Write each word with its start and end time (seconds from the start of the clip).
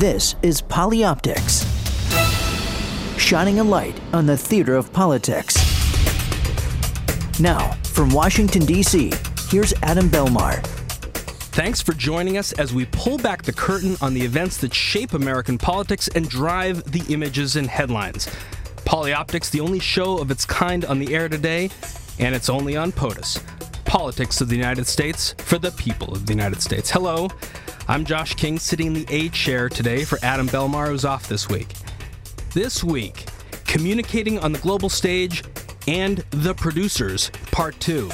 This 0.00 0.34
is 0.40 0.62
Polyoptics, 0.62 1.66
shining 3.18 3.58
a 3.58 3.62
light 3.62 4.00
on 4.14 4.24
the 4.24 4.34
theater 4.34 4.74
of 4.74 4.90
politics. 4.94 5.58
Now, 7.38 7.72
from 7.82 8.08
Washington, 8.08 8.64
D.C., 8.64 9.12
here's 9.50 9.74
Adam 9.82 10.08
Belmar. 10.08 10.64
Thanks 11.52 11.82
for 11.82 11.92
joining 11.92 12.38
us 12.38 12.52
as 12.52 12.72
we 12.72 12.86
pull 12.86 13.18
back 13.18 13.42
the 13.42 13.52
curtain 13.52 13.94
on 14.00 14.14
the 14.14 14.22
events 14.22 14.56
that 14.62 14.72
shape 14.72 15.12
American 15.12 15.58
politics 15.58 16.08
and 16.08 16.26
drive 16.26 16.82
the 16.90 17.02
images 17.12 17.56
and 17.56 17.68
headlines. 17.68 18.26
Polyoptics, 18.86 19.50
the 19.50 19.60
only 19.60 19.80
show 19.80 20.16
of 20.16 20.30
its 20.30 20.46
kind 20.46 20.86
on 20.86 20.98
the 20.98 21.14
air 21.14 21.28
today, 21.28 21.68
and 22.18 22.34
it's 22.34 22.48
only 22.48 22.74
on 22.74 22.90
POTUS. 22.90 23.44
Politics 23.84 24.40
of 24.40 24.48
the 24.48 24.56
United 24.56 24.86
States 24.86 25.34
for 25.36 25.58
the 25.58 25.72
people 25.72 26.14
of 26.14 26.24
the 26.24 26.32
United 26.32 26.62
States. 26.62 26.90
Hello, 26.90 27.28
I'm 27.88 28.04
Josh 28.04 28.34
King, 28.34 28.58
sitting 28.58 28.88
in 28.88 28.92
the 28.92 29.06
A 29.08 29.28
chair 29.30 29.68
today 29.68 30.04
for 30.04 30.18
Adam 30.22 30.46
Belmar, 30.48 30.88
who's 30.88 31.04
off 31.04 31.28
this 31.28 31.48
week. 31.48 31.68
This 32.52 32.84
week, 32.84 33.26
communicating 33.64 34.38
on 34.38 34.52
the 34.52 34.58
global 34.60 34.88
stage 34.88 35.42
and 35.88 36.18
the 36.30 36.54
producers, 36.54 37.30
part 37.50 37.78
two. 37.80 38.08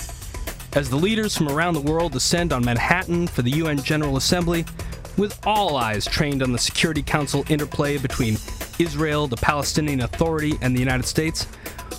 As 0.75 0.89
the 0.89 0.97
leaders 0.97 1.37
from 1.37 1.49
around 1.49 1.75
the 1.75 1.81
world 1.81 2.13
descend 2.13 2.53
on 2.53 2.65
Manhattan 2.65 3.27
for 3.27 3.43
the 3.43 3.51
UN 3.51 3.79
General 3.79 4.17
Assembly, 4.17 4.65
with 5.17 5.39
all 5.47 5.77
eyes 5.77 6.07
trained 6.07 6.43
on 6.43 6.53
the 6.53 6.59
Security 6.59 7.03
Council 7.03 7.45
interplay 7.49 7.99
between 7.99 8.37
Israel, 8.79 9.27
the 9.27 9.37
Palestinian 9.37 10.03
Authority, 10.03 10.55
and 10.63 10.75
the 10.75 10.81
United 10.81 11.07
States, 11.07 11.47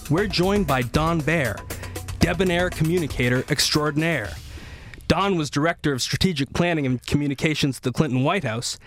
we're 0.10 0.28
joined 0.28 0.68
by 0.68 0.82
Don 0.82 1.20
Baer, 1.20 1.58
debonair 2.20 2.70
communicator 2.70 3.44
extraordinaire. 3.50 4.32
Don 5.08 5.38
was 5.38 5.50
director 5.50 5.94
of 5.94 6.02
strategic 6.02 6.54
planning 6.54 6.86
and 6.86 7.06
communications 7.06 7.78
at 7.78 7.84
the 7.84 7.94
Clinton 7.94 8.24
White 8.24 8.44
House, 8.44 8.78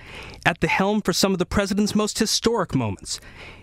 at 0.44 0.60
the 0.60 0.68
helm 0.68 1.00
for 1.00 1.14
some 1.14 1.32
of 1.32 1.38
the 1.38 1.46
president's 1.46 1.94
most 1.94 2.18
historic 2.18 2.74
moments, 2.74 3.20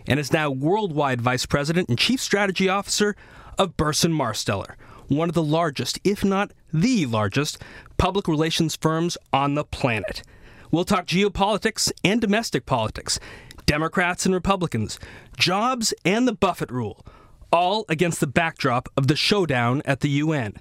and 0.08 0.20
is 0.20 0.34
now 0.34 0.50
worldwide 0.50 1.22
vice 1.22 1.46
president 1.46 1.88
and 1.88 2.00
chief 2.00 2.20
strategy 2.20 2.68
officer 2.68 3.16
of 3.60 3.78
Burson 3.78 4.12
Marsteller, 4.12 4.76
one 5.08 5.30
of 5.30 5.36
the 5.36 5.44
largest, 5.44 6.00
if 6.04 6.24
not 6.24 6.52
the 6.74 7.06
largest, 7.06 7.62
public 7.98 8.28
relations 8.28 8.76
firms 8.76 9.18
on 9.32 9.54
the 9.54 9.64
planet. 9.64 10.24
We'll 10.72 10.84
talk 10.84 11.06
geopolitics 11.06 11.92
and 12.04 12.20
domestic 12.20 12.66
politics, 12.66 13.20
Democrats 13.68 14.26
and 14.26 14.34
Republicans, 14.34 15.00
jobs 15.38 15.94
and 16.04 16.28
the 16.28 16.34
Buffett 16.34 16.72
rule, 16.72 17.06
all 17.52 17.86
against 17.88 18.20
the 18.20 18.28
backdrop 18.28 18.90
of 18.98 19.08
the 19.08 19.16
showdown 19.16 19.82
at 19.86 20.00
the 20.00 20.10
UN. 20.10 20.56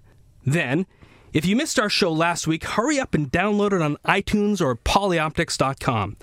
Then, 0.45 0.87
if 1.37 1.45
you 1.45 1.55
missed 1.55 1.79
our 1.79 1.91
show 1.91 2.11
last 2.11 2.47
week, 2.47 2.65
hurry 2.65 2.99
up 2.99 3.13
and 3.13 3.31
download 3.31 3.75
it 3.75 3.83
on 3.83 3.99
iTunes 4.07 4.63
or 4.63 4.75
polyoptics.com. 4.75 6.17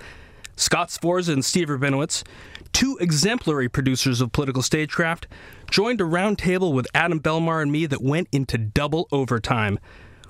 Scott 0.56 0.90
Sforza 0.90 1.34
and 1.34 1.46
Steve 1.46 1.68
Rabinowitz, 1.68 2.24
two 2.72 2.98
exemplary 3.00 3.70
producers 3.70 4.22
of 4.22 4.32
Political 4.32 4.64
Stagecraft, 4.64 5.28
joined 5.70 6.02
a 6.02 6.04
roundtable 6.04 6.74
with 6.74 6.88
Adam 6.96 7.20
Belmar 7.20 7.62
and 7.62 7.72
me 7.72 7.86
that 7.86 8.02
went 8.02 8.28
into 8.32 8.58
double 8.58 9.08
overtime. 9.12 9.78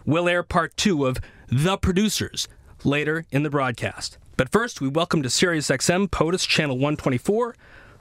We'll 0.06 0.28
air 0.28 0.44
part 0.44 0.76
two 0.76 1.06
of 1.06 1.18
The 1.48 1.78
Producers 1.78 2.50
later 2.84 3.24
in 3.32 3.44
the 3.44 3.50
broadcast. 3.50 4.18
But 4.36 4.52
first, 4.52 4.82
we 4.82 4.90
welcome 4.90 5.24
to 5.24 5.30
SiriusXM 5.30 6.12
POTUS 6.12 6.46
Channel 6.46 6.76
124 6.76 7.56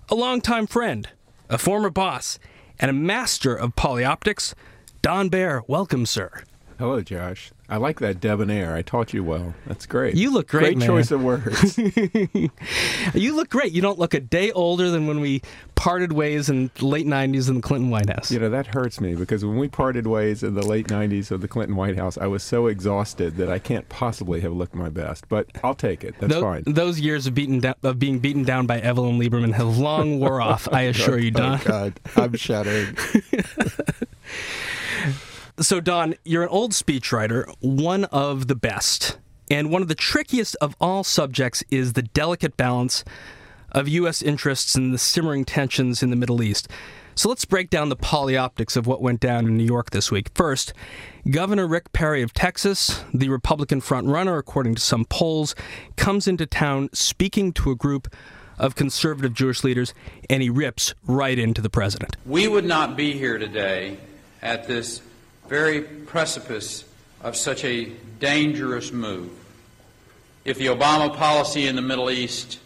a 0.09 0.15
longtime 0.17 0.67
friend, 0.67 1.11
a 1.49 1.59
former 1.59 1.91
boss, 1.91 2.41
and 2.81 2.91
a 2.91 2.93
master 2.93 3.55
of 3.55 3.77
polyoptics, 3.77 4.53
Don 5.01 5.29
Baer. 5.29 5.63
Welcome, 5.69 6.07
sir. 6.07 6.43
Hello, 6.83 7.01
Josh. 7.01 7.53
I 7.69 7.77
like 7.77 8.01
that 8.01 8.19
debonair. 8.21 8.75
I 8.75 8.83
taught 8.83 9.15
you 9.15 9.23
well. 9.23 9.55
That's 9.69 9.87
great. 9.87 10.17
You 10.17 10.33
look 10.33 10.49
great, 10.49 10.63
Great 10.77 10.79
man. 10.79 10.89
choice 10.89 11.13
of 11.13 11.23
words. 11.23 11.79
You 13.15 13.37
look 13.37 13.51
great. 13.51 13.73
You 13.73 13.81
don't 13.81 14.01
look 14.01 14.15
a 14.15 14.21
day 14.21 14.51
older 14.51 14.91
than 14.91 15.07
when 15.07 15.21
we 15.21 15.43
parted 15.77 16.13
ways 16.13 16.49
in 16.49 16.73
the 16.75 16.85
late 16.87 17.07
90s 17.07 17.49
in 17.49 17.55
the 17.55 17.61
Clinton 17.63 17.89
White 17.91 18.09
House. 18.09 18.33
you 18.33 18.41
know, 18.41 18.51
that 18.51 18.67
hurts 18.75 19.01
me 19.01 19.15
because 19.15 19.45
when 19.45 19.59
we 19.59 19.69
parted 19.69 20.09
ways 20.09 20.43
in 20.43 20.55
the 20.55 20.67
late 20.67 20.89
90s 20.89 21.31
of 21.31 21.41
the 21.41 21.47
Clinton 21.47 21.77
White 21.77 21.97
House, 21.97 22.19
I 22.19 22.27
was 22.27 22.43
so 22.43 22.67
exhausted 22.67 23.37
that 23.37 23.49
I 23.49 23.61
can't 23.61 23.89
possibly 23.89 24.41
have 24.41 24.53
looked 24.53 24.75
my 24.75 24.89
best. 24.89 25.29
But 25.29 25.47
I'll 25.63 25.77
take 25.77 26.03
it. 26.03 26.17
That's 26.19 26.33
Tho- 26.35 26.41
fine. 26.43 26.65
Those 26.67 26.99
years 26.99 27.29
of, 27.29 27.35
beaten 27.35 27.61
down, 27.61 27.77
of 27.85 28.01
being 28.01 28.19
beaten 28.19 28.43
down 28.43 28.67
by 28.67 28.81
Evelyn 28.81 29.21
Lieberman 29.21 29.53
have 29.53 29.79
long 29.79 30.19
wore 30.19 30.41
off, 30.41 30.67
I 30.73 30.87
oh 30.87 30.91
assure 30.91 31.19
you, 31.21 31.31
Don. 31.31 31.61
Oh, 31.61 31.65
God. 31.65 32.01
I'm 32.17 32.35
shuddering. 32.35 32.97
So, 35.61 35.81
Don, 35.81 36.15
you're 36.25 36.45
an 36.45 36.49
old 36.49 36.73
speechwriter, 36.73 37.53
one 37.61 38.05
of 38.07 38.49
the 38.49 38.55
best. 38.55 39.19
And 39.51 39.71
one 39.71 39.83
of 39.83 39.89
the 39.89 39.95
trickiest 39.95 40.57
of 40.63 40.75
all 40.81 41.05
subjects 41.05 41.63
is 41.71 41.93
the 41.93 42.03
delicate 42.03 42.57
balance 42.57 43.05
of 43.71 43.87
U.S. 43.87 44.23
interests 44.23 44.75
and 44.75 44.95
the 44.95 44.99
simmering 44.99 45.45
tensions 45.45 46.03
in 46.03 46.09
the 46.09 46.17
Middle 46.17 46.43
East. 46.43 46.69
So 47.15 47.29
let's 47.29 47.45
break 47.45 47.69
down 47.69 47.91
the 47.91 47.97
polyoptics 47.97 48.79
of 48.79 48.87
what 48.87 49.03
went 49.03 49.21
down 49.21 49.47
in 49.47 49.59
New 49.59 49.65
York 49.65 49.91
this 49.91 50.11
week. 50.11 50.31
First, 50.35 50.73
Governor 51.31 51.67
Rick 51.67 51.93
Perry 51.93 52.23
of 52.23 52.33
Texas, 52.33 53.05
the 53.13 53.29
Republican 53.29 53.83
frontrunner, 53.83 54.39
according 54.39 54.77
to 54.77 54.81
some 54.81 55.05
polls, 55.05 55.55
comes 55.97 56.27
into 56.27 56.47
town 56.47 56.89
speaking 56.95 57.53
to 57.53 57.71
a 57.71 57.77
group 57.77 58.15
of 58.59 58.75
conservative 58.75 59.35
Jewish 59.35 59.63
leaders, 59.63 59.93
and 60.31 60.43
he 60.43 60.49
rips 60.49 60.95
right 61.07 61.39
into 61.39 61.61
the 61.61 61.71
president. 61.71 62.17
We 62.25 62.49
would 62.49 62.65
not 62.65 62.97
be 62.97 63.13
here 63.13 63.37
today 63.37 63.99
at 64.41 64.67
this 64.67 65.03
very 65.53 65.83
precipice 65.83 66.83
of 67.21 67.37
such 67.37 67.63
a 67.63 67.85
dangerous 68.19 68.91
move 68.91 69.29
if 70.47 70.57
the 70.57 70.65
Obama 70.65 71.15
policy 71.15 71.67
in 71.67 71.77
the 71.77 71.83
Middle 71.83 72.11
East 72.11 72.59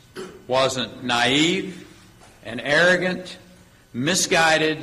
wasn't 0.47 1.03
naive 1.03 1.85
and 2.45 2.61
arrogant, 2.61 3.39
misguided, 3.93 4.79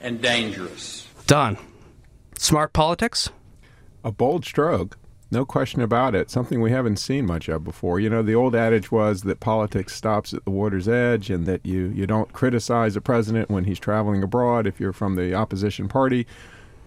and 0.00 0.20
dangerous. 0.20 1.06
Don, 1.28 1.56
smart 2.36 2.72
politics? 2.72 3.30
A 4.02 4.10
bold 4.10 4.44
stroke. 4.44 4.98
No 5.30 5.44
question 5.44 5.80
about 5.80 6.16
it. 6.16 6.32
Something 6.32 6.60
we 6.60 6.72
haven't 6.72 6.96
seen 6.96 7.24
much 7.24 7.48
of 7.48 7.62
before. 7.62 8.00
You 8.00 8.10
know, 8.10 8.22
the 8.22 8.34
old 8.34 8.56
adage 8.56 8.90
was 8.90 9.22
that 9.22 9.38
politics 9.38 9.94
stops 9.94 10.34
at 10.34 10.44
the 10.44 10.50
water's 10.50 10.88
edge 10.88 11.30
and 11.30 11.46
that 11.46 11.64
you, 11.64 11.92
you 11.94 12.04
don't 12.08 12.32
criticize 12.32 12.96
a 12.96 13.00
president 13.00 13.48
when 13.48 13.62
he's 13.62 13.78
traveling 13.78 14.24
abroad 14.24 14.66
if 14.66 14.80
you're 14.80 14.92
from 14.92 15.14
the 15.14 15.34
opposition 15.34 15.86
party. 15.86 16.26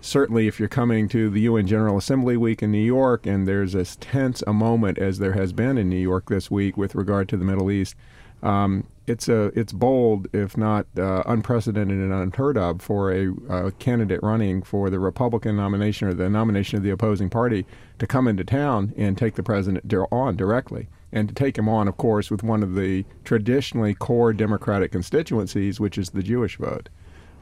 Certainly, 0.08 0.48
if 0.48 0.58
you're 0.58 0.70
coming 0.70 1.10
to 1.10 1.30
the 1.30 1.42
UN 1.42 1.68
General 1.68 1.98
Assembly 1.98 2.38
week 2.38 2.64
in 2.64 2.72
New 2.72 2.78
York 2.78 3.26
and 3.26 3.46
there's 3.46 3.76
as 3.76 3.98
tense 3.98 4.42
a 4.48 4.54
moment 4.54 4.98
as 4.98 5.20
there 5.20 5.34
has 5.34 5.52
been 5.52 5.78
in 5.78 5.90
New 5.90 6.00
York 6.00 6.30
this 6.30 6.50
week 6.50 6.78
with 6.78 6.96
regard 6.96 7.28
to 7.28 7.36
the 7.36 7.44
Middle 7.44 7.70
East, 7.70 7.94
um, 8.42 8.88
it's 9.06 9.28
a 9.28 9.52
it's 9.54 9.74
bold, 9.74 10.30
if 10.32 10.56
not 10.56 10.88
uh, 10.98 11.24
unprecedented 11.26 11.98
and 11.98 12.14
unheard 12.14 12.58
of, 12.58 12.82
for 12.82 13.12
a 13.12 13.34
uh, 13.50 13.72
candidate 13.80 14.24
running 14.24 14.62
for 14.62 14.90
the 14.90 14.98
Republican 14.98 15.58
nomination 15.58 16.08
or 16.08 16.14
the 16.14 16.30
nomination 16.30 16.78
of 16.78 16.84
the 16.84 16.90
opposing 16.90 17.30
party 17.30 17.66
to 18.00 18.08
come 18.08 18.30
into 18.30 18.46
town 18.46 18.94
and 18.96 19.18
take 19.18 19.36
the 19.36 19.44
president 19.44 19.94
on 20.10 20.38
directly, 20.38 20.88
and 21.12 21.28
to 21.28 21.36
take 21.36 21.58
him 21.58 21.68
on, 21.68 21.86
of 21.90 21.98
course, 21.98 22.32
with 22.32 22.44
one 22.44 22.64
of 22.64 22.76
the 22.76 23.04
traditionally 23.26 23.94
core 23.94 24.32
Democratic 24.32 24.94
constituencies, 24.94 25.82
which 25.82 25.98
is 25.98 26.12
the 26.12 26.24
Jewish 26.24 26.56
vote. 26.56 26.88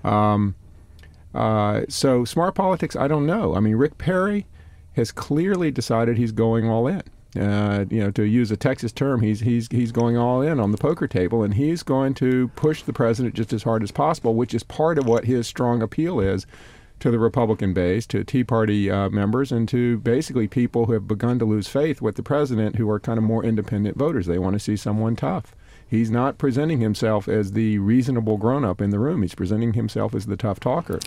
Um, 0.03 0.55
uh, 1.35 1.85
so 1.89 2.25
smart 2.25 2.55
politics, 2.55 2.95
I 2.95 3.07
don't 3.07 3.25
know. 3.25 3.55
I 3.55 3.59
mean, 3.59 3.75
Rick 3.75 3.97
Perry 3.97 4.47
has 4.93 5.11
clearly 5.11 5.71
decided 5.71 6.17
he's 6.17 6.31
going 6.31 6.69
all 6.69 6.87
in. 6.87 7.03
Uh, 7.37 7.83
you 7.89 7.99
know, 7.99 8.11
to 8.11 8.23
use 8.23 8.49
a 8.49 8.55
Texas 8.55 8.93
term, 8.93 9.21
he's 9.21 9.41
he's 9.41 9.67
he's 9.69 9.91
going 9.91 10.15
all 10.15 10.41
in 10.41 10.57
on 10.57 10.71
the 10.71 10.77
poker 10.77 11.05
table, 11.05 11.43
and 11.43 11.55
he's 11.55 11.83
going 11.83 12.13
to 12.13 12.47
push 12.55 12.81
the 12.81 12.93
president 12.93 13.35
just 13.35 13.51
as 13.51 13.63
hard 13.63 13.83
as 13.83 13.91
possible, 13.91 14.35
which 14.35 14.53
is 14.53 14.63
part 14.63 14.97
of 14.97 15.05
what 15.05 15.25
his 15.25 15.45
strong 15.45 15.81
appeal 15.81 16.21
is 16.21 16.47
to 17.01 17.11
the 17.11 17.19
Republican 17.19 17.73
base, 17.73 18.05
to 18.07 18.23
Tea 18.23 18.45
Party 18.45 18.89
uh, 18.89 19.09
members, 19.09 19.51
and 19.51 19.67
to 19.67 19.97
basically 19.97 20.47
people 20.47 20.85
who 20.85 20.93
have 20.93 21.09
begun 21.09 21.37
to 21.39 21.43
lose 21.43 21.67
faith 21.67 22.01
with 22.01 22.15
the 22.15 22.23
president, 22.23 22.77
who 22.77 22.89
are 22.89 23.01
kind 23.01 23.17
of 23.17 23.23
more 23.25 23.43
independent 23.43 23.97
voters. 23.97 24.27
They 24.27 24.39
want 24.39 24.53
to 24.53 24.59
see 24.59 24.77
someone 24.77 25.17
tough. 25.17 25.53
He's 25.87 26.09
not 26.09 26.37
presenting 26.37 26.79
himself 26.79 27.27
as 27.27 27.51
the 27.51 27.77
reasonable 27.77 28.37
grown-up 28.37 28.81
in 28.81 28.89
the 28.89 28.99
room. 28.99 29.21
He's 29.21 29.35
presenting 29.35 29.73
himself 29.73 30.15
as 30.15 30.25
the 30.25 30.35
tough 30.35 30.59
talker 30.59 30.99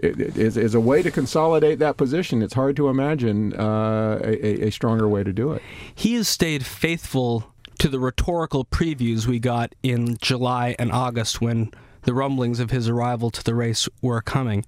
it, 0.00 0.18
it 0.18 0.36
is, 0.38 0.56
is 0.56 0.74
a 0.74 0.80
way 0.80 1.02
to 1.02 1.10
consolidate 1.10 1.78
that 1.78 1.96
position. 1.96 2.42
It's 2.42 2.54
hard 2.54 2.76
to 2.76 2.88
imagine 2.88 3.52
uh, 3.54 4.18
a, 4.22 4.68
a 4.68 4.70
stronger 4.70 5.08
way 5.08 5.22
to 5.22 5.32
do 5.32 5.52
it. 5.52 5.62
He 5.94 6.14
has 6.14 6.26
stayed 6.28 6.64
faithful 6.64 7.52
to 7.78 7.88
the 7.88 8.00
rhetorical 8.00 8.64
previews 8.64 9.26
we 9.26 9.38
got 9.38 9.74
in 9.82 10.16
July 10.18 10.74
and 10.78 10.90
August 10.90 11.40
when 11.40 11.70
the 12.02 12.14
rumblings 12.14 12.60
of 12.60 12.70
his 12.70 12.88
arrival 12.88 13.30
to 13.30 13.44
the 13.44 13.54
race 13.54 13.88
were 14.00 14.22
coming. 14.22 14.64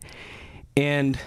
And 0.76 1.18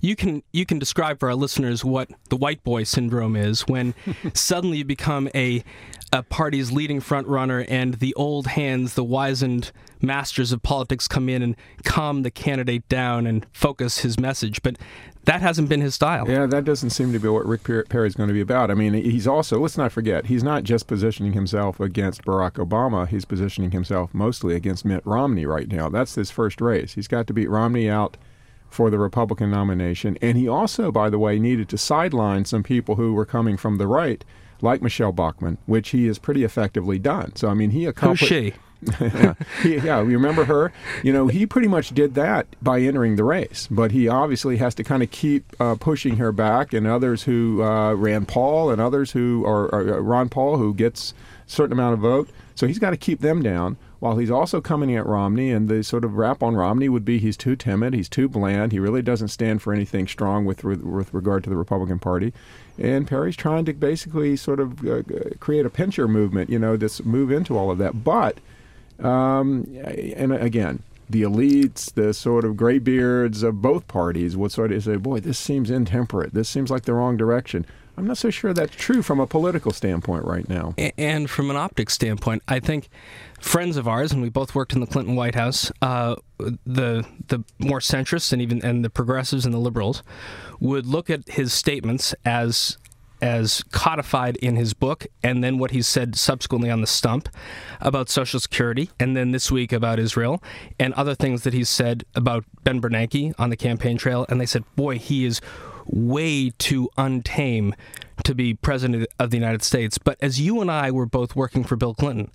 You 0.00 0.14
can 0.14 0.42
you 0.52 0.64
can 0.64 0.78
describe 0.78 1.18
for 1.18 1.28
our 1.28 1.34
listeners 1.34 1.84
what 1.84 2.08
the 2.28 2.36
white 2.36 2.62
boy 2.62 2.84
syndrome 2.84 3.34
is 3.34 3.62
when 3.62 3.94
suddenly 4.34 4.78
you 4.78 4.84
become 4.84 5.28
a 5.34 5.64
a 6.12 6.22
party's 6.22 6.72
leading 6.72 7.00
front 7.00 7.26
runner 7.26 7.64
and 7.68 7.94
the 7.94 8.14
old 8.14 8.48
hands, 8.48 8.94
the 8.94 9.04
wizened 9.04 9.72
masters 10.00 10.52
of 10.52 10.62
politics 10.62 11.08
come 11.08 11.28
in 11.28 11.42
and 11.42 11.56
calm 11.84 12.22
the 12.22 12.30
candidate 12.30 12.88
down 12.88 13.26
and 13.26 13.46
focus 13.52 13.98
his 13.98 14.18
message. 14.18 14.62
But 14.62 14.76
that 15.24 15.42
hasn't 15.42 15.68
been 15.68 15.80
his 15.80 15.94
style. 15.94 16.28
Yeah, 16.28 16.46
that 16.46 16.64
doesn't 16.64 16.90
seem 16.90 17.12
to 17.12 17.18
be 17.18 17.28
what 17.28 17.44
Rick 17.46 17.64
Perry 17.88 18.06
is 18.06 18.14
going 18.14 18.28
to 18.28 18.34
be 18.34 18.40
about. 18.40 18.70
I 18.70 18.74
mean, 18.74 18.94
he's 18.94 19.26
also, 19.26 19.58
let's 19.58 19.76
not 19.76 19.92
forget, 19.92 20.26
he's 20.26 20.42
not 20.42 20.64
just 20.64 20.86
positioning 20.86 21.32
himself 21.32 21.80
against 21.80 22.24
Barack 22.24 22.52
Obama, 22.52 23.06
he's 23.06 23.24
positioning 23.24 23.72
himself 23.72 24.14
mostly 24.14 24.54
against 24.54 24.84
Mitt 24.84 25.04
Romney 25.04 25.44
right 25.44 25.68
now. 25.68 25.88
That's 25.88 26.14
his 26.14 26.30
first 26.30 26.60
race. 26.60 26.94
He's 26.94 27.08
got 27.08 27.26
to 27.26 27.34
beat 27.34 27.50
Romney 27.50 27.90
out 27.90 28.16
for 28.70 28.90
the 28.90 28.98
Republican 28.98 29.50
nomination. 29.50 30.18
And 30.20 30.36
he 30.36 30.48
also, 30.48 30.92
by 30.92 31.10
the 31.10 31.18
way, 31.18 31.38
needed 31.38 31.68
to 31.70 31.78
sideline 31.78 32.44
some 32.44 32.62
people 32.62 32.96
who 32.96 33.14
were 33.14 33.24
coming 33.24 33.56
from 33.56 33.78
the 33.78 33.86
right 33.86 34.24
like 34.60 34.82
Michele 34.82 35.12
Bachmann, 35.12 35.58
which 35.66 35.90
he 35.90 36.06
has 36.06 36.18
pretty 36.18 36.44
effectively 36.44 36.98
done. 36.98 37.34
So 37.36 37.48
I 37.48 37.54
mean, 37.54 37.70
he 37.70 37.86
accomplished. 37.86 38.32
Who's 38.32 38.52
she? 38.52 38.54
yeah, 39.00 39.34
he, 39.62 39.76
yeah, 39.76 40.00
you 40.00 40.10
remember 40.10 40.44
her? 40.44 40.72
You 41.02 41.12
know, 41.12 41.26
he 41.26 41.46
pretty 41.46 41.68
much 41.68 41.90
did 41.90 42.14
that 42.14 42.46
by 42.62 42.80
entering 42.80 43.16
the 43.16 43.24
race, 43.24 43.66
but 43.70 43.90
he 43.90 44.08
obviously 44.08 44.56
has 44.58 44.74
to 44.76 44.84
kind 44.84 45.02
of 45.02 45.10
keep 45.10 45.44
uh, 45.60 45.74
pushing 45.74 46.16
her 46.16 46.32
back, 46.32 46.72
and 46.72 46.86
others 46.86 47.24
who 47.24 47.62
uh, 47.62 47.94
Rand 47.94 48.28
Paul 48.28 48.70
and 48.70 48.80
others 48.80 49.12
who 49.12 49.44
are, 49.44 49.74
uh, 49.74 49.98
Ron 50.00 50.28
Paul 50.28 50.58
who 50.58 50.74
gets 50.74 51.12
a 51.46 51.50
certain 51.50 51.72
amount 51.72 51.94
of 51.94 52.00
vote. 52.00 52.28
So 52.54 52.66
he's 52.66 52.78
got 52.78 52.90
to 52.90 52.96
keep 52.96 53.20
them 53.20 53.42
down 53.42 53.76
while 54.00 54.16
he's 54.16 54.30
also 54.30 54.60
coming 54.60 54.94
at 54.96 55.06
Romney. 55.06 55.50
And 55.50 55.68
the 55.68 55.82
sort 55.82 56.04
of 56.04 56.16
rap 56.16 56.42
on 56.42 56.54
Romney 56.54 56.88
would 56.88 57.04
be 57.04 57.18
he's 57.18 57.36
too 57.36 57.56
timid, 57.56 57.94
he's 57.94 58.08
too 58.08 58.28
bland, 58.28 58.72
he 58.72 58.78
really 58.78 59.02
doesn't 59.02 59.28
stand 59.28 59.62
for 59.62 59.72
anything 59.72 60.06
strong 60.06 60.44
with 60.44 60.64
with 60.64 61.12
regard 61.12 61.44
to 61.44 61.50
the 61.50 61.56
Republican 61.56 61.98
Party. 61.98 62.32
And 62.78 63.06
Perry's 63.06 63.36
trying 63.36 63.64
to 63.64 63.72
basically 63.72 64.36
sort 64.36 64.60
of 64.60 64.86
uh, 64.86 65.02
create 65.40 65.66
a 65.66 65.70
pincher 65.70 66.06
movement, 66.06 66.48
you 66.48 66.58
know, 66.58 66.76
this 66.76 67.04
move 67.04 67.32
into 67.32 67.58
all 67.58 67.70
of 67.70 67.78
that. 67.78 68.04
But, 68.04 68.38
um, 69.00 69.66
and 70.16 70.32
again, 70.32 70.84
the 71.10 71.22
elites, 71.22 71.92
the 71.92 72.14
sort 72.14 72.44
of 72.44 72.56
graybeards 72.56 73.42
of 73.42 73.60
both 73.62 73.88
parties 73.88 74.36
would 74.36 74.52
sort 74.52 74.70
of 74.70 74.84
say, 74.84 74.96
boy, 74.96 75.20
this 75.20 75.38
seems 75.38 75.70
intemperate. 75.70 76.34
This 76.34 76.48
seems 76.48 76.70
like 76.70 76.84
the 76.84 76.94
wrong 76.94 77.16
direction. 77.16 77.66
I'm 77.96 78.06
not 78.06 78.18
so 78.18 78.30
sure 78.30 78.52
that's 78.52 78.76
true 78.76 79.02
from 79.02 79.18
a 79.18 79.26
political 79.26 79.72
standpoint 79.72 80.24
right 80.24 80.48
now. 80.48 80.74
And 80.96 81.28
from 81.28 81.50
an 81.50 81.56
optics 81.56 81.94
standpoint, 81.94 82.44
I 82.46 82.60
think 82.60 82.88
friends 83.38 83.76
of 83.76 83.86
ours, 83.86 84.12
and 84.12 84.22
we 84.22 84.28
both 84.28 84.54
worked 84.54 84.72
in 84.72 84.80
the 84.80 84.86
Clinton 84.86 85.16
White 85.16 85.34
House, 85.34 85.72
uh, 85.82 86.16
the 86.38 87.06
the 87.28 87.44
more 87.58 87.80
centrists 87.80 88.32
and 88.32 88.42
even 88.42 88.64
and 88.64 88.84
the 88.84 88.90
progressives 88.90 89.44
and 89.44 89.54
the 89.54 89.58
liberals 89.58 90.02
would 90.60 90.86
look 90.86 91.10
at 91.10 91.28
his 91.28 91.52
statements 91.52 92.14
as 92.24 92.78
as 93.20 93.64
codified 93.72 94.36
in 94.36 94.56
his 94.56 94.74
book, 94.74 95.06
and 95.22 95.42
then 95.42 95.58
what 95.58 95.72
he 95.72 95.82
said 95.82 96.16
subsequently 96.16 96.70
on 96.70 96.80
the 96.80 96.86
stump 96.86 97.28
about 97.80 98.08
Social 98.08 98.38
Security, 98.38 98.90
and 99.00 99.16
then 99.16 99.32
this 99.32 99.50
week 99.50 99.72
about 99.72 99.98
Israel, 99.98 100.42
and 100.78 100.94
other 100.94 101.14
things 101.14 101.42
that 101.42 101.52
he 101.52 101.64
said 101.64 102.04
about 102.14 102.44
Ben 102.62 102.80
Bernanke 102.80 103.34
on 103.38 103.50
the 103.50 103.56
campaign 103.56 103.98
trail. 103.98 104.24
And 104.28 104.40
they 104.40 104.46
said, 104.46 104.64
boy, 104.76 104.98
he 104.98 105.24
is 105.24 105.40
way 105.86 106.50
too 106.58 106.90
untame 106.96 107.72
to 108.24 108.34
be 108.34 108.54
president 108.54 109.08
of 109.18 109.30
the 109.30 109.36
United 109.36 109.62
States. 109.62 109.98
But 109.98 110.16
as 110.20 110.40
you 110.40 110.60
and 110.60 110.70
I 110.70 110.90
were 110.90 111.06
both 111.06 111.34
working 111.34 111.64
for 111.64 111.76
Bill 111.76 111.94
Clinton 111.94 112.30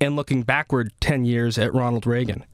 and 0.00 0.16
looking 0.16 0.42
backward 0.42 0.92
10 1.00 1.24
years 1.24 1.58
at 1.58 1.72
Ronald 1.74 2.06
Reagan, 2.06 2.44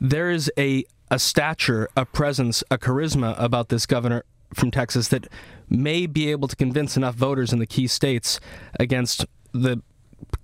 there 0.00 0.30
is 0.30 0.50
a, 0.58 0.84
a 1.10 1.18
stature, 1.18 1.88
a 1.96 2.04
presence, 2.04 2.62
a 2.70 2.78
charisma 2.78 3.34
about 3.38 3.68
this 3.68 3.86
governor 3.86 4.24
from 4.52 4.70
Texas 4.70 5.08
that 5.08 5.26
may 5.68 6.06
be 6.06 6.30
able 6.30 6.48
to 6.48 6.56
convince 6.56 6.96
enough 6.96 7.14
voters 7.14 7.52
in 7.52 7.58
the 7.58 7.66
key 7.66 7.86
states 7.86 8.40
against 8.78 9.26
the 9.52 9.82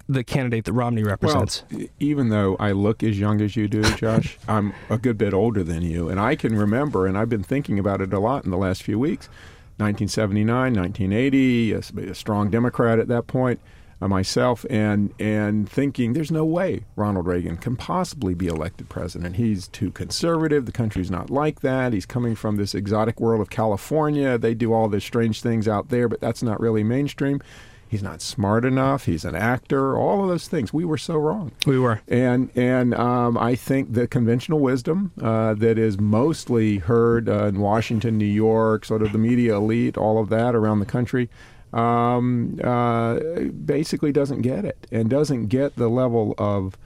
the 0.09 0.25
candidate 0.25 0.65
that 0.65 0.73
Romney 0.73 1.05
represents. 1.05 1.63
Well, 1.71 1.87
even 2.01 2.31
though 2.31 2.57
I 2.59 2.73
look 2.73 3.05
as 3.05 3.19
young 3.19 3.41
as 3.41 3.55
you 3.55 3.69
do, 3.69 3.83
Josh, 3.97 4.39
I'm 4.49 4.75
a 4.89 4.99
good 4.99 5.17
bit 5.17 5.33
older 5.33 5.63
than 5.63 5.83
you, 5.83 6.09
and 6.09 6.19
I 6.19 6.35
can 6.35 6.57
remember, 6.57 7.07
and 7.07 7.17
I've 7.17 7.29
been 7.29 7.45
thinking 7.45 7.79
about 7.79 8.01
it 8.01 8.13
a 8.13 8.19
lot 8.19 8.45
in 8.45 8.51
the 8.51 8.59
last 8.59 8.83
few 8.83 8.99
weeks. 8.99 9.29
1979, 9.79 10.75
1980, 10.75 11.73
a, 11.73 12.11
a 12.11 12.15
strong 12.15 12.51
Democrat 12.51 12.99
at 12.99 13.09
that 13.09 13.27
point, 13.29 13.61
myself, 14.07 14.65
and 14.71 15.13
and 15.19 15.69
thinking 15.69 16.13
there's 16.13 16.31
no 16.31 16.45
way 16.45 16.85
Ronald 16.97 17.27
Reagan 17.27 17.57
can 17.57 17.77
possibly 17.77 18.35
be 18.35 18.47
elected 18.47 18.89
president. 18.89 19.37
He's 19.37 19.69
too 19.69 19.91
conservative. 19.91 20.67
The 20.67 20.73
country's 20.73 21.11
not 21.11 21.31
like 21.31 21.61
that. 21.61 21.93
He's 21.93 22.07
coming 22.07 22.35
from 22.35 22.57
this 22.57 22.75
exotic 22.75 23.21
world 23.21 23.41
of 23.41 23.51
California. 23.51 24.39
They 24.39 24.55
do 24.55 24.73
all 24.73 24.89
these 24.89 25.05
strange 25.05 25.43
things 25.43 25.69
out 25.69 25.89
there, 25.89 26.09
but 26.09 26.21
that's 26.21 26.43
not 26.43 26.61
really 26.61 26.83
mainstream 26.83 27.41
he's 27.91 28.03
not 28.03 28.23
smart 28.23 28.65
enough. 28.65 29.05
He's 29.05 29.25
an 29.25 29.35
actor. 29.35 29.97
All 29.97 30.23
of 30.23 30.29
those 30.29 30.49
things. 30.49 30.73
We 30.73 30.85
were 30.85 30.97
so 30.97 31.17
wrong. 31.17 31.53
We 31.67 31.79
were. 31.79 32.01
And 32.09 32.51
and 32.57 32.95
um, 32.95 33.37
I 33.37 33.57
think 33.57 33.93
the 33.93 34.07
conventional 34.07 34.61
wisdom 34.61 35.13
uh, 35.21 35.55
that 35.55 35.77
is 35.77 35.99
mostly 35.99 36.79
heard 36.79 37.29
uh, 37.29 37.47
in 37.47 37.59
Washington, 37.59 38.17
New 38.17 38.25
York, 38.25 38.85
sort 38.85 39.03
of 39.03 39.13
the 39.13 39.19
media 39.19 39.57
elite, 39.57 39.99
all 39.99 40.19
of 40.19 40.29
that 40.31 40.55
around 40.55 40.79
the 40.79 40.87
country. 40.87 41.29
Um, 41.73 42.59
uh, 42.65 43.21
basically 43.65 44.11
doesn't 44.11 44.43
get 44.43 44.65
it 44.65 44.89
and 44.91 45.09
doesn't 45.09 45.47
get 45.47 45.77
the 45.77 45.89
level 45.89 46.35
of 46.37 46.77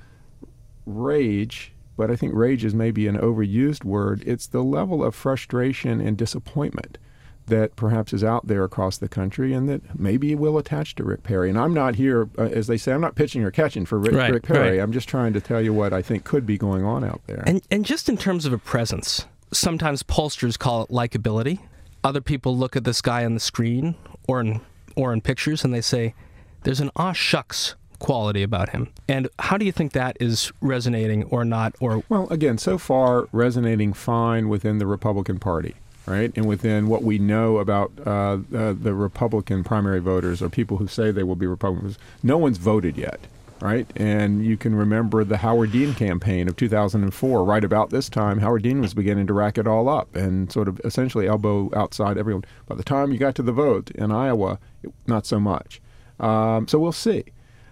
rage 0.84 1.74
but 1.96 2.10
I 2.10 2.16
think 2.16 2.34
rage 2.34 2.64
is 2.64 2.74
maybe 2.74 3.06
an 3.06 3.16
overused 3.16 3.84
word. 3.84 4.22
It's 4.26 4.46
the 4.46 4.62
level 4.62 5.04
of 5.04 5.14
frustration 5.14 6.00
and 6.00 6.16
disappointment 6.16 6.98
that 7.46 7.76
perhaps 7.76 8.12
is 8.14 8.24
out 8.24 8.46
there 8.46 8.64
across 8.64 8.96
the 8.96 9.08
country 9.08 9.52
and 9.52 9.68
that 9.68 9.98
maybe 9.98 10.34
will 10.34 10.56
attach 10.56 10.94
to 10.94 11.04
Rick 11.04 11.24
Perry. 11.24 11.50
And 11.50 11.58
I'm 11.58 11.74
not 11.74 11.94
here, 11.94 12.28
uh, 12.38 12.44
as 12.44 12.68
they 12.68 12.78
say, 12.78 12.92
I'm 12.92 13.02
not 13.02 13.16
pitching 13.16 13.44
or 13.44 13.50
catching 13.50 13.84
for 13.84 13.98
Rick, 13.98 14.14
right, 14.14 14.32
Rick 14.32 14.44
Perry. 14.44 14.78
Right. 14.78 14.80
I'm 14.80 14.92
just 14.92 15.08
trying 15.08 15.34
to 15.34 15.40
tell 15.42 15.60
you 15.60 15.72
what 15.74 15.92
I 15.92 16.00
think 16.00 16.24
could 16.24 16.46
be 16.46 16.56
going 16.56 16.84
on 16.84 17.04
out 17.04 17.20
there. 17.26 17.42
And, 17.46 17.60
and 17.70 17.84
just 17.84 18.08
in 18.08 18.16
terms 18.16 18.46
of 18.46 18.54
a 18.54 18.58
presence, 18.58 19.26
sometimes 19.52 20.02
pollsters 20.02 20.58
call 20.58 20.84
it 20.84 20.88
likability. 20.90 21.58
Other 22.02 22.22
people 22.22 22.56
look 22.56 22.76
at 22.76 22.84
this 22.84 23.02
guy 23.02 23.26
on 23.26 23.34
the 23.34 23.40
screen 23.40 23.94
or 24.26 24.40
in, 24.40 24.62
or 24.96 25.12
in 25.12 25.20
pictures 25.20 25.64
and 25.64 25.72
they 25.72 25.80
say, 25.80 26.14
there's 26.62 26.80
an 26.80 26.90
aw 26.96 27.12
shucks 27.12 27.74
quality 27.98 28.42
about 28.42 28.70
him. 28.70 28.92
And 29.08 29.28
how 29.38 29.56
do 29.56 29.64
you 29.64 29.72
think 29.72 29.92
that 29.92 30.16
is 30.20 30.52
resonating 30.60 31.24
or 31.24 31.44
not? 31.44 31.74
Or 31.80 32.02
Well, 32.08 32.28
again, 32.30 32.58
so 32.58 32.78
far 32.78 33.28
resonating 33.32 33.92
fine 33.92 34.48
within 34.48 34.78
the 34.78 34.86
Republican 34.86 35.38
Party 35.38 35.74
right? 36.06 36.32
And 36.36 36.46
within 36.46 36.88
what 36.88 37.02
we 37.02 37.18
know 37.18 37.58
about 37.58 37.92
uh, 38.06 38.38
uh, 38.54 38.74
the 38.74 38.94
Republican 38.94 39.64
primary 39.64 40.00
voters 40.00 40.42
or 40.42 40.48
people 40.48 40.76
who 40.76 40.86
say 40.86 41.10
they 41.10 41.22
will 41.22 41.36
be 41.36 41.46
Republicans, 41.46 41.98
no 42.22 42.36
one's 42.36 42.58
voted 42.58 42.96
yet, 42.96 43.20
right? 43.64 43.90
And 43.96 44.44
you 44.44 44.58
can 44.58 44.74
remember 44.74 45.24
the 45.24 45.38
Howard 45.38 45.72
Dean 45.72 45.94
campaign 45.94 46.48
of 46.48 46.56
2004. 46.56 47.44
Right 47.44 47.64
about 47.64 47.88
this 47.88 48.10
time, 48.10 48.38
Howard 48.40 48.62
Dean 48.62 48.82
was 48.82 48.92
beginning 48.92 49.26
to 49.28 49.32
rack 49.32 49.56
it 49.56 49.66
all 49.66 49.88
up 49.88 50.14
and 50.14 50.52
sort 50.52 50.68
of 50.68 50.78
essentially 50.84 51.26
elbow 51.26 51.70
outside 51.74 52.18
everyone. 52.18 52.44
By 52.66 52.74
the 52.74 52.82
time 52.82 53.10
you 53.10 53.16
got 53.16 53.34
to 53.36 53.42
the 53.42 53.52
vote 53.52 53.90
in 53.92 54.12
Iowa, 54.12 54.58
not 55.06 55.24
so 55.24 55.40
much. 55.40 55.80
Um, 56.20 56.68
so 56.68 56.78
we'll 56.78 56.92
see. 56.92 57.24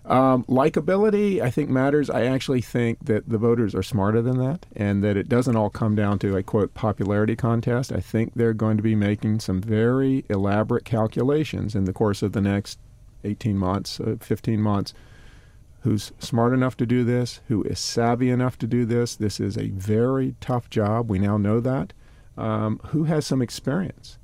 Um, 0.06 0.44
likability, 0.44 1.42
I 1.42 1.50
think, 1.50 1.68
matters. 1.68 2.08
I 2.08 2.24
actually 2.24 2.62
think 2.62 3.04
that 3.04 3.28
the 3.28 3.36
voters 3.36 3.74
are 3.74 3.82
smarter 3.82 4.22
than 4.22 4.38
that 4.38 4.64
and 4.74 5.04
that 5.04 5.18
it 5.18 5.28
doesn't 5.28 5.56
all 5.56 5.68
come 5.68 5.94
down 5.94 6.18
to 6.20 6.38
a 6.38 6.42
quote 6.42 6.72
popularity 6.72 7.36
contest. 7.36 7.92
I 7.92 8.00
think 8.00 8.32
they're 8.34 8.54
going 8.54 8.78
to 8.78 8.82
be 8.82 8.94
making 8.94 9.40
some 9.40 9.60
very 9.60 10.24
elaborate 10.30 10.86
calculations 10.86 11.74
in 11.74 11.84
the 11.84 11.92
course 11.92 12.22
of 12.22 12.32
the 12.32 12.40
next 12.40 12.78
18 13.24 13.58
months, 13.58 14.00
uh, 14.00 14.16
15 14.20 14.58
months. 14.58 14.94
Who's 15.82 16.12
smart 16.18 16.52
enough 16.52 16.76
to 16.78 16.86
do 16.86 17.04
this? 17.04 17.40
Who 17.48 17.62
is 17.64 17.78
savvy 17.78 18.30
enough 18.30 18.58
to 18.58 18.66
do 18.66 18.84
this? 18.84 19.16
This 19.16 19.40
is 19.40 19.56
a 19.56 19.68
very 19.70 20.36
tough 20.40 20.70
job. 20.70 21.10
We 21.10 21.18
now 21.18 21.36
know 21.36 21.60
that. 21.60 21.92
Um, 22.36 22.80
who 22.86 23.04
has 23.04 23.26
some 23.26 23.42
experience? 23.42 24.18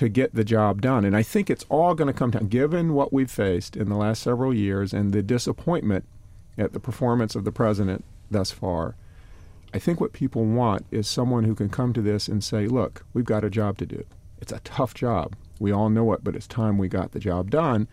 to 0.00 0.08
get 0.08 0.34
the 0.34 0.44
job 0.44 0.80
done. 0.80 1.04
And 1.04 1.14
I 1.14 1.22
think 1.22 1.50
it's 1.50 1.66
all 1.68 1.94
going 1.94 2.06
to 2.06 2.18
come 2.18 2.30
down, 2.30 2.46
given 2.46 2.94
what 2.94 3.12
we've 3.12 3.30
faced 3.30 3.76
in 3.76 3.90
the 3.90 3.96
last 3.96 4.22
several 4.22 4.54
years 4.54 4.94
and 4.94 5.12
the 5.12 5.22
disappointment 5.22 6.06
at 6.56 6.72
the 6.72 6.80
performance 6.80 7.34
of 7.34 7.44
the 7.44 7.52
president 7.52 8.02
thus 8.30 8.50
far. 8.50 8.96
I 9.74 9.78
think 9.78 10.00
what 10.00 10.14
people 10.14 10.46
want 10.46 10.86
is 10.90 11.06
someone 11.06 11.44
who 11.44 11.54
can 11.54 11.68
come 11.68 11.92
to 11.92 12.00
this 12.00 12.28
and 12.28 12.42
say, 12.42 12.66
look, 12.66 13.04
we've 13.12 13.26
got 13.26 13.44
a 13.44 13.50
job 13.50 13.76
to 13.76 13.84
do. 13.84 14.06
It's 14.40 14.52
a 14.52 14.60
tough 14.60 14.94
job. 14.94 15.36
We 15.58 15.70
all 15.70 15.90
know 15.90 16.14
it, 16.14 16.24
but 16.24 16.34
it's 16.34 16.46
time 16.46 16.78
we 16.78 16.88
got 16.88 17.12
the 17.12 17.20
job 17.20 17.50
done. 17.50 17.86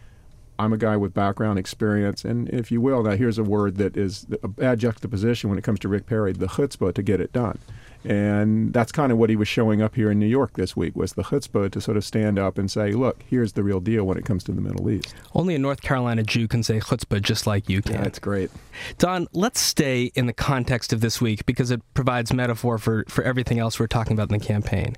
I'm 0.60 0.74
a 0.74 0.78
guy 0.78 0.98
with 0.98 1.14
background 1.14 1.60
experience, 1.60 2.26
and 2.26 2.50
if 2.50 2.72
you 2.72 2.82
will, 2.82 3.04
now 3.04 3.12
here's 3.12 3.38
a 3.38 3.44
word 3.44 3.78
that 3.78 3.96
is 3.96 4.26
a 4.44 4.48
bad 4.48 4.80
juxtaposition 4.80 5.50
when 5.50 5.60
it 5.60 5.64
comes 5.64 5.80
to 5.82 5.88
Rick 5.88 6.06
Perry, 6.06 6.34
the 6.34 6.48
chutzpah 6.48 6.94
to 6.94 7.04
get 7.04 7.22
it 7.22 7.32
done. 7.32 7.60
And 8.04 8.74
that's 8.74 8.92
kind 8.92 9.12
of 9.12 9.18
what 9.18 9.30
he 9.30 9.36
was 9.36 9.48
showing 9.48 9.82
up 9.82 9.96
here 9.96 10.10
in 10.10 10.20
New 10.20 10.28
York 10.28 10.54
this 10.54 10.78
week 10.78 10.96
was 10.96 11.14
the 11.14 11.24
chutzpah 11.24 11.72
to 11.72 11.82
sort 11.82 11.98
of 11.98 12.06
stand 12.06 12.40
up 12.40 12.58
and 12.58 12.72
say, 12.72 12.92
look, 12.92 13.24
here's 13.28 13.54
the 13.54 13.64
real 13.64 13.80
deal 13.80 14.06
when 14.06 14.18
it 14.18 14.26
comes 14.26 14.44
to 14.46 14.52
the 14.52 14.62
Middle 14.62 14.90
East. 14.90 15.14
Only 15.34 15.56
a 15.56 15.60
North 15.60 15.82
Carolina 15.82 16.24
Jew 16.24 16.48
can 16.48 16.64
say 16.64 16.80
chutzpah 16.80 17.22
just 17.22 17.48
like 17.48 17.68
you 17.70 17.82
can. 17.82 17.94
Yeah, 17.94 18.04
that's 18.04 18.20
great. 18.20 18.50
Don, 18.98 19.28
let's 19.34 19.60
stay 19.60 20.12
in 20.16 20.26
the 20.28 20.34
context 20.34 20.94
of 20.94 21.02
this 21.02 21.20
week 21.20 21.46
because 21.46 21.72
it 21.72 21.82
provides 21.94 22.32
metaphor 22.32 22.78
for, 22.78 23.04
for 23.10 23.24
everything 23.24 23.60
else 23.60 23.80
we're 23.80 23.88
talking 23.88 24.14
about 24.14 24.32
in 24.32 24.40
the 24.40 24.46
campaign. 24.46 24.96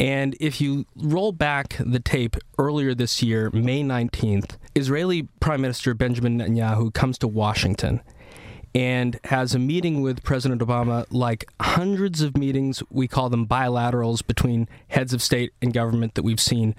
And 0.00 0.34
if 0.40 0.62
you 0.62 0.86
roll 0.96 1.30
back 1.30 1.76
the 1.78 2.00
tape 2.00 2.36
earlier 2.58 2.94
this 2.94 3.22
year, 3.22 3.50
May 3.52 3.82
19th, 3.82 4.56
Israeli 4.74 5.28
Prime 5.40 5.60
Minister 5.60 5.92
Benjamin 5.92 6.38
Netanyahu 6.38 6.92
comes 6.94 7.18
to 7.18 7.28
Washington 7.28 8.00
and 8.74 9.20
has 9.24 9.54
a 9.54 9.58
meeting 9.58 10.00
with 10.00 10.22
President 10.22 10.62
Obama, 10.62 11.06
like 11.10 11.44
hundreds 11.60 12.22
of 12.22 12.36
meetings, 12.36 12.82
we 12.88 13.08
call 13.08 13.28
them 13.28 13.46
bilaterals 13.46 14.26
between 14.26 14.68
heads 14.88 15.12
of 15.12 15.20
state 15.20 15.52
and 15.60 15.74
government 15.74 16.14
that 16.14 16.22
we've 16.22 16.40
seen 16.40 16.74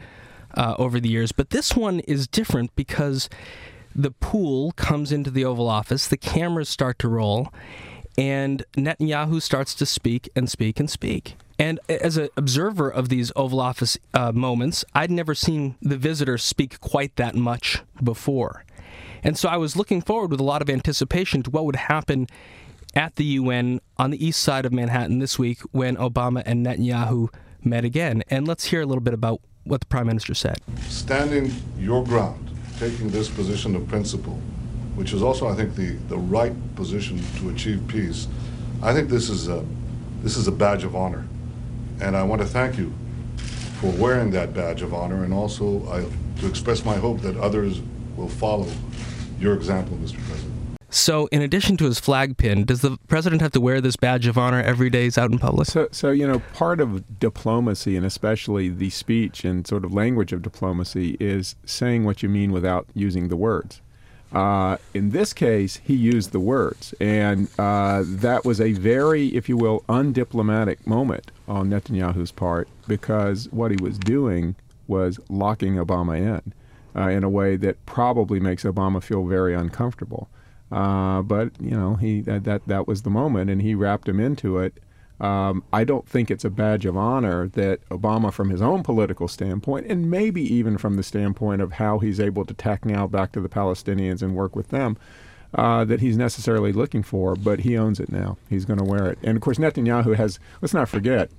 uh, 0.55 0.73
over 0.79 0.99
the 0.99 1.09
years. 1.09 1.31
But 1.31 1.51
this 1.51 1.75
one 1.75 1.99
is 2.01 2.27
different 2.27 2.75
because 2.75 3.29
the 3.93 4.11
pool 4.11 4.71
comes 4.71 5.11
into 5.11 5.29
the 5.29 5.45
Oval 5.45 5.69
Office, 5.69 6.07
the 6.07 6.17
cameras 6.17 6.69
start 6.69 6.97
to 6.99 7.09
roll, 7.09 7.53
and 8.17 8.63
Netanyahu 8.73 9.41
starts 9.41 9.75
to 9.75 9.85
speak 9.85 10.29
and 10.35 10.49
speak 10.49 10.79
and 10.79 10.89
speak. 10.89 11.35
And 11.61 11.79
as 11.87 12.17
an 12.17 12.29
observer 12.35 12.89
of 12.89 13.09
these 13.09 13.31
Oval 13.35 13.59
Office 13.59 13.95
uh, 14.15 14.31
moments, 14.31 14.83
I'd 14.95 15.11
never 15.11 15.35
seen 15.35 15.75
the 15.79 15.95
visitor 15.95 16.39
speak 16.39 16.79
quite 16.79 17.17
that 17.17 17.35
much 17.35 17.83
before. 18.03 18.65
And 19.23 19.37
so 19.37 19.47
I 19.47 19.57
was 19.57 19.75
looking 19.75 20.01
forward 20.01 20.31
with 20.31 20.39
a 20.39 20.43
lot 20.43 20.63
of 20.63 20.71
anticipation 20.71 21.43
to 21.43 21.51
what 21.51 21.65
would 21.65 21.75
happen 21.75 22.25
at 22.95 23.15
the 23.15 23.25
UN 23.25 23.79
on 23.97 24.09
the 24.09 24.25
east 24.25 24.41
side 24.41 24.65
of 24.65 24.73
Manhattan 24.73 25.19
this 25.19 25.37
week 25.37 25.59
when 25.71 25.97
Obama 25.97 26.41
and 26.47 26.65
Netanyahu 26.65 27.31
met 27.63 27.85
again. 27.85 28.23
And 28.31 28.47
let's 28.47 28.63
hear 28.65 28.81
a 28.81 28.85
little 28.87 29.03
bit 29.03 29.13
about 29.13 29.39
what 29.63 29.81
the 29.81 29.85
Prime 29.85 30.07
Minister 30.07 30.33
said. 30.33 30.57
Standing 30.87 31.53
your 31.77 32.03
ground, 32.03 32.49
taking 32.79 33.11
this 33.11 33.29
position 33.29 33.75
of 33.75 33.87
principle, 33.87 34.39
which 34.95 35.13
is 35.13 35.21
also, 35.21 35.47
I 35.47 35.53
think, 35.53 35.75
the, 35.75 35.91
the 36.09 36.17
right 36.17 36.55
position 36.75 37.21
to 37.37 37.49
achieve 37.49 37.87
peace, 37.87 38.27
I 38.81 38.95
think 38.95 39.09
this 39.09 39.29
is, 39.29 39.47
a, 39.47 39.63
this 40.23 40.37
is 40.37 40.47
a 40.47 40.51
badge 40.51 40.83
of 40.83 40.95
honor. 40.95 41.27
And 42.01 42.17
I 42.17 42.23
want 42.23 42.41
to 42.41 42.47
thank 42.47 42.77
you 42.77 42.91
for 43.79 43.91
wearing 43.91 44.31
that 44.31 44.53
badge 44.53 44.81
of 44.81 44.93
honor 44.93 45.23
and 45.23 45.33
also 45.33 45.87
I, 45.87 46.39
to 46.41 46.47
express 46.47 46.83
my 46.83 46.95
hope 46.95 47.21
that 47.21 47.37
others 47.37 47.81
will 48.17 48.27
follow 48.27 48.67
your 49.39 49.53
example, 49.53 49.97
Mr. 49.97 50.17
President. 50.25 50.51
So, 50.93 51.27
in 51.27 51.41
addition 51.41 51.77
to 51.77 51.85
his 51.85 51.99
flag 51.99 52.35
pin, 52.35 52.65
does 52.65 52.81
the 52.81 52.97
president 53.07 53.41
have 53.41 53.53
to 53.53 53.61
wear 53.61 53.79
this 53.79 53.95
badge 53.95 54.27
of 54.27 54.37
honor 54.37 54.61
every 54.61 54.89
day 54.89 55.05
he's 55.05 55.17
out 55.17 55.31
in 55.31 55.39
public? 55.39 55.67
So, 55.67 55.87
so 55.91 56.11
you 56.11 56.27
know, 56.27 56.39
part 56.53 56.81
of 56.81 57.17
diplomacy, 57.17 57.95
and 57.95 58.05
especially 58.05 58.67
the 58.67 58.89
speech 58.89 59.45
and 59.45 59.65
sort 59.65 59.85
of 59.85 59.93
language 59.93 60.33
of 60.33 60.41
diplomacy, 60.41 61.15
is 61.19 61.55
saying 61.65 62.03
what 62.03 62.21
you 62.21 62.27
mean 62.27 62.51
without 62.51 62.87
using 62.93 63.29
the 63.29 63.37
words. 63.37 63.81
Uh, 64.33 64.77
in 64.93 65.11
this 65.11 65.33
case, 65.33 65.81
he 65.83 65.93
used 65.93 66.31
the 66.31 66.39
words, 66.39 66.93
and 67.01 67.49
uh, 67.59 68.01
that 68.05 68.45
was 68.45 68.61
a 68.61 68.71
very, 68.73 69.27
if 69.35 69.49
you 69.49 69.57
will, 69.57 69.83
undiplomatic 69.89 70.87
moment 70.87 71.31
on 71.47 71.69
Netanyahu's 71.69 72.31
part 72.31 72.69
because 72.87 73.49
what 73.51 73.71
he 73.71 73.77
was 73.81 73.97
doing 73.97 74.55
was 74.87 75.19
locking 75.29 75.75
Obama 75.75 76.17
in 76.17 76.53
uh, 76.95 77.09
in 77.09 77.23
a 77.23 77.29
way 77.29 77.55
that 77.57 77.85
probably 77.85 78.39
makes 78.39 78.63
Obama 78.63 79.01
feel 79.03 79.25
very 79.25 79.53
uncomfortable. 79.53 80.29
Uh, 80.71 81.21
but 81.21 81.51
you 81.59 81.71
know, 81.71 81.95
he 81.95 82.21
that, 82.21 82.45
that 82.45 82.65
that 82.67 82.87
was 82.87 83.01
the 83.01 83.09
moment, 83.09 83.49
and 83.49 83.61
he 83.61 83.75
wrapped 83.75 84.07
him 84.07 84.19
into 84.19 84.57
it. 84.57 84.77
Um, 85.21 85.63
I 85.71 85.83
don't 85.83 86.07
think 86.07 86.31
it's 86.31 86.43
a 86.43 86.49
badge 86.49 86.83
of 86.87 86.97
honor 86.97 87.47
that 87.49 87.87
Obama, 87.89 88.33
from 88.33 88.49
his 88.49 88.61
own 88.61 88.81
political 88.81 89.27
standpoint, 89.27 89.85
and 89.85 90.09
maybe 90.09 90.41
even 90.41 90.79
from 90.79 90.95
the 90.95 91.03
standpoint 91.03 91.61
of 91.61 91.73
how 91.73 91.99
he's 91.99 92.19
able 92.19 92.43
to 92.43 92.55
tack 92.55 92.85
now 92.85 93.05
back 93.05 93.31
to 93.33 93.39
the 93.39 93.47
Palestinians 93.47 94.23
and 94.23 94.35
work 94.35 94.55
with 94.55 94.69
them, 94.69 94.97
uh, 95.53 95.85
that 95.85 96.01
he's 96.01 96.17
necessarily 96.17 96.71
looking 96.73 97.03
for. 97.03 97.35
But 97.35 97.59
he 97.59 97.77
owns 97.77 97.99
it 97.99 98.11
now. 98.11 98.37
He's 98.49 98.65
going 98.65 98.79
to 98.79 98.83
wear 98.83 99.09
it. 99.11 99.19
And 99.21 99.37
of 99.37 99.43
course, 99.43 99.59
Netanyahu 99.59 100.15
has. 100.15 100.39
Let's 100.59 100.73
not 100.73 100.89
forget, 100.89 101.29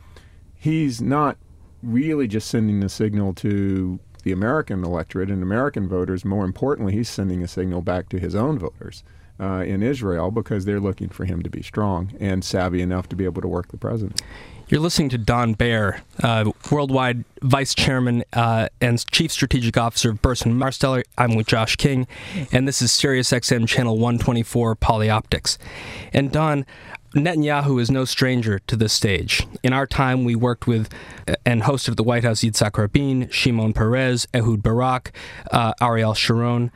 he's 0.55 1.03
not 1.03 1.37
really 1.83 2.29
just 2.29 2.49
sending 2.49 2.85
a 2.85 2.89
signal 2.89 3.35
to 3.35 3.99
the 4.23 4.31
American 4.31 4.85
electorate 4.85 5.29
and 5.29 5.43
American 5.43 5.89
voters. 5.89 6.25
More 6.25 6.45
importantly, 6.45 6.93
he's 6.93 7.09
sending 7.09 7.43
a 7.43 7.49
signal 7.49 7.83
back 7.83 8.09
to 8.11 8.21
his 8.21 8.37
own 8.37 8.61
voters 8.61 9.03
uh, 9.43 9.65
in 9.67 9.83
Israel 9.83 10.31
because 10.31 10.65
they're 10.65 10.81
looking 10.81 11.09
for 11.09 11.25
him 11.25 11.43
to 11.43 11.51
be 11.51 11.63
strong 11.63 12.13
and 12.21 12.45
savvy 12.45 12.81
enough 12.81 13.09
to 13.09 13.17
be 13.17 13.25
able 13.25 13.43
to 13.43 13.49
work 13.49 13.69
the 13.69 13.77
president. 13.77 14.23
You're 14.69 14.81
listening 14.81 15.11
to 15.11 15.19
Don 15.19 15.53
Baer, 15.53 16.03
uh, 16.23 16.51
worldwide 16.71 17.25
vice 17.43 17.75
chairman 17.75 18.25
uh, 18.33 18.69
and 18.81 19.05
chief 19.11 19.31
strategic 19.31 19.77
officer 19.77 20.11
of 20.11 20.23
Burson 20.23 20.59
Marsteller. 20.59 21.03
I'm 21.19 21.35
with 21.35 21.49
Josh 21.49 21.77
King, 21.77 22.07
and 22.53 22.67
this 22.67 22.81
is 22.81 22.91
SiriusXM 22.93 23.69
channel 23.69 23.99
124 23.99 24.77
Polyoptics. 24.77 25.59
And 26.15 26.33
Don, 26.33 26.65
Netanyahu 27.15 27.83
is 27.83 27.91
no 27.91 28.07
stranger 28.07 28.61
to 28.61 28.77
this 28.77 28.95
stage. 28.95 29.47
In 29.63 29.75
our 29.75 29.87
time, 29.87 30.25
we 30.25 30.35
worked 30.35 30.67
with 30.67 30.89
and 31.45 31.63
hosted 31.63 31.97
the 31.97 32.03
White 32.03 32.25
House 32.25 32.41
Yitzhak 32.41 32.79
Rabin, 32.79 33.29
Shimon 33.29 33.75
Peres, 33.75 34.27
Ehud 34.33 34.63
Barak, 34.63 35.13
uh, 35.51 35.75
Ariel 35.83 36.15
Sharon. 36.15 36.71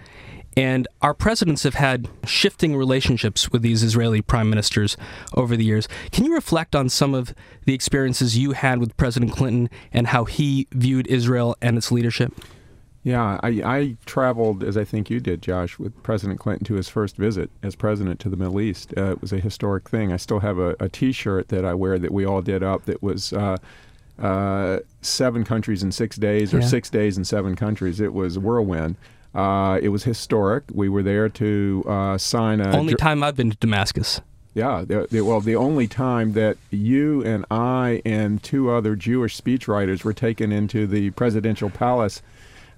And 0.57 0.89
our 1.03 1.13
presidents 1.13 1.65
have 1.65 1.75
had 1.75 2.09
shifting 2.25 2.77
relationships 2.77 3.51
with 3.51 3.61
these 3.61 3.83
Israeli 3.83 4.23
prime 4.23 4.49
ministers 4.49 4.97
over 5.35 5.55
the 5.55 5.65
years. 5.65 5.87
Can 6.13 6.25
you 6.25 6.35
reflect 6.35 6.75
on 6.75 6.89
some 6.89 7.15
of 7.15 7.35
the 7.67 7.75
experiences 7.75 8.39
you 8.39 8.53
had 8.53 8.79
with 8.79 8.97
President 8.97 9.33
Clinton 9.33 9.69
and 9.93 10.07
how 10.07 10.25
he 10.25 10.67
viewed 10.73 11.07
Israel 11.09 11.57
and 11.61 11.77
its 11.77 11.93
leadership? 11.93 12.33
Yeah, 13.03 13.39
I, 13.41 13.49
I, 13.65 13.97
traveled, 14.05 14.65
as 14.65 14.77
I 14.77 14.83
think 14.83 15.11
you 15.11 15.21
did, 15.21 15.41
Josh, 15.41 15.79
with 15.79 16.03
President 16.03 16.41
Clinton 16.41 16.65
to 16.65 16.75
his 16.75 16.89
first 16.89 17.17
visit 17.17 17.51
as 17.63 17.77
president 17.77 18.19
to 18.21 18.29
the 18.29 18.37
Middle 18.37 18.61
East. 18.61 18.93
Uh, 18.97 19.13
it 19.13 19.21
was 19.21 19.33
a 19.33 19.39
historic 19.39 19.89
thing. 19.89 20.13
I 20.13 20.17
still 20.17 20.41
have 20.41 20.59
a 20.59 20.75
a 20.81 20.89
T-shirt 20.89 21.47
that 21.49 21.65
I 21.65 21.73
wear 21.73 22.01
that 22.01 22.11
we 22.11 22.25
all 22.25 22.43
did 22.43 22.65
up 22.65 22.87
that 22.87 23.05
was 23.05 23.33
uh, 23.33 23.59
uh, 24.19 24.81
seven 25.03 25.45
countries 25.45 25.85
in 25.85 25.93
six 25.93 26.17
days 26.17 26.53
or 26.53 26.59
yeah. 26.59 26.67
six 26.67 26.91
days 26.91 27.17
in 27.17 27.25
seven 27.25 27.55
countries. 27.55 28.01
It 28.01 28.13
was 28.13 28.39
a 28.39 28.41
whirlwind. 28.41 28.97
Uh, 29.37 29.79
it 29.83 29.91
was 29.91 30.05
historic. 30.05 30.65
We 30.73 30.89
were 30.89 31.03
there 31.03 31.29
to 31.29 31.85
uh, 31.87 32.19
sign 32.19 32.61
a. 32.61 32.75
Only 32.75 32.95
time 32.95 33.23
I've 33.23 33.37
been 33.37 33.51
to 33.51 33.57
Damascus. 33.57 34.23
Yeah, 34.55 34.85
the, 34.87 35.07
the, 35.11 35.21
well, 35.21 35.43
the 35.43 35.57
only 35.57 35.87
time 35.87 36.33
that 36.33 36.57
you 36.71 37.23
and 37.23 37.45
I 37.51 38.01
and 38.07 38.43
two 38.43 38.71
other 38.71 38.97
Jewish 38.97 39.39
speechwriters 39.39 40.03
were 40.03 40.15
taken 40.15 40.51
into 40.51 40.87
the 40.87 41.11
presidential 41.11 41.69
palace 41.69 42.23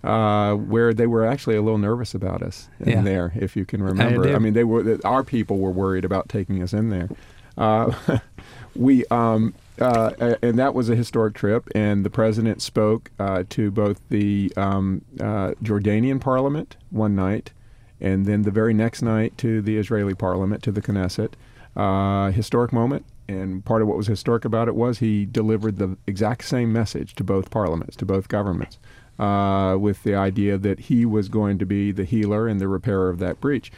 uh, 0.02 0.54
where 0.54 0.92
they 0.92 1.06
were 1.06 1.24
actually 1.24 1.54
a 1.54 1.62
little 1.62 1.78
nervous 1.78 2.14
about 2.14 2.42
us 2.42 2.68
in 2.80 2.88
yeah. 2.88 3.02
there, 3.02 3.32
if 3.36 3.54
you 3.54 3.64
can 3.64 3.80
remember. 3.80 4.28
I, 4.28 4.34
I, 4.34 4.38
mean, 4.40 4.54
they 4.54 4.64
were 4.64 4.98
our 5.04 5.22
people 5.22 5.58
were 5.58 5.70
worried 5.70 6.04
about 6.04 6.28
taking 6.28 6.60
us 6.64 6.72
in 6.72 6.90
there. 6.90 7.08
Uh, 7.56 8.18
we 8.74 9.04
um, 9.06 9.54
uh, 9.80 10.36
and 10.42 10.58
that 10.58 10.74
was 10.74 10.88
a 10.88 10.96
historic 10.96 11.34
trip, 11.34 11.68
and 11.74 12.04
the 12.04 12.10
president 12.10 12.62
spoke 12.62 13.10
uh, 13.18 13.44
to 13.50 13.70
both 13.70 14.00
the 14.08 14.52
um, 14.56 15.02
uh, 15.20 15.52
Jordanian 15.62 16.20
parliament 16.20 16.76
one 16.90 17.14
night, 17.14 17.52
and 18.00 18.26
then 18.26 18.42
the 18.42 18.50
very 18.50 18.74
next 18.74 19.02
night 19.02 19.36
to 19.38 19.60
the 19.62 19.76
Israeli 19.76 20.14
parliament, 20.14 20.62
to 20.64 20.72
the 20.72 20.82
Knesset. 20.82 21.32
Uh, 21.76 22.32
historic 22.32 22.72
moment, 22.72 23.04
and 23.28 23.64
part 23.64 23.82
of 23.82 23.88
what 23.88 23.96
was 23.96 24.08
historic 24.08 24.44
about 24.44 24.66
it 24.66 24.74
was 24.74 24.98
he 24.98 25.24
delivered 25.24 25.76
the 25.76 25.96
exact 26.06 26.44
same 26.44 26.72
message 26.72 27.14
to 27.14 27.22
both 27.22 27.50
parliaments, 27.50 27.94
to 27.96 28.06
both 28.06 28.26
governments 28.28 28.78
uh, 29.18 29.76
with 29.78 30.02
the 30.02 30.14
idea 30.14 30.58
that 30.58 30.80
he 30.80 31.04
was 31.04 31.28
going 31.28 31.58
to 31.58 31.66
be 31.66 31.92
the 31.92 32.04
healer 32.04 32.48
and 32.48 32.60
the 32.60 32.68
repairer 32.68 33.08
of 33.08 33.18
that 33.18 33.40
breach. 33.40 33.70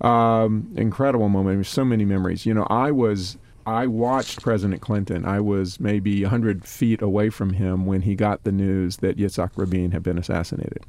Um, 0.00 0.72
incredible 0.76 1.28
moment. 1.28 1.66
So 1.66 1.84
many 1.84 2.04
memories. 2.04 2.46
You 2.46 2.54
know, 2.54 2.66
I 2.68 2.90
was. 2.90 3.36
I 3.66 3.86
watched 3.86 4.42
President 4.42 4.82
Clinton. 4.82 5.24
I 5.24 5.40
was 5.40 5.80
maybe 5.80 6.22
100 6.22 6.64
feet 6.64 7.00
away 7.00 7.30
from 7.30 7.54
him 7.54 7.86
when 7.86 8.02
he 8.02 8.14
got 8.14 8.44
the 8.44 8.52
news 8.52 8.98
that 8.98 9.16
Yitzhak 9.16 9.52
Rabin 9.56 9.92
had 9.92 10.02
been 10.02 10.18
assassinated. 10.18 10.84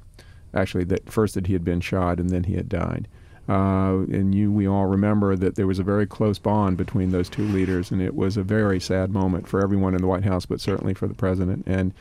Actually, 0.54 0.84
that 0.86 1.12
first 1.12 1.36
that 1.36 1.48
he 1.48 1.54
had 1.54 1.64
been 1.64 1.82
shot 1.82 2.20
and 2.20 2.30
then 2.30 2.44
he 2.44 2.56
had 2.56 2.70
died. 2.70 3.08
Uh, 3.48 4.04
and 4.12 4.34
you, 4.34 4.52
we 4.52 4.68
all 4.68 4.88
remember 4.88 5.36
that 5.36 5.56
there 5.56 5.68
was 5.68 5.80
a 5.80 5.84
very 5.84 6.08
close 6.08 6.40
bond 6.40 6.78
between 6.78 7.12
those 7.12 7.30
two 7.30 7.48
leaders, 7.48 7.92
and 7.92 8.02
it 8.02 8.16
was 8.16 8.38
a 8.38 8.44
very 8.44 8.80
sad 8.80 9.12
moment 9.12 9.48
for 9.48 9.62
everyone 9.62 9.94
in 9.94 10.02
the 10.02 10.08
White 10.08 10.24
House, 10.24 10.46
but 10.46 10.60
certainly 10.60 10.96
for 10.96 11.08
the 11.08 11.14
president. 11.14 11.64
And 11.68 11.94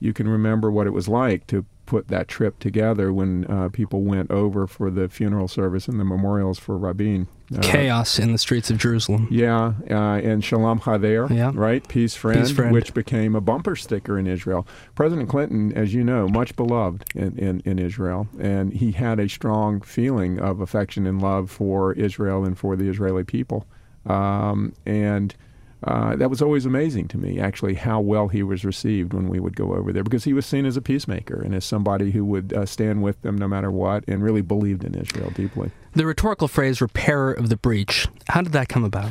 you 0.00 0.12
can 0.12 0.28
remember 0.28 0.70
what 0.70 0.86
it 0.86 0.92
was 0.92 1.08
like 1.08 1.46
to 1.46 1.64
put 1.86 2.08
that 2.08 2.28
trip 2.28 2.58
together 2.58 3.12
when 3.12 3.46
uh, 3.46 3.70
people 3.70 4.02
went 4.02 4.30
over 4.30 4.66
for 4.66 4.90
the 4.90 5.08
funeral 5.08 5.48
service 5.48 5.88
and 5.88 5.98
the 5.98 6.04
memorials 6.04 6.58
for 6.58 6.76
Rabin. 6.76 7.26
Uh, 7.54 7.60
Chaos 7.60 8.18
in 8.18 8.32
the 8.32 8.38
streets 8.38 8.70
of 8.70 8.78
Jerusalem. 8.78 9.28
Yeah, 9.30 9.74
uh, 9.90 9.94
and 10.18 10.44
Shalom 10.44 10.80
Chaver, 10.80 11.28
yeah. 11.30 11.50
right? 11.54 11.86
Peace 11.88 12.14
friend, 12.14 12.40
Peace 12.40 12.50
friend, 12.50 12.72
which 12.72 12.94
became 12.94 13.34
a 13.34 13.40
bumper 13.40 13.76
sticker 13.76 14.18
in 14.18 14.26
Israel. 14.26 14.66
President 14.94 15.28
Clinton, 15.28 15.72
as 15.72 15.92
you 15.92 16.04
know, 16.04 16.28
much 16.28 16.56
beloved 16.56 17.04
in, 17.14 17.38
in, 17.38 17.60
in 17.64 17.78
Israel, 17.78 18.28
and 18.38 18.72
he 18.72 18.92
had 18.92 19.20
a 19.20 19.28
strong 19.28 19.80
feeling 19.80 20.38
of 20.38 20.60
affection 20.60 21.06
and 21.06 21.20
love 21.20 21.50
for 21.50 21.92
Israel 21.94 22.44
and 22.44 22.58
for 22.58 22.76
the 22.76 22.88
Israeli 22.88 23.24
people. 23.24 23.66
Um, 24.06 24.72
and 24.86 25.34
uh, 25.84 26.14
that 26.16 26.30
was 26.30 26.40
always 26.40 26.64
amazing 26.64 27.08
to 27.08 27.18
me, 27.18 27.40
actually, 27.40 27.74
how 27.74 28.00
well 28.00 28.28
he 28.28 28.42
was 28.42 28.64
received 28.64 29.12
when 29.12 29.28
we 29.28 29.40
would 29.40 29.56
go 29.56 29.74
over 29.74 29.92
there, 29.92 30.04
because 30.04 30.24
he 30.24 30.32
was 30.32 30.46
seen 30.46 30.64
as 30.64 30.76
a 30.76 30.82
peacemaker 30.82 31.40
and 31.42 31.54
as 31.54 31.64
somebody 31.64 32.12
who 32.12 32.24
would 32.24 32.52
uh, 32.52 32.64
stand 32.64 33.02
with 33.02 33.20
them 33.22 33.36
no 33.36 33.48
matter 33.48 33.70
what, 33.70 34.04
and 34.06 34.22
really 34.22 34.42
believed 34.42 34.84
in 34.84 34.94
Israel 34.94 35.30
deeply. 35.34 35.70
The 35.94 36.06
rhetorical 36.06 36.46
phrase 36.46 36.80
"repairer 36.80 37.32
of 37.32 37.48
the 37.48 37.56
breach." 37.56 38.06
How 38.28 38.42
did 38.42 38.52
that 38.52 38.68
come 38.68 38.84
about? 38.84 39.10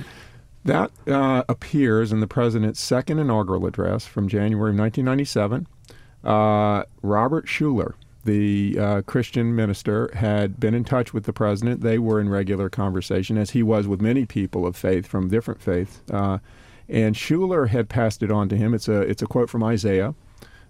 That 0.63 0.91
uh, 1.07 1.43
appears 1.49 2.11
in 2.11 2.19
the 2.19 2.27
president's 2.27 2.79
second 2.79 3.19
inaugural 3.19 3.65
address 3.65 4.05
from 4.05 4.27
January 4.27 4.71
of 4.71 4.77
1997. 4.77 5.67
Uh, 6.23 6.83
Robert 7.01 7.47
Schuller, 7.47 7.95
the 8.23 8.77
uh, 8.79 9.01
Christian 9.01 9.55
minister, 9.55 10.11
had 10.13 10.59
been 10.59 10.75
in 10.75 10.83
touch 10.83 11.13
with 11.13 11.25
the 11.25 11.33
president. 11.33 11.81
They 11.81 11.97
were 11.97 12.21
in 12.21 12.29
regular 12.29 12.69
conversation, 12.69 13.37
as 13.37 13.49
he 13.49 13.63
was 13.63 13.87
with 13.87 14.01
many 14.01 14.25
people 14.25 14.65
of 14.65 14.75
faith 14.75 15.07
from 15.07 15.29
different 15.29 15.61
faiths. 15.61 16.01
Uh, 16.11 16.37
and 16.91 17.15
Schuller 17.15 17.69
had 17.69 17.89
passed 17.89 18.21
it 18.21 18.31
on 18.31 18.49
to 18.49 18.57
him. 18.57 18.73
It's 18.73 18.87
a 18.87 19.01
it's 19.01 19.21
a 19.21 19.27
quote 19.27 19.49
from 19.49 19.63
Isaiah. 19.63 20.13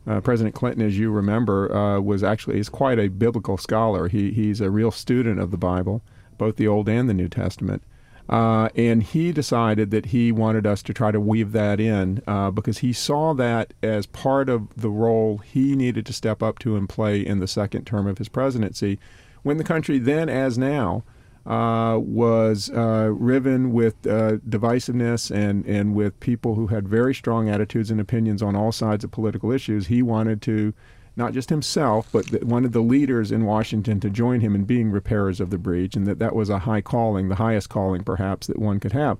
Uh, 0.07 0.19
President 0.19 0.55
Clinton, 0.55 0.85
as 0.85 0.97
you 0.97 1.11
remember, 1.11 1.73
uh, 1.75 1.99
was 1.99 2.23
actually 2.23 2.59
is 2.59 2.69
quite 2.69 2.99
a 2.99 3.07
biblical 3.07 3.57
scholar. 3.57 4.07
He 4.07 4.31
he's 4.31 4.61
a 4.61 4.69
real 4.69 4.91
student 4.91 5.39
of 5.39 5.51
the 5.51 5.57
Bible, 5.57 6.01
both 6.37 6.55
the 6.55 6.67
Old 6.67 6.87
and 6.87 7.09
the 7.09 7.13
New 7.13 7.27
Testament. 7.27 7.83
Uh, 8.29 8.69
and 8.75 9.03
he 9.03 9.33
decided 9.33 9.91
that 9.91 10.07
he 10.07 10.31
wanted 10.31 10.65
us 10.65 10.81
to 10.83 10.93
try 10.93 11.11
to 11.11 11.19
weave 11.19 11.51
that 11.51 11.81
in 11.81 12.21
uh, 12.27 12.49
because 12.49 12.77
he 12.77 12.93
saw 12.93 13.33
that 13.33 13.73
as 13.83 14.05
part 14.05 14.47
of 14.47 14.73
the 14.75 14.89
role 14.89 15.39
he 15.39 15.75
needed 15.75 16.05
to 16.05 16.13
step 16.13 16.41
up 16.41 16.57
to 16.57 16.77
and 16.77 16.87
play 16.87 17.19
in 17.19 17.39
the 17.39 17.47
second 17.47 17.83
term 17.83 18.07
of 18.07 18.19
his 18.19 18.29
presidency, 18.29 18.97
when 19.43 19.57
the 19.57 19.63
country 19.63 19.99
then, 19.99 20.29
as 20.29 20.57
now, 20.57 21.03
uh, 21.45 21.97
was 21.99 22.69
uh, 22.69 23.09
riven 23.11 23.71
with 23.71 23.95
uh, 24.05 24.37
divisiveness 24.47 25.31
and, 25.31 25.65
and 25.65 25.95
with 25.95 26.19
people 26.19 26.55
who 26.55 26.67
had 26.67 26.87
very 26.87 27.15
strong 27.15 27.49
attitudes 27.49 27.89
and 27.89 27.99
opinions 27.99 28.41
on 28.41 28.55
all 28.55 28.71
sides 28.71 29.03
of 29.03 29.11
political 29.11 29.51
issues. 29.51 29.87
He 29.87 30.01
wanted 30.01 30.41
to 30.43 30.73
not 31.15 31.33
just 31.33 31.49
himself, 31.49 32.07
but 32.11 32.43
wanted 32.43 32.71
the 32.71 32.81
leaders 32.81 33.31
in 33.31 33.43
Washington 33.43 33.99
to 33.99 34.09
join 34.09 34.39
him 34.39 34.55
in 34.55 34.63
being 34.63 34.91
repairers 34.91 35.41
of 35.41 35.49
the 35.49 35.57
breach, 35.57 35.95
and 35.95 36.07
that 36.07 36.19
that 36.19 36.35
was 36.35 36.49
a 36.49 36.59
high 36.59 36.81
calling, 36.81 37.27
the 37.27 37.35
highest 37.35 37.69
calling 37.69 38.03
perhaps 38.03 38.47
that 38.47 38.59
one 38.59 38.79
could 38.79 38.93
have. 38.93 39.17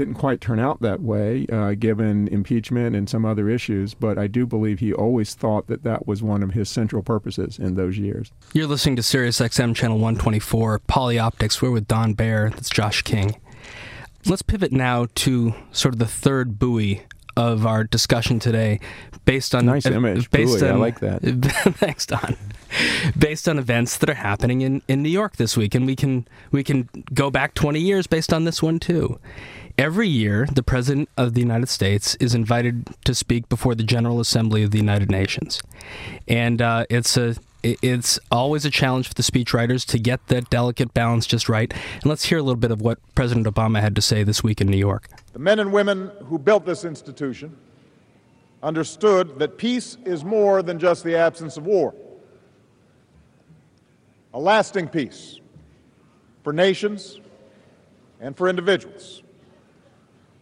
Didn't 0.00 0.14
quite 0.14 0.40
turn 0.40 0.58
out 0.58 0.80
that 0.80 1.02
way, 1.02 1.46
uh, 1.52 1.74
given 1.74 2.26
impeachment 2.28 2.96
and 2.96 3.06
some 3.06 3.26
other 3.26 3.50
issues, 3.50 3.92
but 3.92 4.16
I 4.16 4.28
do 4.28 4.46
believe 4.46 4.78
he 4.78 4.94
always 4.94 5.34
thought 5.34 5.66
that 5.66 5.82
that 5.82 6.06
was 6.06 6.22
one 6.22 6.42
of 6.42 6.54
his 6.54 6.70
central 6.70 7.02
purposes 7.02 7.58
in 7.58 7.74
those 7.74 7.98
years. 7.98 8.32
You're 8.54 8.66
listening 8.66 8.96
to 8.96 9.02
SiriusXM 9.02 9.76
Channel 9.76 9.98
124, 9.98 10.78
Polyoptics. 10.88 11.60
We're 11.60 11.70
with 11.70 11.86
Don 11.86 12.14
Baer. 12.14 12.48
That's 12.48 12.70
Josh 12.70 13.02
King. 13.02 13.38
Let's 14.24 14.40
pivot 14.40 14.72
now 14.72 15.08
to 15.16 15.52
sort 15.70 15.92
of 15.92 15.98
the 15.98 16.06
third 16.06 16.58
buoy 16.58 17.02
of 17.36 17.66
our 17.66 17.84
discussion 17.84 18.38
today, 18.38 18.80
based 19.26 19.54
on 19.54 19.66
nice 19.66 19.84
image. 19.84 20.30
Based 20.30 20.62
on, 20.62 20.70
I 20.70 20.74
like 20.76 21.00
that. 21.00 21.20
thanks, 21.76 22.06
Don. 22.06 22.38
Based 23.18 23.48
on 23.48 23.58
events 23.58 23.96
that 23.98 24.10
are 24.10 24.14
happening 24.14 24.60
in, 24.60 24.82
in 24.88 25.02
New 25.02 25.08
York 25.08 25.36
this 25.36 25.56
week, 25.56 25.74
and 25.74 25.86
we 25.86 25.96
can 25.96 26.26
we 26.50 26.62
can 26.62 26.88
go 27.12 27.30
back 27.30 27.54
20 27.54 27.80
years 27.80 28.06
based 28.06 28.32
on 28.32 28.44
this 28.44 28.62
one 28.62 28.78
too. 28.78 29.18
Every 29.78 30.08
year, 30.08 30.46
the 30.52 30.62
President 30.62 31.08
of 31.16 31.34
the 31.34 31.40
United 31.40 31.68
States 31.68 32.14
is 32.16 32.34
invited 32.34 32.88
to 33.04 33.14
speak 33.14 33.48
before 33.48 33.74
the 33.74 33.82
General 33.82 34.20
Assembly 34.20 34.62
of 34.62 34.70
the 34.72 34.78
United 34.78 35.10
Nations, 35.10 35.62
and 36.28 36.60
uh, 36.60 36.84
it's 36.90 37.16
a 37.16 37.36
it's 37.62 38.18
always 38.30 38.64
a 38.64 38.70
challenge 38.70 39.08
for 39.08 39.14
the 39.14 39.22
speechwriters 39.22 39.84
to 39.86 39.98
get 39.98 40.26
that 40.28 40.48
delicate 40.50 40.94
balance 40.94 41.26
just 41.26 41.48
right. 41.48 41.72
And 41.72 42.06
let's 42.06 42.24
hear 42.24 42.38
a 42.38 42.42
little 42.42 42.56
bit 42.56 42.70
of 42.70 42.80
what 42.80 42.98
President 43.14 43.46
Obama 43.46 43.80
had 43.80 43.94
to 43.96 44.02
say 44.02 44.22
this 44.22 44.42
week 44.42 44.60
in 44.60 44.66
New 44.68 44.78
York. 44.78 45.08
The 45.32 45.38
men 45.38 45.58
and 45.58 45.72
women 45.72 46.10
who 46.26 46.38
built 46.38 46.64
this 46.64 46.84
institution 46.84 47.56
understood 48.62 49.38
that 49.38 49.58
peace 49.58 49.96
is 50.04 50.24
more 50.24 50.62
than 50.62 50.78
just 50.78 51.04
the 51.04 51.16
absence 51.16 51.56
of 51.56 51.66
war. 51.66 51.94
A 54.32 54.38
lasting 54.38 54.88
peace 54.88 55.40
for 56.44 56.52
nations 56.52 57.18
and 58.20 58.36
for 58.36 58.48
individuals 58.48 59.22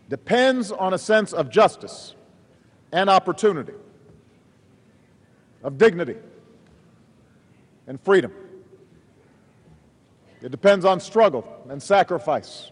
depends 0.08 0.72
on 0.72 0.94
a 0.94 0.98
sense 0.98 1.32
of 1.32 1.50
justice 1.50 2.14
and 2.92 3.10
opportunity, 3.10 3.74
of 5.62 5.78
dignity 5.78 6.16
and 7.86 8.00
freedom. 8.00 8.32
It 10.40 10.50
depends 10.50 10.84
on 10.84 11.00
struggle 11.00 11.64
and 11.68 11.82
sacrifice, 11.82 12.70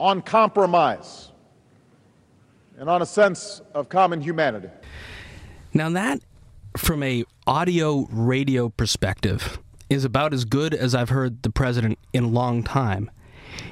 on 0.00 0.22
compromise, 0.22 1.30
and 2.78 2.88
on 2.88 3.02
a 3.02 3.06
sense 3.06 3.60
of 3.74 3.88
common 3.88 4.20
humanity. 4.20 4.68
Now 5.74 5.90
that 5.90 6.20
from 6.76 7.02
a 7.02 7.24
audio 7.46 8.06
radio 8.10 8.68
perspective 8.68 9.58
is 9.88 10.04
about 10.04 10.34
as 10.34 10.44
good 10.44 10.74
as 10.74 10.94
I've 10.94 11.10
heard 11.10 11.42
the 11.42 11.50
president 11.50 11.98
in 12.12 12.24
a 12.24 12.28
long 12.28 12.62
time. 12.62 13.10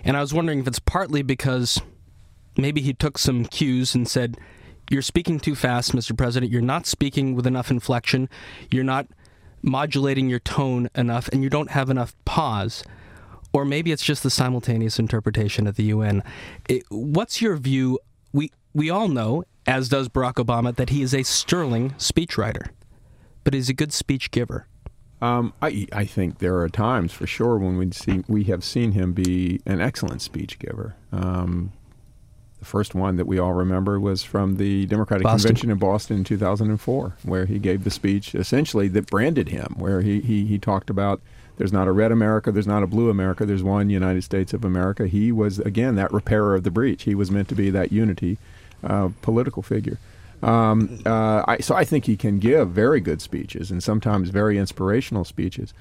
And 0.05 0.17
I 0.17 0.21
was 0.21 0.33
wondering 0.33 0.61
if 0.61 0.67
it's 0.67 0.79
partly 0.79 1.23
because 1.23 1.81
maybe 2.57 2.81
he 2.81 2.95
took 2.95 3.19
some 3.19 3.45
cues 3.45 3.95
and 3.95 4.09
said, 4.09 4.37
You're 4.91 5.03
speaking 5.03 5.41
too 5.41 5.55
fast, 5.55 5.93
Mr. 5.93 6.17
President. 6.17 6.53
You're 6.53 6.63
not 6.63 6.87
speaking 6.87 7.35
with 7.35 7.47
enough 7.47 7.71
inflection. 7.71 8.29
You're 8.71 8.85
not 8.85 9.07
modulating 9.63 10.29
your 10.29 10.41
tone 10.41 10.89
enough, 10.95 11.29
and 11.29 11.43
you 11.43 11.51
don't 11.51 11.71
have 11.71 11.91
enough 11.91 12.15
pause. 12.25 12.85
Or 13.53 13.65
maybe 13.65 13.93
it's 13.93 14.05
just 14.05 14.23
the 14.23 14.31
simultaneous 14.31 14.99
interpretation 14.99 15.67
at 15.67 15.77
the 15.77 15.85
UN. 15.85 16.23
It, 16.69 16.83
what's 16.91 17.41
your 17.41 17.57
view? 17.57 17.99
We, 18.33 18.51
we 18.75 18.91
all 18.91 19.09
know, 19.09 19.45
as 19.67 19.89
does 19.89 20.09
Barack 20.09 20.35
Obama, 20.35 20.75
that 20.75 20.91
he 20.91 21.03
is 21.03 21.15
a 21.15 21.23
sterling 21.23 21.91
speechwriter, 21.93 22.69
but 23.45 23.55
he's 23.55 23.69
a 23.69 23.75
good 23.75 23.93
speech 23.93 24.31
giver. 24.31 24.67
Um, 25.25 25.55
I, 25.63 25.87
I 25.91 26.05
think 26.05 26.39
there 26.39 26.59
are 26.59 26.69
times, 26.69 27.11
for 27.11 27.27
sure, 27.27 27.57
when 27.57 27.79
we 27.79 27.91
see 27.93 28.23
we 28.29 28.45
have 28.45 28.63
seen 28.63 28.93
him 28.93 29.15
be 29.15 29.63
an 29.65 29.81
excellent 29.81 30.21
speech 30.21 30.59
giver. 30.59 30.97
Um, 31.13 31.73
the 32.59 32.67
first 32.67 32.95
one 32.95 33.17
that 33.17 33.27
we 33.27 33.39
all 33.39 33.55
remember 33.55 33.99
was 33.99 34.23
from 34.23 34.57
the 34.57 34.85
Democratic 34.85 35.25
Boston. 35.25 35.49
Convention 35.49 35.71
in 35.71 35.79
Boston 35.79 36.17
in 36.19 36.25
2004, 36.25 37.17
where 37.23 37.47
he 37.47 37.59
gave 37.59 37.85
the 37.85 37.91
speech 37.91 38.35
essentially 38.35 38.87
that 38.89 39.07
branded 39.07 39.49
him, 39.49 39.75
where 39.79 40.03
he, 40.03 40.21
he, 40.21 40.45
he 40.45 40.59
talked 40.59 40.91
about 40.91 41.23
there's 41.57 41.73
not 41.73 41.89
a 41.89 41.93
red 41.93 42.13
America, 42.13 42.53
there's 42.53 42.67
not 42.67 42.83
a 42.83 42.87
blue 42.87 43.09
America, 43.09 43.47
there's 43.47 43.63
one 43.63 43.89
United 43.89 44.25
States 44.25 44.53
of 44.53 44.63
America. 44.63 45.07
He 45.07 45.33
was, 45.33 45.59
again, 45.59 45.95
that 45.95 46.13
repairer 46.13 46.55
of 46.55 46.65
the 46.65 46.71
breach. 46.71 47.05
He 47.05 47.15
was 47.15 47.31
meant 47.31 47.49
to 47.49 47.55
be 47.55 47.71
that 47.71 47.93
unity 47.93 48.37
uh, 48.83 49.09
political 49.23 49.63
figure. 49.63 49.99
Um, 50.45 51.01
uh, 51.07 51.43
I, 51.49 51.59
so 51.59 51.75
I 51.75 51.85
think 51.85 52.05
he 52.05 52.17
can 52.17 52.39
give 52.39 52.69
very 52.69 53.01
good 53.01 53.23
speeches 53.23 53.71
and 53.71 53.83
sometimes 53.83 54.29
very 54.29 54.59
inspirational 54.59 55.25
speeches. 55.25 55.73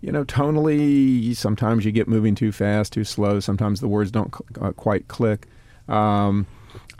You 0.00 0.12
know, 0.12 0.24
tonally, 0.24 1.34
sometimes 1.36 1.84
you 1.84 1.92
get 1.92 2.08
moving 2.08 2.34
too 2.34 2.52
fast, 2.52 2.92
too 2.92 3.04
slow. 3.04 3.40
Sometimes 3.40 3.80
the 3.80 3.88
words 3.88 4.10
don't 4.10 4.34
cl- 4.34 4.68
uh, 4.68 4.72
quite 4.72 5.08
click. 5.08 5.46
Um, 5.88 6.46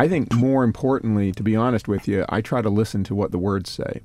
I 0.01 0.09
think 0.09 0.33
more 0.33 0.65
importantly, 0.65 1.33
to 1.33 1.43
be 1.43 1.55
honest 1.57 1.87
with 1.87 2.09
you, 2.09 2.25
I 2.29 2.41
try 2.41 2.61
to 2.61 2.69
listen 2.69 3.05
to 3.05 3.15
what 3.15 3.31
the 3.31 3.39
words 3.39 3.71
say. 3.71 4.03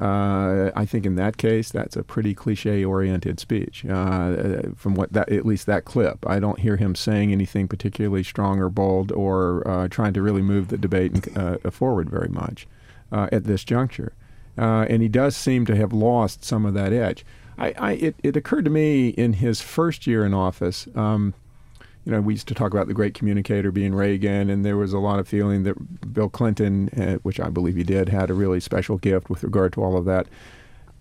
Uh, 0.00 0.70
I 0.74 0.86
think 0.86 1.04
in 1.04 1.16
that 1.16 1.36
case, 1.36 1.70
that's 1.70 1.94
a 1.94 2.02
pretty 2.02 2.34
cliche-oriented 2.34 3.38
speech. 3.38 3.84
Uh, 3.84 4.62
from 4.74 4.94
what 4.94 5.12
that, 5.12 5.30
at 5.30 5.44
least 5.44 5.66
that 5.66 5.84
clip, 5.84 6.26
I 6.26 6.40
don't 6.40 6.58
hear 6.58 6.78
him 6.78 6.94
saying 6.94 7.32
anything 7.32 7.68
particularly 7.68 8.22
strong 8.22 8.60
or 8.60 8.70
bold 8.70 9.12
or 9.12 9.66
uh, 9.68 9.88
trying 9.88 10.14
to 10.14 10.22
really 10.22 10.40
move 10.40 10.68
the 10.68 10.78
debate 10.78 11.28
uh, 11.36 11.58
forward 11.70 12.08
very 12.08 12.28
much 12.28 12.66
uh, 13.12 13.28
at 13.30 13.44
this 13.44 13.62
juncture. 13.62 14.14
Uh, 14.56 14.86
and 14.88 15.02
he 15.02 15.08
does 15.08 15.36
seem 15.36 15.66
to 15.66 15.76
have 15.76 15.92
lost 15.92 16.44
some 16.44 16.64
of 16.64 16.72
that 16.74 16.92
edge. 16.92 17.24
I, 17.58 17.74
I, 17.78 17.92
it, 17.92 18.16
it, 18.22 18.36
occurred 18.36 18.64
to 18.64 18.70
me 18.70 19.10
in 19.10 19.34
his 19.34 19.60
first 19.60 20.06
year 20.06 20.24
in 20.24 20.32
office. 20.32 20.88
Um, 20.94 21.34
you 22.04 22.12
know, 22.12 22.20
we 22.20 22.34
used 22.34 22.48
to 22.48 22.54
talk 22.54 22.72
about 22.72 22.86
the 22.86 22.94
great 22.94 23.14
communicator 23.14 23.70
being 23.70 23.94
Reagan, 23.94 24.48
and 24.48 24.64
there 24.64 24.76
was 24.76 24.92
a 24.92 24.98
lot 24.98 25.18
of 25.18 25.28
feeling 25.28 25.64
that 25.64 26.12
Bill 26.12 26.28
Clinton, 26.28 26.88
uh, 26.90 27.18
which 27.22 27.38
I 27.38 27.50
believe 27.50 27.76
he 27.76 27.82
did, 27.82 28.08
had 28.08 28.30
a 28.30 28.34
really 28.34 28.60
special 28.60 28.96
gift 28.96 29.28
with 29.28 29.44
regard 29.44 29.72
to 29.74 29.82
all 29.82 29.96
of 29.96 30.06
that. 30.06 30.26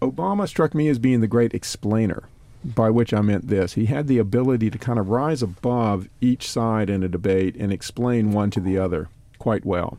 Obama 0.01 0.47
struck 0.47 0.73
me 0.73 0.89
as 0.89 0.99
being 0.99 1.21
the 1.21 1.27
great 1.27 1.53
explainer, 1.53 2.23
by 2.63 2.89
which 2.89 3.13
I 3.13 3.21
meant 3.21 3.47
this. 3.47 3.73
He 3.73 3.85
had 3.85 4.07
the 4.07 4.17
ability 4.17 4.69
to 4.71 4.77
kind 4.77 4.99
of 4.99 5.09
rise 5.09 5.41
above 5.41 6.09
each 6.19 6.49
side 6.49 6.89
in 6.89 7.03
a 7.03 7.09
debate 7.09 7.55
and 7.55 7.71
explain 7.71 8.31
one 8.31 8.51
to 8.51 8.59
the 8.59 8.77
other 8.77 9.09
quite 9.37 9.65
well. 9.65 9.97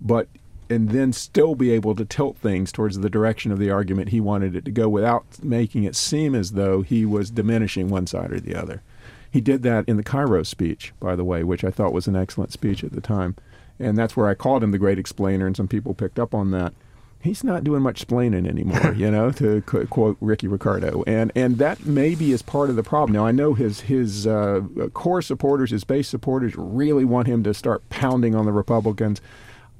But 0.00 0.28
and 0.70 0.90
then 0.90 1.12
still 1.12 1.56
be 1.56 1.72
able 1.72 1.96
to 1.96 2.04
tilt 2.04 2.36
things 2.36 2.70
towards 2.70 2.98
the 2.98 3.10
direction 3.10 3.50
of 3.50 3.58
the 3.58 3.70
argument 3.70 4.10
he 4.10 4.20
wanted 4.20 4.54
it 4.54 4.64
to 4.64 4.70
go 4.70 4.88
without 4.88 5.24
making 5.42 5.82
it 5.82 5.96
seem 5.96 6.32
as 6.32 6.52
though 6.52 6.82
he 6.82 7.04
was 7.04 7.28
diminishing 7.28 7.88
one 7.88 8.06
side 8.06 8.32
or 8.32 8.38
the 8.38 8.54
other. 8.54 8.80
He 9.30 9.40
did 9.40 9.62
that 9.62 9.88
in 9.88 9.96
the 9.96 10.02
Cairo 10.02 10.42
speech, 10.42 10.92
by 10.98 11.14
the 11.14 11.24
way, 11.24 11.44
which 11.44 11.64
I 11.64 11.70
thought 11.70 11.92
was 11.92 12.06
an 12.06 12.16
excellent 12.16 12.52
speech 12.52 12.82
at 12.82 12.92
the 12.92 13.00
time. 13.00 13.36
And 13.78 13.96
that's 13.96 14.16
where 14.16 14.28
I 14.28 14.34
called 14.34 14.62
him 14.62 14.72
the 14.72 14.78
great 14.78 14.98
explainer, 14.98 15.46
and 15.46 15.56
some 15.56 15.68
people 15.68 15.94
picked 15.94 16.18
up 16.18 16.34
on 16.34 16.50
that. 16.50 16.74
He's 17.22 17.44
not 17.44 17.64
doing 17.64 17.82
much 17.82 18.02
explaining 18.02 18.46
anymore, 18.46 18.92
you 18.96 19.10
know, 19.10 19.30
to 19.32 19.62
qu- 19.62 19.86
quote 19.86 20.16
Ricky 20.20 20.48
Ricardo, 20.48 21.04
and 21.06 21.30
and 21.34 21.58
that 21.58 21.84
maybe 21.84 22.32
is 22.32 22.42
part 22.42 22.70
of 22.70 22.76
the 22.76 22.82
problem. 22.82 23.12
Now 23.14 23.26
I 23.26 23.30
know 23.30 23.54
his 23.54 23.82
his 23.82 24.26
uh, 24.26 24.62
core 24.94 25.22
supporters, 25.22 25.70
his 25.70 25.84
base 25.84 26.08
supporters, 26.08 26.56
really 26.56 27.04
want 27.04 27.28
him 27.28 27.42
to 27.44 27.54
start 27.54 27.88
pounding 27.90 28.34
on 28.34 28.46
the 28.46 28.52
Republicans. 28.52 29.20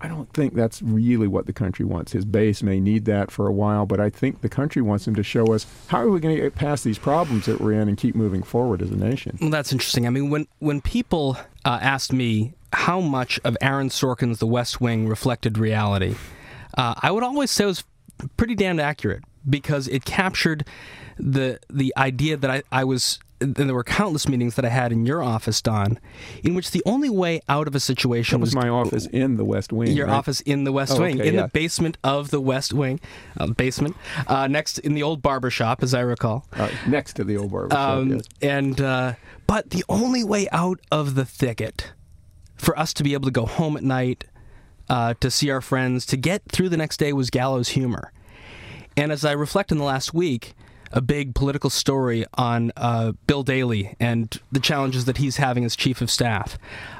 I 0.03 0.09
don't 0.09 0.33
think 0.33 0.55
that's 0.55 0.81
really 0.81 1.27
what 1.27 1.47
the 1.47 1.53
country 1.53 1.85
wants. 1.85 2.13
His 2.13 2.25
base 2.25 2.63
may 2.63 2.81
need 2.81 3.05
that 3.05 3.31
for 3.31 3.47
a 3.47 3.53
while, 3.53 3.85
but 3.85 4.01
I 4.01 4.09
think 4.09 4.41
the 4.41 4.49
country 4.49 4.81
wants 4.81 5.07
him 5.07 5.15
to 5.15 5.23
show 5.23 5.53
us 5.53 5.67
how 5.89 6.01
are 6.01 6.09
we 6.09 6.21
going 6.21 6.35
to 6.35 6.41
get 6.41 6.55
past 6.55 6.85
these 6.85 6.99
problems 6.99 7.47
that 7.47 7.61
we're 7.61 7.73
in 7.73 7.89
and 7.89 7.99
keep 7.99 8.15
moving 8.15 8.43
forward 8.43 8.81
as 8.81 8.91
a 8.91 8.97
nation. 8.97 9.39
Well, 9.41 9.51
that's 9.51 9.73
interesting. 9.73 10.07
I 10.07 10.11
mean, 10.11 10.31
when 10.31 10.47
when 10.59 10.81
people 10.81 11.37
uh, 11.65 11.79
asked 11.83 12.13
me 12.13 12.55
how 12.73 13.01
much 13.01 13.39
of 13.45 13.57
Aaron 13.61 13.89
Sorkin's 13.89 14.39
The 14.39 14.47
West 14.47 14.81
Wing 14.81 15.07
reflected 15.07 15.59
reality, 15.59 16.15
uh, 16.79 16.95
I 17.03 17.11
would 17.11 17.23
always 17.23 17.51
say 17.51 17.65
it 17.65 17.67
was 17.67 17.85
pretty 18.37 18.55
damn 18.55 18.81
accurate 18.81 19.25
because 19.49 19.87
it 19.89 20.05
captured 20.05 20.65
the 21.19 21.61
the 21.69 21.93
idea 21.97 22.37
that 22.39 22.51
I, 22.51 22.63
I 22.73 22.85
was 22.85 23.19
and 23.41 23.55
there 23.55 23.75
were 23.75 23.85
countless 23.85 24.29
meetings 24.29 24.55
that 24.57 24.65
I 24.65 24.69
had 24.69 24.93
in 24.93 25.07
your 25.07 25.23
office, 25.23 25.61
Don, 25.63 25.99
in 26.45 26.55
which 26.55 26.71
the 26.71 26.83
only 26.85 27.11
way 27.11 27.41
out 27.49 27.67
of 27.67 27.75
a 27.75 27.81
situation 27.81 28.39
that 28.39 28.41
was, 28.41 28.55
was 28.55 28.65
my 28.65 28.69
office 28.69 29.07
in 29.07 29.37
the 29.37 29.45
West 29.45 29.73
Wing. 29.73 29.93
Your 29.93 30.07
right? 30.07 30.15
office 30.15 30.41
in 30.43 30.65
the 30.65 30.73
West 30.73 30.93
oh, 30.97 31.01
Wing, 31.01 31.19
okay, 31.19 31.29
in 31.29 31.35
yeah. 31.35 31.43
the 31.43 31.49
basement 31.49 31.97
of 32.05 32.31
the 32.31 32.41
West 32.41 32.73
Wing, 32.73 33.01
uh, 33.39 33.47
basement, 33.49 33.97
uh, 34.27 34.47
next 34.47 34.79
in 34.79 34.95
the 34.95 35.03
old 35.03 35.23
barber 35.23 35.51
shop, 35.51 35.83
as 35.83 35.95
I 35.95 36.01
recall. 36.01 36.47
Uh, 36.53 36.69
next 36.87 37.15
to 37.15 37.25
the 37.25 37.37
old 37.37 37.51
barber 37.51 37.75
shop. 37.75 37.89
Um, 37.99 38.11
yes. 38.11 38.23
And 38.43 38.81
uh, 38.81 39.15
but 39.47 39.71
the 39.71 39.85
only 39.89 40.23
way 40.23 40.49
out 40.53 40.81
of 40.91 41.15
the 41.15 41.25
thicket 41.25 41.93
for 42.57 42.79
us 42.79 42.93
to 42.95 43.03
be 43.03 43.15
able 43.15 43.25
to 43.25 43.33
go 43.33 43.47
home 43.47 43.77
at 43.77 43.83
night, 43.83 44.25
uh, 44.89 45.15
to 45.21 45.31
see 45.31 45.51
our 45.51 45.61
friends, 45.61 46.05
to 46.07 46.17
get 46.17 46.43
through 46.51 46.69
the 46.69 46.77
next 46.77 46.99
day 46.99 47.13
was 47.13 47.31
gallows 47.31 47.71
humor. 47.71 48.13
And 48.97 49.11
as 49.11 49.25
I 49.25 49.33
reflect 49.33 49.73
in 49.73 49.79
the 49.79 49.85
last 49.85 50.13
week, 50.13 50.55
a 50.93 51.01
big 51.01 51.35
political 51.35 51.71
story 51.71 52.25
on 52.35 52.73
uh, 52.77 53.13
Bill 53.27 53.43
Daley 53.43 53.95
and 54.01 54.41
the 54.51 54.61
challenges 54.61 55.05
that 55.05 55.19
he's 55.19 55.37
having 55.37 55.65
as 55.65 55.77
chief 55.77 56.01
of 56.01 56.11
staff. 56.11 56.59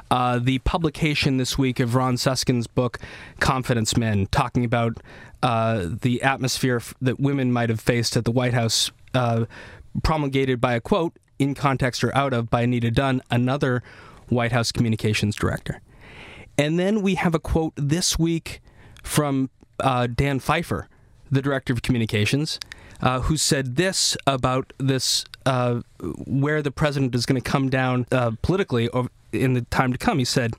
Uh, 0.09 0.39
the 0.39 0.59
publication 0.59 1.37
this 1.37 1.57
week 1.57 1.79
of 1.79 1.95
Ron 1.95 2.15
Suskind's 2.15 2.67
book, 2.67 2.99
Confidence 3.39 3.97
Men, 3.97 4.27
talking 4.27 4.63
about 4.63 4.97
uh, 5.43 5.87
the 6.01 6.21
atmosphere 6.21 6.77
f- 6.77 6.93
that 7.01 7.19
women 7.19 7.51
might 7.51 7.69
have 7.69 7.79
faced 7.79 8.15
at 8.15 8.25
the 8.25 8.31
White 8.31 8.53
House, 8.53 8.91
uh, 9.13 9.45
promulgated 10.03 10.61
by 10.61 10.73
a 10.73 10.81
quote, 10.81 11.17
in 11.39 11.55
context 11.55 12.03
or 12.03 12.15
out 12.15 12.33
of, 12.33 12.49
by 12.49 12.61
Anita 12.61 12.91
Dunn, 12.91 13.21
another 13.31 13.81
White 14.29 14.51
House 14.51 14.71
communications 14.71 15.35
director. 15.35 15.81
And 16.57 16.77
then 16.77 17.01
we 17.01 17.15
have 17.15 17.33
a 17.33 17.39
quote 17.39 17.73
this 17.75 18.19
week 18.19 18.61
from 19.03 19.49
uh, 19.79 20.07
Dan 20.07 20.39
Pfeiffer, 20.39 20.87
the 21.31 21.41
director 21.41 21.73
of 21.73 21.81
communications, 21.81 22.59
uh, 23.01 23.21
who 23.21 23.37
said 23.37 23.75
this 23.75 24.15
about 24.27 24.73
this 24.77 25.25
uh, 25.45 25.81
where 25.99 26.61
the 26.61 26.71
president 26.71 27.15
is 27.15 27.25
going 27.25 27.41
to 27.41 27.49
come 27.49 27.69
down 27.69 28.05
uh, 28.11 28.31
politically 28.41 28.89
in 29.31 29.53
the 29.53 29.61
time 29.61 29.91
to 29.91 29.97
come. 29.97 30.19
He 30.19 30.25
said, 30.25 30.53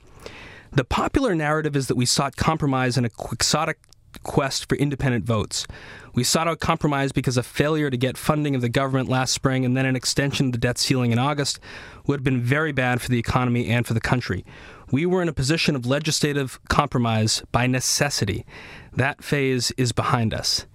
The 0.71 0.83
popular 0.83 1.35
narrative 1.35 1.75
is 1.75 1.87
that 1.87 1.95
we 1.95 2.05
sought 2.05 2.35
compromise 2.35 2.97
in 2.97 3.05
a 3.05 3.09
quixotic 3.09 3.77
quest 4.21 4.69
for 4.69 4.75
independent 4.75 5.25
votes. 5.25 5.65
We 6.13 6.23
sought 6.23 6.47
out 6.47 6.59
compromise 6.59 7.11
because 7.11 7.37
a 7.37 7.43
failure 7.43 7.89
to 7.89 7.97
get 7.97 8.17
funding 8.17 8.55
of 8.55 8.61
the 8.61 8.69
government 8.69 9.09
last 9.09 9.33
spring 9.33 9.65
and 9.65 9.75
then 9.75 9.85
an 9.85 9.95
extension 9.95 10.47
of 10.47 10.51
the 10.51 10.57
debt 10.59 10.77
ceiling 10.77 11.11
in 11.11 11.17
August 11.17 11.59
would 12.05 12.19
have 12.19 12.23
been 12.23 12.41
very 12.41 12.71
bad 12.71 13.01
for 13.01 13.09
the 13.09 13.17
economy 13.17 13.69
and 13.69 13.87
for 13.87 13.93
the 13.93 14.01
country. 14.01 14.45
We 14.91 15.05
were 15.07 15.23
in 15.23 15.29
a 15.29 15.33
position 15.33 15.75
of 15.75 15.87
legislative 15.87 16.59
compromise 16.69 17.41
by 17.51 17.65
necessity. 17.65 18.45
That 18.91 19.23
phase 19.23 19.71
is 19.71 19.91
behind 19.91 20.33
us. 20.33 20.67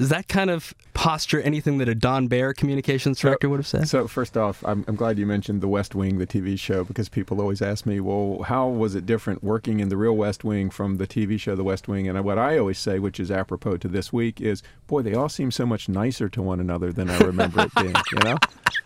Does 0.00 0.08
that 0.08 0.28
kind 0.28 0.48
of 0.48 0.74
posture 0.94 1.42
anything 1.42 1.76
that 1.76 1.86
a 1.86 1.94
Don 1.94 2.26
Baer 2.26 2.54
communications 2.54 3.20
director 3.20 3.48
so, 3.48 3.50
would 3.50 3.58
have 3.58 3.66
said? 3.66 3.86
So, 3.86 4.08
first 4.08 4.34
off, 4.34 4.64
I'm, 4.64 4.82
I'm, 4.88 4.96
glad 4.96 5.18
you 5.18 5.26
mentioned 5.26 5.60
The 5.60 5.68
West 5.68 5.94
Wing, 5.94 6.16
the 6.16 6.26
TV 6.26 6.58
show, 6.58 6.84
because 6.84 7.10
people 7.10 7.38
always 7.38 7.60
ask 7.60 7.84
me, 7.84 8.00
well, 8.00 8.42
how 8.44 8.66
was 8.66 8.94
it 8.94 9.04
different 9.04 9.44
working 9.44 9.78
in 9.78 9.90
the 9.90 9.98
real 9.98 10.16
West 10.16 10.42
Wing 10.42 10.70
from 10.70 10.96
the 10.96 11.06
TV 11.06 11.38
show 11.38 11.54
The 11.54 11.64
West 11.64 11.86
Wing? 11.86 12.08
And 12.08 12.24
what 12.24 12.38
I 12.38 12.56
always 12.56 12.78
say, 12.78 12.98
which 12.98 13.20
is 13.20 13.30
apropos 13.30 13.76
to 13.76 13.88
this 13.88 14.10
week, 14.10 14.40
is, 14.40 14.62
boy, 14.86 15.02
they 15.02 15.12
all 15.12 15.28
seem 15.28 15.50
so 15.50 15.66
much 15.66 15.86
nicer 15.86 16.30
to 16.30 16.40
one 16.40 16.60
another 16.60 16.94
than 16.94 17.10
I 17.10 17.18
remember 17.18 17.60
it 17.60 17.74
being, 17.74 17.94
you 18.12 18.18
know? 18.24 18.38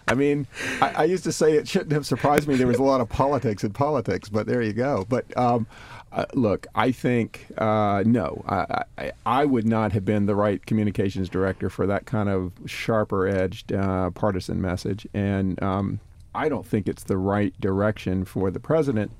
I 0.08 0.14
mean, 0.14 0.48
I, 0.82 0.90
I, 0.94 1.04
used 1.04 1.22
to 1.24 1.32
say 1.32 1.52
it 1.52 1.68
shouldn't 1.68 1.92
have 1.92 2.06
surprised 2.06 2.48
me 2.48 2.56
there 2.56 2.66
was 2.66 2.78
a 2.78 2.82
lot 2.82 3.00
of 3.00 3.08
politics 3.08 3.62
in 3.62 3.72
politics, 3.72 4.28
but 4.28 4.46
there 4.46 4.62
you 4.62 4.72
go. 4.72 5.06
But 5.08 5.24
um, 5.36 5.66
uh, 6.14 6.26
look, 6.34 6.68
I 6.76 6.92
think 6.92 7.46
uh, 7.58 8.04
no, 8.06 8.44
I, 8.48 8.84
I, 8.96 9.12
I, 9.26 9.44
would 9.44 9.66
not 9.66 9.90
have 9.92 10.04
been 10.04 10.26
the 10.26 10.36
right 10.36 10.64
communications 10.64 11.28
director 11.28 11.68
for 11.68 11.88
that 11.88 12.06
kind 12.06 12.28
of 12.28 12.52
sharper 12.66 13.26
edged 13.26 13.72
uh, 13.72 14.10
partisan 14.10 14.60
message, 14.60 15.08
and 15.12 15.60
um, 15.60 15.98
I 16.32 16.48
don't 16.48 16.64
think 16.64 16.86
it's 16.86 17.02
the 17.02 17.16
right 17.16 17.52
direction 17.60 18.24
for 18.24 18.52
the 18.52 18.60
president 18.60 19.10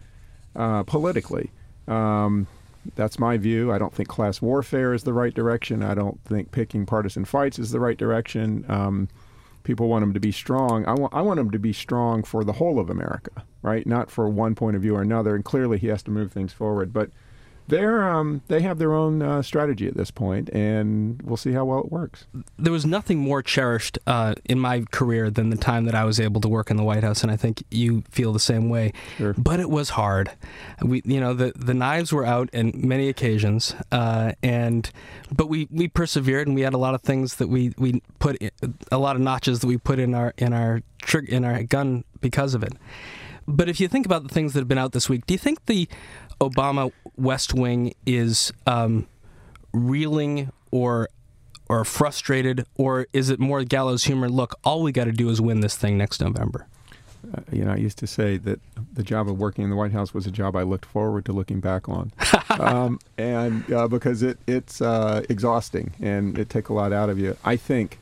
uh, 0.55 0.85
politically. 0.85 1.51
Um, 1.89 2.47
that's 2.95 3.19
my 3.19 3.39
view. 3.39 3.73
I 3.73 3.79
don't 3.79 3.93
think 3.93 4.09
class 4.09 4.41
warfare 4.41 4.95
is 4.95 5.03
the 5.03 5.13
right 5.13 5.35
direction. 5.35 5.83
I 5.83 5.95
don't 5.95 6.21
think 6.25 6.53
picking 6.53 6.87
partisan 6.87 7.25
fights 7.25 7.59
is 7.59 7.73
the 7.73 7.81
right 7.81 7.99
direction. 7.99 8.65
Um, 8.69 9.09
people 9.65 9.89
want 9.89 10.05
him 10.05 10.15
to 10.15 10.21
be 10.21 10.31
strong. 10.31 10.87
I 10.87 10.93
want, 10.93 11.13
I 11.13 11.23
want 11.23 11.41
him 11.41 11.51
to 11.51 11.59
be 11.59 11.73
strong 11.73 12.23
for 12.23 12.45
the 12.45 12.53
whole 12.53 12.79
of 12.79 12.89
America, 12.89 13.45
right? 13.63 13.87
Not 13.87 14.11
for 14.11 14.29
one 14.29 14.55
point 14.55 14.77
of 14.77 14.83
view 14.83 14.95
or 14.95 15.03
another. 15.03 15.35
And 15.35 15.45
clearly, 15.45 15.79
he 15.79 15.89
has 15.89 16.03
to 16.05 16.11
move 16.11 16.31
things 16.31 16.53
forward. 16.53 16.93
But 16.93 17.11
they're 17.69 18.09
um, 18.09 18.43
they 18.49 18.61
have 18.61 18.79
their 18.79 18.93
own 18.93 19.23
uh, 19.23 19.43
strategy 19.43 19.87
at 19.87 19.97
this 19.97 20.11
point, 20.11 20.51
and 20.51 21.21
we'll 21.23 21.37
see 21.37 21.53
how 21.53 21.65
well 21.65 21.81
it 21.81 21.91
works. 21.91 22.27
There 22.59 22.73
was 22.73 22.85
nothing 22.85 23.19
more 23.19 23.43
cherished 23.43 23.99
uh, 24.07 24.35
in 24.45 24.59
my 24.59 24.85
career 24.91 25.31
than 25.31 25.51
the 25.51 25.57
time 25.57 25.85
that 25.87 25.95
I 25.95 26.05
was 26.05 26.21
able 26.21 26.41
to 26.43 26.49
work 26.49 26.71
in 26.71 26.77
the 26.77 26.83
White 26.85 27.03
House, 27.03 27.23
and 27.23 27.33
I 27.33 27.37
think 27.37 27.65
you 27.71 28.03
feel 28.11 28.33
the 28.33 28.41
same 28.41 28.69
way. 28.69 28.93
Sure. 29.17 29.35
But 29.37 29.61
it 29.61 29.71
was 29.71 29.91
hard. 29.91 30.31
We, 30.83 31.03
you 31.05 31.21
know, 31.21 31.33
the 31.33 31.53
the 31.57 31.75
knives 31.75 32.13
were 32.13 32.27
out 32.27 32.51
in 32.53 32.73
many 32.75 33.09
occasions, 33.09 33.75
uh, 33.91 34.33
and 34.43 34.91
but 35.33 35.49
we, 35.49 35.69
we 35.71 35.89
persevered, 35.89 36.47
and 36.47 36.55
we 36.55 36.63
had 36.63 36.75
a 36.75 36.79
lot 36.79 36.95
of 36.95 37.03
things 37.03 37.37
that 37.37 37.49
we, 37.49 37.73
we 37.79 38.03
put 38.19 38.37
in, 38.37 38.51
a 38.93 38.99
lot 38.99 39.17
of 39.17 39.23
notches 39.23 39.61
that 39.61 39.67
we 39.67 39.79
put 39.79 39.99
in 39.99 40.15
our 40.15 40.35
in 40.37 40.53
our 40.53 40.83
trig- 41.03 41.31
in 41.31 41.45
our 41.45 41.63
gun 41.63 42.05
because 42.21 42.55
of 42.55 42.63
it. 42.63 42.75
But 43.47 43.69
if 43.69 43.81
you 43.81 43.89
think 43.89 44.07
about 44.07 44.23
the 44.23 44.29
things 44.29 44.53
that 44.55 44.61
have 44.61 44.69
been 44.69 44.79
out 44.79 44.93
this 44.93 45.09
week, 45.09 45.27
do 45.27 45.35
you 45.35 45.39
think 45.39 45.67
the 45.67 45.89
Obama 46.41 46.93
West 47.17 47.55
Wing 47.55 47.95
is 48.07 48.53
um, 48.67 49.07
reeling 49.73 50.51
or 50.71 51.09
or 51.69 51.85
frustrated, 51.85 52.67
or 52.77 53.07
is 53.13 53.31
it 53.31 53.41
more 53.41 53.65
gallows 53.65 54.05
humor? 54.05 54.29
Look, 54.29 54.55
all 54.65 54.83
we 54.83 54.93
got 54.93 55.05
to 55.05 55.13
do 55.13 55.31
is 55.31 55.41
win 55.41 55.61
this 55.61 55.77
thing 55.77 55.97
next 55.97 56.21
November. 56.21 56.67
Uh, 57.33 57.41
you 57.51 57.65
know, 57.65 57.73
I 57.73 57.77
used 57.77 57.97
to 57.99 58.07
say 58.07 58.37
that 58.37 58.61
the 58.93 59.03
job 59.03 59.31
of 59.31 59.39
working 59.39 59.65
in 59.65 59.71
the 59.71 59.77
White 59.77 59.93
House 59.93 60.13
was 60.13 60.27
a 60.27 60.31
job 60.31 60.57
I 60.57 60.63
looked 60.63 60.85
forward 60.85 61.25
to 61.25 61.33
looking 61.33 61.61
back 61.61 61.89
on, 61.89 62.13
um, 62.51 62.99
and 63.17 63.71
uh, 63.73 63.89
because 63.89 64.23
it 64.23 64.39
it's 64.47 64.83
uh, 64.83 65.23
exhausting 65.29 65.95
and 66.01 66.39
it 66.39 66.51
takes 66.51 66.69
a 66.69 66.75
lot 66.75 66.93
out 66.93 67.09
of 67.09 67.19
you. 67.19 67.37
I 67.45 67.57
think 67.57 67.99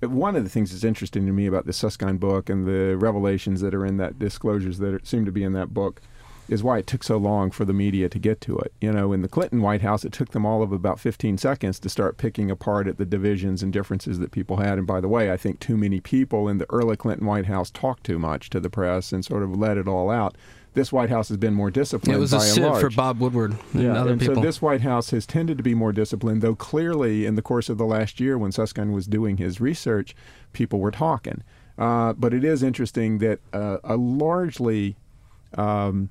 one 0.00 0.36
of 0.36 0.44
the 0.44 0.50
things 0.50 0.70
that's 0.70 0.84
interesting 0.84 1.26
to 1.26 1.32
me 1.32 1.46
about 1.46 1.66
the 1.66 1.72
Suskind 1.72 2.20
book 2.20 2.48
and 2.48 2.66
the 2.66 2.96
revelations 2.96 3.60
that 3.62 3.74
are 3.74 3.84
in 3.84 3.96
that 3.96 4.18
disclosures 4.18 4.78
that 4.78 4.94
are, 4.94 5.00
seem 5.02 5.24
to 5.24 5.32
be 5.32 5.42
in 5.42 5.54
that 5.54 5.72
book 5.74 6.00
is 6.48 6.62
why 6.62 6.78
it 6.78 6.86
took 6.86 7.02
so 7.02 7.16
long 7.16 7.50
for 7.50 7.64
the 7.64 7.72
media 7.72 8.08
to 8.08 8.18
get 8.18 8.40
to 8.42 8.56
it. 8.58 8.72
You 8.80 8.92
know, 8.92 9.12
in 9.12 9.22
the 9.22 9.28
Clinton 9.28 9.60
White 9.60 9.82
House, 9.82 10.04
it 10.04 10.12
took 10.12 10.30
them 10.30 10.46
all 10.46 10.62
of 10.62 10.72
about 10.72 10.98
15 10.98 11.38
seconds 11.38 11.78
to 11.80 11.88
start 11.88 12.16
picking 12.16 12.50
apart 12.50 12.88
at 12.88 12.96
the 12.96 13.04
divisions 13.04 13.62
and 13.62 13.72
differences 13.72 14.18
that 14.18 14.30
people 14.30 14.56
had. 14.56 14.78
And 14.78 14.86
by 14.86 15.00
the 15.00 15.08
way, 15.08 15.30
I 15.30 15.36
think 15.36 15.60
too 15.60 15.76
many 15.76 16.00
people 16.00 16.48
in 16.48 16.58
the 16.58 16.66
early 16.70 16.96
Clinton 16.96 17.26
White 17.26 17.46
House 17.46 17.70
talked 17.70 18.04
too 18.04 18.18
much 18.18 18.50
to 18.50 18.60
the 18.60 18.70
press 18.70 19.12
and 19.12 19.24
sort 19.24 19.42
of 19.42 19.56
let 19.56 19.76
it 19.76 19.86
all 19.86 20.10
out. 20.10 20.36
This 20.74 20.92
White 20.92 21.10
House 21.10 21.28
has 21.28 21.38
been 21.38 21.54
more 21.54 21.70
disciplined. 21.70 22.16
It 22.16 22.20
was 22.20 22.32
a 22.32 22.40
sieve 22.40 22.78
for 22.78 22.90
Bob 22.90 23.18
Woodward 23.18 23.56
and 23.72 23.82
yeah, 23.82 24.00
other 24.00 24.12
and 24.12 24.20
people. 24.20 24.36
so 24.36 24.40
this 24.42 24.62
White 24.62 24.82
House 24.82 25.10
has 25.10 25.26
tended 25.26 25.56
to 25.56 25.64
be 25.64 25.74
more 25.74 25.92
disciplined, 25.92 26.40
though 26.40 26.54
clearly 26.54 27.26
in 27.26 27.34
the 27.34 27.42
course 27.42 27.68
of 27.68 27.78
the 27.78 27.86
last 27.86 28.20
year 28.20 28.38
when 28.38 28.52
Suskind 28.52 28.92
was 28.92 29.06
doing 29.06 29.38
his 29.38 29.60
research, 29.60 30.14
people 30.52 30.78
were 30.78 30.90
talking. 30.90 31.42
Uh, 31.78 32.12
but 32.12 32.34
it 32.34 32.44
is 32.44 32.62
interesting 32.62 33.18
that 33.18 33.40
uh, 33.52 33.78
a 33.82 33.96
largely 33.96 34.96
um, 35.54 36.10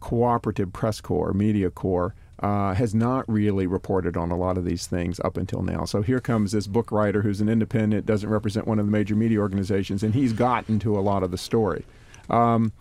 cooperative 0.00 0.72
press 0.72 1.00
corps, 1.00 1.32
media 1.32 1.70
corps, 1.70 2.14
uh, 2.42 2.72
has 2.74 2.94
not 2.94 3.28
really 3.28 3.66
reported 3.66 4.16
on 4.16 4.30
a 4.30 4.36
lot 4.36 4.56
of 4.56 4.64
these 4.64 4.86
things 4.86 5.20
up 5.20 5.36
until 5.36 5.62
now. 5.62 5.84
So 5.84 6.00
here 6.00 6.20
comes 6.20 6.52
this 6.52 6.66
book 6.66 6.90
writer 6.90 7.22
who's 7.22 7.40
an 7.40 7.48
independent, 7.48 8.06
doesn't 8.06 8.30
represent 8.30 8.66
one 8.66 8.78
of 8.78 8.86
the 8.86 8.92
major 8.92 9.14
media 9.14 9.38
organizations, 9.40 10.02
and 10.02 10.14
he's 10.14 10.32
gotten 10.32 10.78
to 10.80 10.98
a 10.98 11.00
lot 11.00 11.22
of 11.22 11.30
the 11.30 11.38
story. 11.38 11.84
Um, 12.30 12.72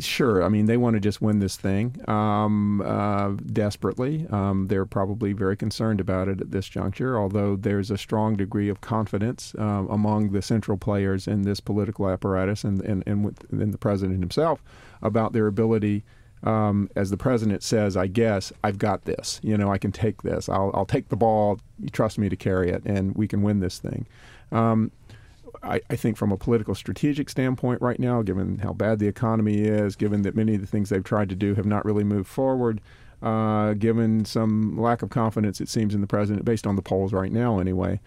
sure, 0.00 0.42
I 0.42 0.48
mean, 0.48 0.66
they 0.66 0.76
want 0.76 0.94
to 0.94 1.00
just 1.00 1.20
win 1.20 1.38
this 1.38 1.56
thing 1.56 2.00
um, 2.08 2.80
uh, 2.80 3.30
desperately. 3.52 4.26
Um, 4.30 4.66
they're 4.68 4.86
probably 4.86 5.32
very 5.32 5.56
concerned 5.56 6.00
about 6.00 6.28
it 6.28 6.40
at 6.40 6.50
this 6.50 6.68
juncture, 6.68 7.18
although 7.18 7.56
there's 7.56 7.90
a 7.90 7.98
strong 7.98 8.36
degree 8.36 8.68
of 8.68 8.80
confidence 8.80 9.54
uh, 9.58 9.84
among 9.90 10.32
the 10.32 10.42
central 10.42 10.78
players 10.78 11.26
in 11.26 11.42
this 11.42 11.60
political 11.60 12.08
apparatus 12.08 12.64
and, 12.64 12.80
and, 12.82 13.02
and, 13.06 13.24
with, 13.24 13.38
the 13.50 13.78
president 13.78 14.20
himself 14.20 14.62
about 15.02 15.32
their 15.32 15.46
ability. 15.46 16.04
Um, 16.44 16.90
as 16.96 17.10
the 17.10 17.16
president 17.16 17.62
says, 17.62 17.96
I 17.96 18.08
guess 18.08 18.52
I've 18.64 18.78
got 18.78 19.04
this. 19.04 19.38
You 19.44 19.56
know, 19.56 19.70
I 19.70 19.78
can 19.78 19.92
take 19.92 20.22
this. 20.22 20.48
I'll, 20.48 20.72
I'll 20.74 20.86
take 20.86 21.08
the 21.08 21.16
ball. 21.16 21.60
You 21.78 21.88
trust 21.88 22.18
me 22.18 22.28
to 22.28 22.36
carry 22.36 22.70
it, 22.70 22.82
and 22.84 23.14
we 23.14 23.28
can 23.28 23.42
win 23.42 23.60
this 23.60 23.78
thing. 23.78 24.06
Um, 24.50 24.90
I, 25.62 25.80
I, 25.88 25.96
think 25.96 26.16
from 26.16 26.32
a 26.32 26.36
political 26.36 26.74
strategic 26.74 27.30
standpoint 27.30 27.80
right 27.80 28.00
now, 28.00 28.22
given 28.22 28.58
how 28.58 28.72
bad 28.72 28.98
the 28.98 29.06
economy 29.06 29.60
is, 29.60 29.96
given 29.96 30.22
that 30.22 30.34
many 30.34 30.54
of 30.54 30.60
the 30.60 30.66
things 30.66 30.88
they've 30.88 31.04
tried 31.04 31.28
to 31.28 31.36
do 31.36 31.54
have 31.54 31.66
not 31.66 31.84
really 31.84 32.04
moved 32.04 32.28
forward, 32.28 32.80
uh, 33.22 33.74
given 33.74 34.24
some 34.24 34.76
lack 34.76 35.02
of 35.02 35.10
confidence, 35.10 35.60
it 35.60 35.68
seems, 35.68 35.94
in 35.94 36.00
the 36.00 36.06
president, 36.06 36.44
based 36.44 36.66
on 36.66 36.76
the 36.76 36.82
polls 36.82 37.12
right 37.12 37.30
now 37.30 37.58
anyway, 37.58 38.00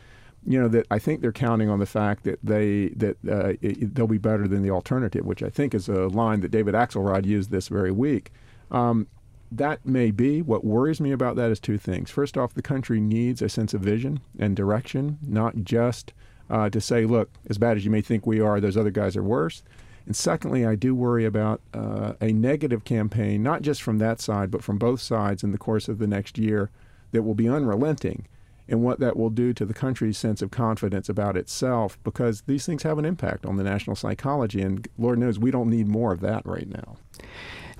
you 0.45 0.61
know, 0.61 0.67
that 0.67 0.85
I 0.91 0.99
think 0.99 1.21
they're 1.21 1.31
counting 1.31 1.69
on 1.69 1.79
the 1.79 1.85
fact 1.85 2.23
that 2.23 2.39
they 2.43 2.89
that 2.89 3.17
uh, 3.27 3.53
it, 3.61 3.95
they'll 3.95 4.07
be 4.07 4.17
better 4.17 4.47
than 4.47 4.61
the 4.61 4.71
alternative, 4.71 5.25
which 5.25 5.41
I 5.41 5.49
think 5.49 5.73
is 5.73 5.87
a 5.87 6.07
line 6.07 6.41
that 6.41 6.51
David 6.51 6.75
Axelrod 6.75 7.25
used 7.25 7.49
this 7.49 7.67
very 7.69 7.91
week. 7.91 8.31
Um, 8.69 9.07
that 9.51 9.85
may 9.85 10.11
be. 10.11 10.41
What 10.41 10.65
worries 10.65 10.99
me 10.99 11.11
about 11.11 11.35
that 11.37 11.51
is 11.51 11.59
two 11.59 11.77
things. 11.77 12.11
First 12.11 12.37
off, 12.37 12.53
the 12.53 12.61
country 12.61 12.99
needs 12.99 13.41
a 13.41 13.49
sense 13.49 13.73
of 13.73 13.81
vision 13.81 14.19
and 14.37 14.55
direction, 14.55 15.17
not 15.21 15.55
just 15.63 16.13
uh, 16.49 16.69
to 16.69 16.81
say, 16.81 17.05
look, 17.05 17.29
as 17.49 17.57
bad 17.57 17.77
as 17.77 17.85
you 17.85 17.91
may 17.91 18.01
think 18.01 18.25
we 18.25 18.39
are, 18.39 18.59
those 18.59 18.77
other 18.77 18.91
guys 18.91 19.15
are 19.15 19.23
worse. 19.23 19.63
And 20.05 20.15
secondly, 20.15 20.65
I 20.65 20.75
do 20.75 20.93
worry 20.93 21.25
about 21.25 21.61
uh, 21.73 22.13
a 22.21 22.31
negative 22.31 22.83
campaign, 22.83 23.41
not 23.41 23.63
just 23.63 23.81
from 23.81 23.97
that 23.97 24.21
side, 24.21 24.51
but 24.51 24.63
from 24.63 24.77
both 24.77 25.01
sides 25.01 25.43
in 25.43 25.51
the 25.51 25.57
course 25.57 25.87
of 25.87 25.97
the 25.97 26.07
next 26.07 26.37
year 26.37 26.69
that 27.11 27.23
will 27.23 27.33
be 27.33 27.49
unrelenting 27.49 28.27
and 28.67 28.81
what 28.81 28.99
that 28.99 29.15
will 29.15 29.29
do 29.29 29.53
to 29.53 29.65
the 29.65 29.73
country's 29.73 30.17
sense 30.17 30.41
of 30.41 30.51
confidence 30.51 31.07
about 31.09 31.37
itself 31.37 31.97
because 32.03 32.41
these 32.41 32.65
things 32.65 32.83
have 32.83 32.97
an 32.97 33.05
impact 33.05 33.45
on 33.45 33.57
the 33.57 33.63
national 33.63 33.95
psychology. 33.95 34.61
And 34.61 34.87
Lord 34.97 35.19
knows 35.19 35.37
we 35.37 35.51
don't 35.51 35.69
need 35.69 35.87
more 35.87 36.11
of 36.11 36.19
that 36.21 36.45
right 36.45 36.67
now. 36.67 36.97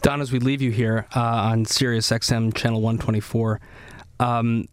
Don, 0.01 0.21
as 0.21 0.31
we 0.31 0.39
leave 0.39 0.61
you 0.61 0.71
here 0.71 1.07
uh, 1.15 1.19
on 1.19 1.65
Sirius 1.65 2.09
XM 2.11 2.53
Channel 2.53 2.81
124, 2.81 3.59
um, 4.19 4.67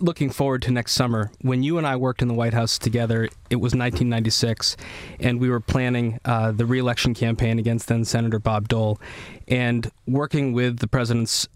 looking 0.00 0.30
forward 0.30 0.62
to 0.62 0.70
next 0.70 0.92
summer. 0.92 1.30
When 1.40 1.62
you 1.62 1.78
and 1.78 1.86
I 1.86 1.96
worked 1.96 2.22
in 2.22 2.28
the 2.28 2.34
White 2.34 2.54
House 2.54 2.78
together, 2.78 3.24
it 3.50 3.56
was 3.56 3.72
1996, 3.72 4.76
and 5.20 5.40
we 5.40 5.48
were 5.48 5.60
planning 5.60 6.18
uh, 6.24 6.52
the 6.52 6.66
reelection 6.66 7.14
campaign 7.14 7.58
against 7.58 7.88
then 7.88 8.04
Senator 8.04 8.38
Bob 8.38 8.68
Dole, 8.68 9.00
and 9.46 9.90
working 10.06 10.52
with 10.52 10.78
the 10.78 10.88
president's 10.88 11.48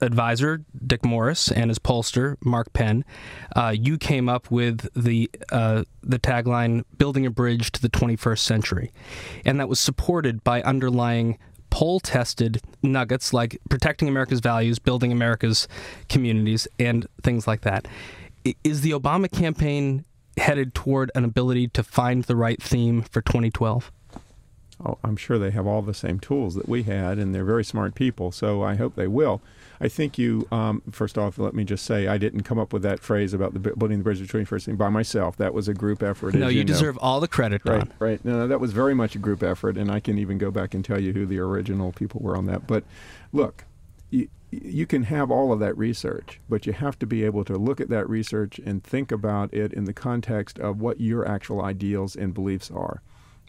advisor 0.00 0.64
Dick 0.86 1.04
Morris 1.04 1.50
and 1.50 1.70
his 1.70 1.78
pollster 1.78 2.36
Mark 2.42 2.72
Penn, 2.72 3.04
uh, 3.54 3.74
you 3.78 3.98
came 3.98 4.28
up 4.28 4.50
with 4.50 4.88
the 4.94 5.30
uh, 5.52 5.84
the 6.02 6.18
tagline 6.18 6.84
"Building 6.98 7.26
a 7.26 7.30
Bridge 7.30 7.72
to 7.72 7.82
the 7.82 7.90
21st 7.90 8.38
Century," 8.38 8.92
and 9.44 9.60
that 9.60 9.68
was 9.68 9.80
supported 9.80 10.42
by 10.44 10.62
underlying 10.62 11.38
poll 11.74 11.98
tested 11.98 12.62
nuggets 12.84 13.32
like 13.32 13.58
protecting 13.68 14.06
America's 14.06 14.38
values, 14.38 14.78
building 14.78 15.10
America's 15.10 15.66
communities, 16.08 16.68
and 16.78 17.04
things 17.24 17.48
like 17.48 17.62
that. 17.62 17.88
Is 18.62 18.82
the 18.82 18.92
Obama 18.92 19.28
campaign 19.28 20.04
headed 20.36 20.72
toward 20.72 21.10
an 21.16 21.24
ability 21.24 21.66
to 21.68 21.82
find 21.82 22.22
the 22.22 22.36
right 22.36 22.62
theme 22.62 23.02
for 23.02 23.22
2012? 23.22 23.90
Oh, 24.86 24.98
I'm 25.02 25.16
sure 25.16 25.36
they 25.36 25.50
have 25.50 25.66
all 25.66 25.82
the 25.82 25.94
same 25.94 26.20
tools 26.20 26.54
that 26.54 26.68
we 26.68 26.84
had, 26.84 27.18
and 27.18 27.34
they're 27.34 27.44
very 27.44 27.64
smart 27.64 27.96
people, 27.96 28.30
so 28.30 28.62
I 28.62 28.76
hope 28.76 28.94
they 28.94 29.08
will. 29.08 29.42
I 29.80 29.88
think 29.88 30.18
you, 30.18 30.46
um, 30.50 30.82
first 30.90 31.18
off, 31.18 31.38
let 31.38 31.54
me 31.54 31.64
just 31.64 31.84
say 31.84 32.06
I 32.06 32.18
didn't 32.18 32.42
come 32.42 32.58
up 32.58 32.72
with 32.72 32.82
that 32.82 33.00
phrase 33.00 33.34
about 33.34 33.54
the 33.54 33.60
building 33.60 33.98
the 33.98 34.04
bridge 34.04 34.20
between 34.20 34.44
first 34.44 34.66
thing 34.66 34.76
by 34.76 34.88
myself. 34.88 35.36
That 35.36 35.54
was 35.54 35.68
a 35.68 35.74
group 35.74 36.02
effort. 36.02 36.34
No, 36.34 36.48
you, 36.48 36.58
you, 36.58 36.64
deserve 36.64 36.96
know. 36.96 37.00
all 37.02 37.20
the 37.20 37.28
credit, 37.28 37.64
Don. 37.64 37.78
Right, 37.78 37.92
right. 37.98 38.24
No, 38.24 38.46
that 38.46 38.60
was 38.60 38.72
very 38.72 38.94
much 38.94 39.14
a 39.14 39.18
group 39.18 39.42
effort, 39.42 39.76
and 39.76 39.90
I 39.90 40.00
can 40.00 40.18
even 40.18 40.38
go 40.38 40.50
back 40.50 40.74
and 40.74 40.84
tell 40.84 41.00
you 41.00 41.12
who 41.12 41.26
the 41.26 41.38
original 41.38 41.92
people 41.92 42.20
were 42.20 42.36
on 42.36 42.46
that. 42.46 42.66
But 42.66 42.84
look, 43.32 43.64
you, 44.10 44.28
you 44.50 44.86
can 44.86 45.04
have 45.04 45.30
all 45.30 45.52
of 45.52 45.60
that 45.60 45.76
research, 45.76 46.40
but 46.48 46.66
you 46.66 46.72
have 46.72 46.98
to 47.00 47.06
be 47.06 47.24
able 47.24 47.44
to 47.44 47.56
look 47.56 47.80
at 47.80 47.88
that 47.88 48.08
research 48.08 48.58
and 48.58 48.82
think 48.82 49.10
about 49.10 49.52
it 49.52 49.72
in 49.72 49.84
the 49.84 49.92
context 49.92 50.58
of 50.58 50.80
what 50.80 51.00
your 51.00 51.26
actual 51.26 51.62
ideals 51.62 52.14
and 52.14 52.32
beliefs 52.32 52.70
are. 52.70 53.02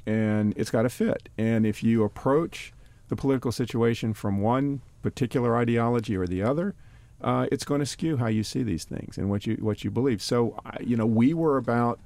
And 0.05 0.53
it's 0.57 0.71
got 0.71 0.83
to 0.83 0.89
fit. 0.89 1.29
And 1.37 1.65
if 1.65 1.83
you 1.83 2.03
approach 2.03 2.73
the 3.07 3.15
political 3.15 3.51
situation 3.51 4.13
from 4.13 4.41
one 4.41 4.81
particular 5.05 5.55
ideology 5.55 6.17
or 6.17 6.25
the 6.25 6.41
other, 6.41 6.73
uh, 7.21 7.45
it's 7.51 7.63
going 7.63 7.79
to 7.79 7.85
skew 7.85 8.17
how 8.17 8.25
you 8.25 8.43
see 8.43 8.63
these 8.63 8.85
things 8.85 9.19
and 9.19 9.29
what 9.29 9.45
you 9.45 9.55
what 9.61 9.83
you 9.83 9.91
believe. 9.91 10.19
So, 10.19 10.59
you 10.81 10.97
know, 10.97 11.05
we 11.05 11.31
were 11.33 11.57
about 11.57 11.99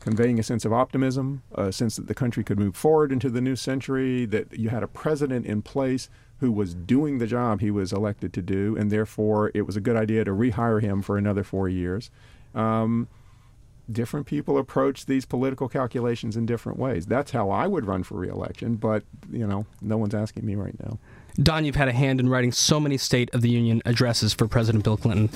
conveying 0.00 0.38
a 0.38 0.42
sense 0.42 0.66
of 0.66 0.72
optimism, 0.72 1.42
a 1.54 1.72
sense 1.72 1.96
that 1.96 2.06
the 2.06 2.14
country 2.14 2.44
could 2.44 2.58
move 2.58 2.76
forward 2.76 3.10
into 3.10 3.30
the 3.30 3.40
new 3.40 3.56
century, 3.56 4.26
that 4.26 4.58
you 4.58 4.68
had 4.68 4.82
a 4.82 4.86
president 4.86 5.46
in 5.46 5.62
place 5.62 6.10
who 6.40 6.52
was 6.52 6.74
doing 6.74 7.16
the 7.16 7.26
job 7.26 7.60
he 7.60 7.70
was 7.70 7.92
elected 7.92 8.30
to 8.34 8.42
do, 8.42 8.76
and 8.76 8.90
therefore 8.90 9.50
it 9.54 9.62
was 9.62 9.76
a 9.76 9.80
good 9.80 9.96
idea 9.96 10.22
to 10.22 10.32
rehire 10.32 10.82
him 10.82 11.00
for 11.00 11.16
another 11.16 11.42
four 11.42 11.66
years. 11.70 12.10
Um, 12.54 13.08
different 13.90 14.26
people 14.26 14.58
approach 14.58 15.06
these 15.06 15.24
political 15.24 15.68
calculations 15.68 16.36
in 16.36 16.44
different 16.44 16.78
ways. 16.78 17.06
That's 17.06 17.30
how 17.30 17.48
I 17.48 17.66
would 17.66 17.86
run 17.86 18.02
for 18.02 18.16
reelection, 18.16 18.76
but 18.76 19.04
you 19.32 19.46
know, 19.46 19.64
no 19.80 19.96
one's 19.96 20.14
asking 20.14 20.44
me 20.44 20.54
right 20.54 20.78
now. 20.84 20.98
Don, 21.42 21.64
you've 21.64 21.74
had 21.74 21.88
a 21.88 21.92
hand 21.92 22.20
in 22.20 22.28
writing 22.28 22.52
so 22.52 22.78
many 22.78 22.96
State 22.96 23.32
of 23.34 23.42
the 23.42 23.50
Union 23.50 23.82
addresses 23.84 24.32
for 24.32 24.46
President 24.46 24.84
Bill 24.84 24.96
Clinton. 24.96 25.28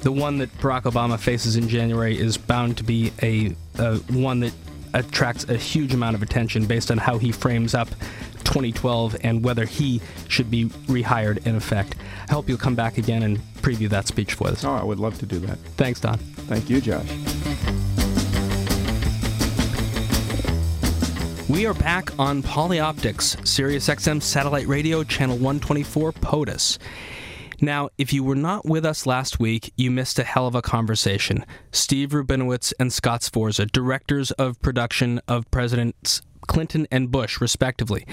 The 0.00 0.12
one 0.12 0.38
that 0.38 0.52
Barack 0.58 0.82
Obama 0.82 1.18
faces 1.18 1.56
in 1.56 1.68
January 1.68 2.18
is 2.18 2.36
bound 2.36 2.76
to 2.78 2.84
be 2.84 3.12
a, 3.22 3.54
a 3.78 3.96
one 4.12 4.40
that 4.40 4.52
attracts 4.94 5.44
a 5.48 5.56
huge 5.56 5.92
amount 5.94 6.16
of 6.16 6.22
attention 6.22 6.66
based 6.66 6.90
on 6.90 6.98
how 6.98 7.18
he 7.18 7.32
frames 7.32 7.74
up 7.74 7.88
2012 8.44 9.16
and 9.22 9.44
whether 9.44 9.64
he 9.64 10.00
should 10.28 10.50
be 10.50 10.66
rehired 10.86 11.46
in 11.46 11.56
effect. 11.56 11.94
I 12.28 12.32
hope 12.32 12.48
you'll 12.48 12.58
come 12.58 12.74
back 12.74 12.98
again 12.98 13.22
and 13.22 13.38
preview 13.56 13.88
that 13.90 14.06
speech 14.06 14.34
for 14.34 14.48
us. 14.48 14.64
Oh, 14.64 14.72
I 14.72 14.84
would 14.84 14.98
love 14.98 15.18
to 15.18 15.26
do 15.26 15.38
that. 15.40 15.58
Thanks, 15.76 16.00
Don. 16.00 16.18
Thank 16.18 16.70
you, 16.70 16.80
Josh. 16.80 17.06
We 21.48 21.64
are 21.64 21.72
back 21.72 22.10
on 22.18 22.42
Polyoptics, 22.42 23.46
Sirius 23.48 23.88
XM 23.88 24.22
satellite 24.22 24.66
radio, 24.66 25.02
channel 25.02 25.36
124, 25.36 26.12
POTUS. 26.12 26.76
Now, 27.62 27.88
if 27.96 28.12
you 28.12 28.22
were 28.22 28.34
not 28.34 28.66
with 28.66 28.84
us 28.84 29.06
last 29.06 29.40
week, 29.40 29.72
you 29.74 29.90
missed 29.90 30.18
a 30.18 30.24
hell 30.24 30.46
of 30.46 30.54
a 30.54 30.60
conversation. 30.60 31.46
Steve 31.72 32.10
Rabinowitz 32.10 32.74
and 32.78 32.92
Scott 32.92 33.22
Sforza, 33.22 33.64
directors 33.64 34.30
of 34.32 34.60
production 34.60 35.22
of 35.26 35.50
Presidents 35.50 36.20
Clinton 36.46 36.86
and 36.90 37.10
Bush, 37.10 37.40
respectively. 37.40 38.06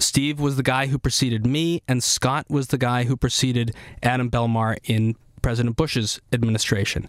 Steve 0.00 0.40
was 0.40 0.56
the 0.56 0.64
guy 0.64 0.88
who 0.88 0.98
preceded 0.98 1.46
me, 1.46 1.80
and 1.86 2.02
Scott 2.02 2.44
was 2.50 2.66
the 2.66 2.78
guy 2.78 3.04
who 3.04 3.16
preceded 3.16 3.72
Adam 4.02 4.28
Belmar 4.28 4.78
in 4.82 5.14
President 5.42 5.76
Bush's 5.76 6.20
administration. 6.32 7.08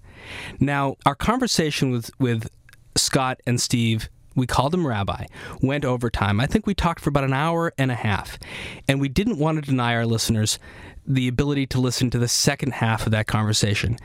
Now, 0.60 0.98
our 1.08 1.16
conversation 1.16 1.90
with, 1.90 2.12
with 2.20 2.52
Scott 2.96 3.42
and 3.48 3.60
Steve 3.60 4.10
we 4.36 4.46
called 4.46 4.74
him 4.74 4.86
Rabbi, 4.86 5.26
went 5.62 5.86
overtime. 5.86 6.40
I 6.40 6.48
think 6.48 6.68
we 6.68 6.74
talked 6.74 7.00
for 7.02 7.10
about 7.10 7.24
an 7.24 7.34
hour 7.34 7.74
and 7.78 7.92
a 7.92 7.96
half. 7.96 8.38
And 8.88 9.00
we 9.00 9.10
didn't 9.10 9.40
want 9.40 9.58
to 9.58 9.70
deny 9.70 9.96
our 9.96 10.06
listeners 10.06 10.60
the 11.08 11.28
ability 11.28 11.68
to 11.68 11.80
listen 11.80 12.10
to 12.10 12.20
the 12.20 12.28
second 12.28 12.74
half 12.74 13.06
of 13.06 13.12
that 13.12 13.28
conversation. 13.28 13.98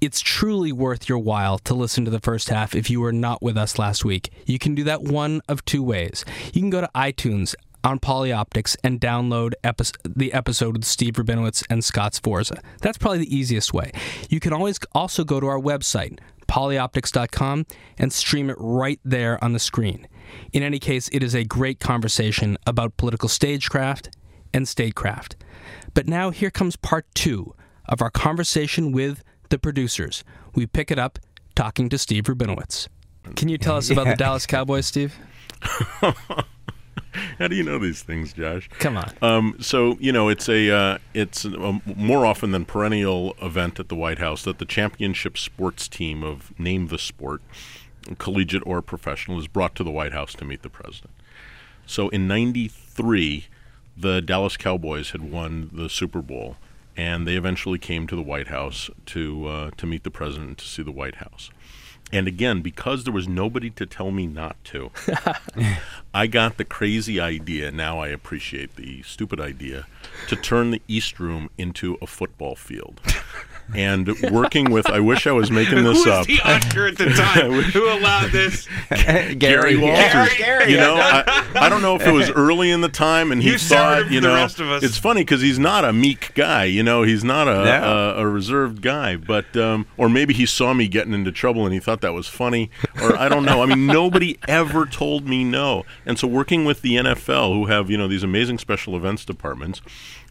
It's 0.00 0.20
truly 0.20 0.72
worth 0.72 1.08
your 1.08 1.18
while 1.18 1.58
to 1.58 1.74
listen 1.74 2.04
to 2.06 2.10
the 2.10 2.20
first 2.20 2.48
half 2.48 2.74
if 2.74 2.88
you 2.88 3.00
were 3.00 3.12
not 3.12 3.42
with 3.42 3.58
us 3.58 3.78
last 3.78 4.04
week. 4.04 4.30
You 4.46 4.58
can 4.58 4.74
do 4.74 4.84
that 4.84 5.02
one 5.02 5.42
of 5.48 5.64
two 5.64 5.82
ways. 5.82 6.24
You 6.54 6.62
can 6.62 6.70
go 6.70 6.80
to 6.80 6.90
iTunes 6.94 7.54
on 7.84 7.98
Polyoptics 7.98 8.76
and 8.84 9.00
download 9.00 9.52
epi- 9.64 9.92
the 10.04 10.32
episode 10.32 10.76
with 10.76 10.84
Steve 10.84 11.14
Rabinowitz 11.14 11.64
and 11.70 11.84
Scott 11.84 12.14
Sforza. 12.14 12.60
That's 12.80 12.98
probably 12.98 13.18
the 13.18 13.34
easiest 13.36 13.72
way. 13.72 13.92
You 14.28 14.40
can 14.40 14.52
always 14.52 14.78
also 14.94 15.24
go 15.24 15.40
to 15.40 15.46
our 15.46 15.58
website, 15.58 16.18
polyoptics.com 16.50 17.64
and 17.96 18.12
stream 18.12 18.50
it 18.50 18.56
right 18.58 18.98
there 19.04 19.42
on 19.42 19.52
the 19.52 19.58
screen. 19.58 20.08
In 20.52 20.62
any 20.62 20.80
case, 20.80 21.08
it 21.12 21.22
is 21.22 21.34
a 21.34 21.44
great 21.44 21.78
conversation 21.78 22.58
about 22.66 22.96
political 22.96 23.28
stagecraft 23.28 24.10
and 24.52 24.66
statecraft. 24.66 25.36
But 25.94 26.08
now 26.08 26.30
here 26.30 26.50
comes 26.50 26.74
part 26.74 27.06
two 27.14 27.54
of 27.86 28.02
our 28.02 28.10
conversation 28.10 28.90
with 28.90 29.22
the 29.48 29.58
producers. 29.58 30.24
We 30.54 30.66
pick 30.66 30.90
it 30.90 30.98
up 30.98 31.20
talking 31.54 31.88
to 31.88 31.98
Steve 31.98 32.24
Rabinowitz. 32.24 32.88
Can 33.36 33.48
you 33.48 33.58
tell 33.58 33.76
us 33.76 33.90
about 33.90 34.06
the 34.06 34.14
Dallas 34.18 34.46
Cowboys, 34.46 34.86
Steve? 34.86 35.14
How 37.38 37.48
do 37.48 37.56
you 37.56 37.62
know 37.62 37.78
these 37.78 38.02
things, 38.02 38.32
Josh? 38.32 38.68
Come 38.78 38.96
on. 38.96 39.12
Um, 39.22 39.56
so 39.60 39.96
you 40.00 40.12
know 40.12 40.28
it's 40.28 40.48
a 40.48 40.70
uh, 40.70 40.98
it's 41.14 41.44
a 41.44 41.80
more 41.84 42.24
often 42.24 42.52
than 42.52 42.64
perennial 42.64 43.36
event 43.42 43.80
at 43.80 43.88
the 43.88 43.96
White 43.96 44.18
House 44.18 44.42
that 44.44 44.58
the 44.58 44.64
championship 44.64 45.36
sports 45.36 45.88
team 45.88 46.22
of 46.22 46.58
name 46.58 46.88
the 46.88 46.98
sport, 46.98 47.42
collegiate 48.18 48.62
or 48.66 48.82
professional, 48.82 49.38
is 49.38 49.46
brought 49.46 49.74
to 49.76 49.84
the 49.84 49.90
White 49.90 50.12
House 50.12 50.34
to 50.34 50.44
meet 50.44 50.62
the 50.62 50.70
president. 50.70 51.12
So 51.86 52.08
in 52.10 52.28
'93, 52.28 53.46
the 53.96 54.20
Dallas 54.20 54.56
Cowboys 54.56 55.10
had 55.10 55.30
won 55.30 55.70
the 55.72 55.88
Super 55.88 56.22
Bowl, 56.22 56.56
and 56.96 57.26
they 57.26 57.36
eventually 57.36 57.78
came 57.78 58.06
to 58.06 58.16
the 58.16 58.22
White 58.22 58.48
House 58.48 58.90
to 59.06 59.46
uh, 59.46 59.70
to 59.76 59.86
meet 59.86 60.04
the 60.04 60.10
president 60.10 60.58
to 60.58 60.64
see 60.66 60.82
the 60.82 60.92
White 60.92 61.16
House. 61.16 61.50
And 62.12 62.26
again, 62.26 62.60
because 62.60 63.04
there 63.04 63.12
was 63.12 63.28
nobody 63.28 63.70
to 63.70 63.86
tell 63.86 64.10
me 64.10 64.26
not 64.26 64.56
to, 64.64 64.90
I 66.14 66.26
got 66.26 66.56
the 66.56 66.64
crazy 66.64 67.20
idea. 67.20 67.70
Now 67.70 68.00
I 68.00 68.08
appreciate 68.08 68.76
the 68.76 69.02
stupid 69.02 69.40
idea 69.40 69.86
to 70.28 70.36
turn 70.36 70.70
the 70.70 70.82
East 70.88 71.20
Room 71.20 71.50
into 71.56 71.98
a 72.02 72.06
football 72.06 72.56
field. 72.56 73.00
And 73.74 74.08
working 74.30 74.70
with. 74.70 74.86
I 74.88 75.00
wish 75.00 75.26
I 75.26 75.32
was 75.32 75.50
making 75.50 75.78
Who 75.78 75.84
this 75.84 75.98
was 75.98 76.06
up. 76.06 76.26
the 76.26 76.40
usher 76.44 76.86
at 76.86 76.98
the 76.98 77.06
time 77.10 77.52
who 77.72 77.88
allowed 77.88 78.30
this? 78.32 78.66
Gary 79.38 79.76
Walters. 79.76 80.34
Gary, 80.36 80.70
you 80.72 80.76
know, 80.76 80.94
I, 80.96 81.46
I 81.54 81.68
don't 81.68 81.82
know 81.82 81.96
if 81.96 82.02
it 82.02 82.12
was 82.12 82.30
early 82.36 82.70
in 82.70 82.80
the 82.80 82.88
time, 82.88 83.32
and 83.32 83.42
he 83.42 83.50
You 83.50 83.58
soured 83.58 84.04
thought, 84.04 84.12
you 84.12 84.20
for 84.20 84.26
the 84.26 84.28
know, 84.28 84.34
rest 84.34 84.60
of 84.60 84.70
us. 84.70 84.82
it's 84.82 84.96
funny 84.96 85.22
because 85.22 85.40
he's 85.40 85.58
not 85.58 85.84
a 85.84 85.92
meek 85.92 86.32
guy. 86.34 86.64
You 86.64 86.82
know, 86.82 87.02
he's 87.02 87.24
not 87.24 87.48
a 87.48 87.64
No. 87.64 88.14
a, 88.18 88.22
a 88.22 88.26
reserved 88.28 88.82
guy. 88.82 89.16
But 89.16 89.56
um, 89.56 89.86
or 89.96 90.08
maybe 90.08 90.34
he 90.34 90.46
saw 90.46 90.74
me 90.74 90.88
getting 90.88 91.14
into 91.14 91.32
trouble 91.32 91.64
and 91.64 91.72
he 91.74 91.80
thought 91.80 92.00
that 92.00 92.12
was 92.14 92.26
funny, 92.26 92.70
or 93.02 93.16
I 93.16 93.28
don't 93.28 93.44
know. 93.44 93.62
I 93.62 93.66
mean, 93.66 93.86
nobody 93.86 94.38
ever 94.48 94.86
told 94.86 95.28
me 95.28 95.44
no. 95.44 95.84
And 96.06 96.18
so, 96.18 96.26
working 96.28 96.64
with 96.64 96.82
the 96.82 96.96
NFL, 96.96 97.52
who 97.54 97.66
have 97.66 97.90
you 97.90 97.96
know 97.98 98.08
these 98.08 98.22
amazing 98.22 98.58
special 98.58 98.96
events 98.96 99.24
departments, 99.24 99.80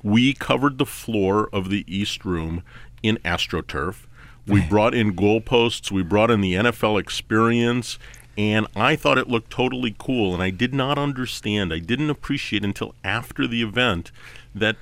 we 0.03 0.33
covered 0.33 0.77
the 0.77 0.85
floor 0.85 1.49
of 1.53 1.69
the 1.69 1.83
East 1.87 2.25
Room 2.25 2.63
in 3.03 3.17
AstroTurf. 3.17 4.05
We 4.47 4.61
brought 4.61 4.95
in 4.95 5.15
goalposts. 5.15 5.91
We 5.91 6.01
brought 6.01 6.31
in 6.31 6.41
the 6.41 6.55
NFL 6.55 6.99
experience. 6.99 7.99
And 8.37 8.67
I 8.75 8.95
thought 8.95 9.17
it 9.17 9.27
looked 9.27 9.51
totally 9.51 9.95
cool. 9.97 10.33
And 10.33 10.41
I 10.41 10.49
did 10.49 10.73
not 10.73 10.97
understand, 10.97 11.73
I 11.73 11.79
didn't 11.79 12.09
appreciate 12.09 12.63
until 12.63 12.95
after 13.03 13.47
the 13.47 13.61
event 13.61 14.11
that 14.55 14.77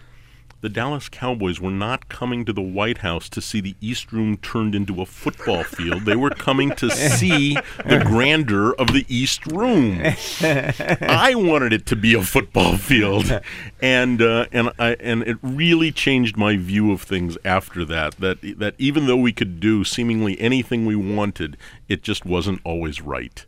the 0.61 0.69
Dallas 0.69 1.07
Cowboys 1.09 1.59
were 1.59 1.71
not 1.71 2.09
coming 2.09 2.43
to 2.45 2.53
the 2.53 2.61
White 2.61 2.99
House 2.99 3.29
to 3.29 3.41
see 3.41 3.61
the 3.61 3.75
East 3.79 4.11
Room 4.11 4.37
turned 4.37 4.73
into 4.73 5.01
a 5.01 5.05
football 5.05 5.63
field. 5.63 6.05
They 6.05 6.15
were 6.15 6.31
coming 6.31 6.71
to 6.75 6.89
see 6.89 7.55
the 7.85 8.03
grandeur 8.03 8.73
of 8.73 8.93
the 8.93 9.05
East 9.07 9.45
Room. 9.47 10.01
I 10.41 11.33
wanted 11.35 11.73
it 11.73 11.85
to 11.87 11.95
be 11.95 12.13
a 12.15 12.23
football 12.23 12.77
field, 12.77 13.41
and 13.81 14.21
uh, 14.21 14.47
and 14.51 14.71
I 14.79 14.95
and 14.99 15.23
it 15.23 15.37
really 15.41 15.91
changed 15.91 16.37
my 16.37 16.57
view 16.57 16.91
of 16.91 17.01
things 17.01 17.37
after 17.45 17.85
that. 17.85 18.15
That 18.17 18.39
that 18.57 18.75
even 18.77 19.05
though 19.05 19.17
we 19.17 19.33
could 19.33 19.59
do 19.59 19.83
seemingly 19.83 20.39
anything 20.39 20.85
we 20.85 20.95
wanted, 20.95 21.57
it 21.87 22.01
just 22.01 22.25
wasn't 22.25 22.61
always 22.63 23.01
right. 23.01 23.45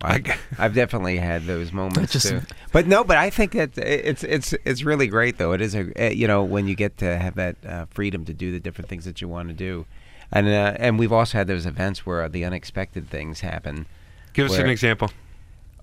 I, 0.00 0.38
I've 0.58 0.74
definitely 0.74 1.16
had 1.18 1.44
those 1.46 1.72
moments 1.82 2.12
just- 2.12 2.28
too. 2.28 2.40
But 2.72 2.86
no, 2.86 3.02
but 3.04 3.16
I 3.16 3.30
think 3.30 3.52
that 3.52 3.76
it's 3.78 4.22
it's 4.24 4.52
it's 4.64 4.82
really 4.82 5.06
great 5.08 5.38
though. 5.38 5.52
It 5.52 5.60
is 5.60 5.74
a 5.74 6.06
uh, 6.06 6.10
you 6.10 6.26
know 6.26 6.44
when 6.44 6.68
you 6.68 6.74
get 6.74 6.98
to 6.98 7.18
have 7.18 7.34
that 7.36 7.56
uh, 7.66 7.86
freedom 7.90 8.24
to 8.26 8.34
do 8.34 8.52
the 8.52 8.60
different 8.60 8.88
things 8.88 9.04
that 9.06 9.20
you 9.20 9.28
want 9.28 9.48
to 9.48 9.54
do, 9.54 9.86
and 10.30 10.46
uh, 10.46 10.74
and 10.78 10.98
we've 10.98 11.12
also 11.12 11.38
had 11.38 11.46
those 11.46 11.66
events 11.66 12.04
where 12.04 12.28
the 12.28 12.44
unexpected 12.44 13.08
things 13.08 13.40
happen. 13.40 13.86
Give 14.34 14.46
us 14.46 14.58
an 14.58 14.68
example. 14.68 15.10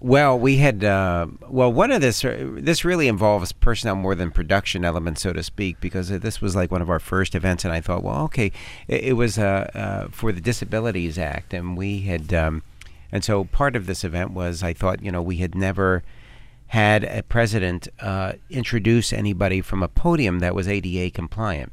Well, 0.01 0.37
we 0.37 0.57
had 0.57 0.83
uh, 0.83 1.25
well 1.49 1.73
one 1.73 1.91
of 1.91 2.01
this 2.01 2.21
this 2.21 2.85
really 2.85 3.07
involves 3.07 3.51
personnel 3.51 3.95
more 3.95 4.13
than 4.13 4.29
production 4.29 4.85
elements, 4.85 5.21
so 5.21 5.33
to 5.33 5.41
speak, 5.41 5.79
because 5.81 6.09
this 6.09 6.41
was 6.41 6.55
like 6.55 6.69
one 6.69 6.81
of 6.81 6.89
our 6.89 6.99
first 6.99 7.33
events, 7.33 7.65
and 7.65 7.73
I 7.73 7.81
thought, 7.81 8.03
well, 8.03 8.23
okay, 8.25 8.51
it, 8.87 9.05
it 9.05 9.13
was 9.13 9.39
uh, 9.39 9.69
uh, 9.73 10.07
for 10.11 10.31
the 10.31 10.41
Disabilities 10.41 11.17
Act, 11.17 11.53
and 11.53 11.75
we 11.75 12.01
had, 12.01 12.33
um, 12.33 12.61
and 13.15 13.23
so 13.23 13.45
part 13.45 13.77
of 13.77 13.85
this 13.85 14.03
event 14.03 14.31
was 14.31 14.61
I 14.61 14.73
thought, 14.73 15.01
you 15.01 15.09
know, 15.09 15.21
we 15.21 15.37
had 15.37 15.55
never 15.55 16.03
had 16.67 17.05
a 17.05 17.23
president 17.23 17.87
uh, 18.01 18.33
introduce 18.49 19.13
anybody 19.13 19.61
from 19.61 19.81
a 19.81 19.87
podium 19.87 20.39
that 20.39 20.53
was 20.53 20.67
ADA 20.67 21.11
compliant, 21.11 21.71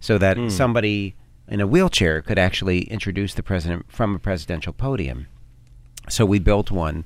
so 0.00 0.18
that 0.18 0.36
somebody 0.50 1.14
in 1.46 1.60
a 1.60 1.68
wheelchair 1.68 2.20
could 2.20 2.36
actually 2.36 2.80
introduce 2.90 3.32
the 3.34 3.44
president 3.44 3.86
from 3.92 4.16
a 4.16 4.18
presidential 4.18 4.72
podium. 4.72 5.28
So 6.08 6.26
we 6.26 6.40
built 6.40 6.72
one 6.72 7.04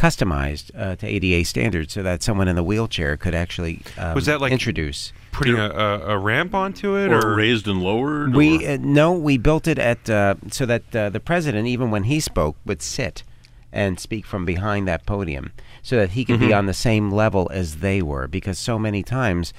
customized 0.00 0.70
uh, 0.74 0.96
to 0.96 1.06
ADA 1.06 1.44
standards 1.44 1.92
so 1.92 2.02
that 2.02 2.22
someone 2.22 2.48
in 2.48 2.56
the 2.56 2.62
wheelchair 2.62 3.18
could 3.18 3.34
actually 3.34 3.82
um, 3.98 4.14
Was 4.14 4.24
that 4.26 4.40
like- 4.40 4.50
introduce. 4.52 5.12
Putting 5.32 5.56
a, 5.58 5.68
a, 5.68 5.98
a 6.16 6.18
ramp 6.18 6.54
onto 6.54 6.96
it, 6.96 7.12
Or 7.12 7.24
or, 7.24 7.36
raised 7.36 7.68
and 7.68 7.80
lowered. 7.82 8.34
We 8.34 8.66
or- 8.66 8.70
uh, 8.72 8.78
no, 8.80 9.12
we 9.12 9.36
built 9.38 9.68
it 9.68 9.78
at 9.78 10.08
uh, 10.10 10.34
so 10.50 10.64
that 10.66 10.96
uh, 10.96 11.10
the 11.10 11.20
president, 11.20 11.68
even 11.68 11.90
when 11.90 12.04
he 12.04 12.18
spoke, 12.18 12.56
would 12.64 12.82
sit 12.82 13.22
and 13.72 14.00
speak 14.00 14.26
from 14.26 14.44
behind 14.44 14.88
that 14.88 15.06
podium, 15.06 15.52
so 15.82 15.96
that 15.96 16.10
he 16.10 16.24
could 16.24 16.40
be 16.40 16.52
on 16.52 16.66
the 16.66 16.74
same 16.74 17.12
level 17.12 17.48
as 17.52 17.76
they 17.76 18.02
were. 18.02 18.26
Because 18.26 18.58
so 18.58 18.76
many 18.78 19.02
times, 19.04 19.52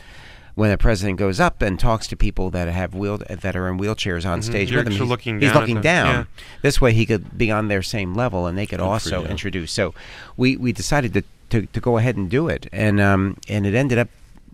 when 0.61 0.69
a 0.69 0.77
president 0.77 1.17
goes 1.17 1.39
up 1.39 1.63
and 1.63 1.79
talks 1.79 2.05
to 2.05 2.15
people 2.15 2.51
that 2.51 2.67
have 2.67 2.93
wheel 2.93 3.17
that 3.17 3.55
are 3.55 3.67
in 3.67 3.79
wheelchairs 3.79 4.29
on 4.29 4.43
stage 4.43 4.69
You're 4.69 4.81
with 4.81 4.93
him, 4.93 4.99
he's, 4.99 5.09
looking 5.09 5.39
down 5.39 5.49
at 5.49 5.59
looking 5.59 5.75
them, 5.77 5.81
down. 5.81 6.15
yeah. 6.15 6.23
This 6.61 6.79
way, 6.79 6.93
he 6.93 7.07
could 7.07 7.35
be 7.35 7.49
on 7.49 7.67
their 7.67 7.81
same 7.81 8.13
level, 8.13 8.45
and 8.45 8.55
they 8.55 8.67
could 8.67 8.77
for 8.77 8.85
also 8.85 9.25
introduce. 9.25 9.71
So 9.71 9.95
we 10.37 10.57
we 10.57 10.71
decided 10.71 11.15
to, 11.15 11.23
to, 11.49 11.65
to 11.65 11.79
go 11.79 11.97
ahead 11.97 12.15
and 12.15 12.29
do 12.29 12.47
it, 12.47 12.67
and 12.71 13.01
um 13.01 13.37
and 13.49 13.65
it 13.65 13.73
ended 13.73 13.97
up 13.97 14.09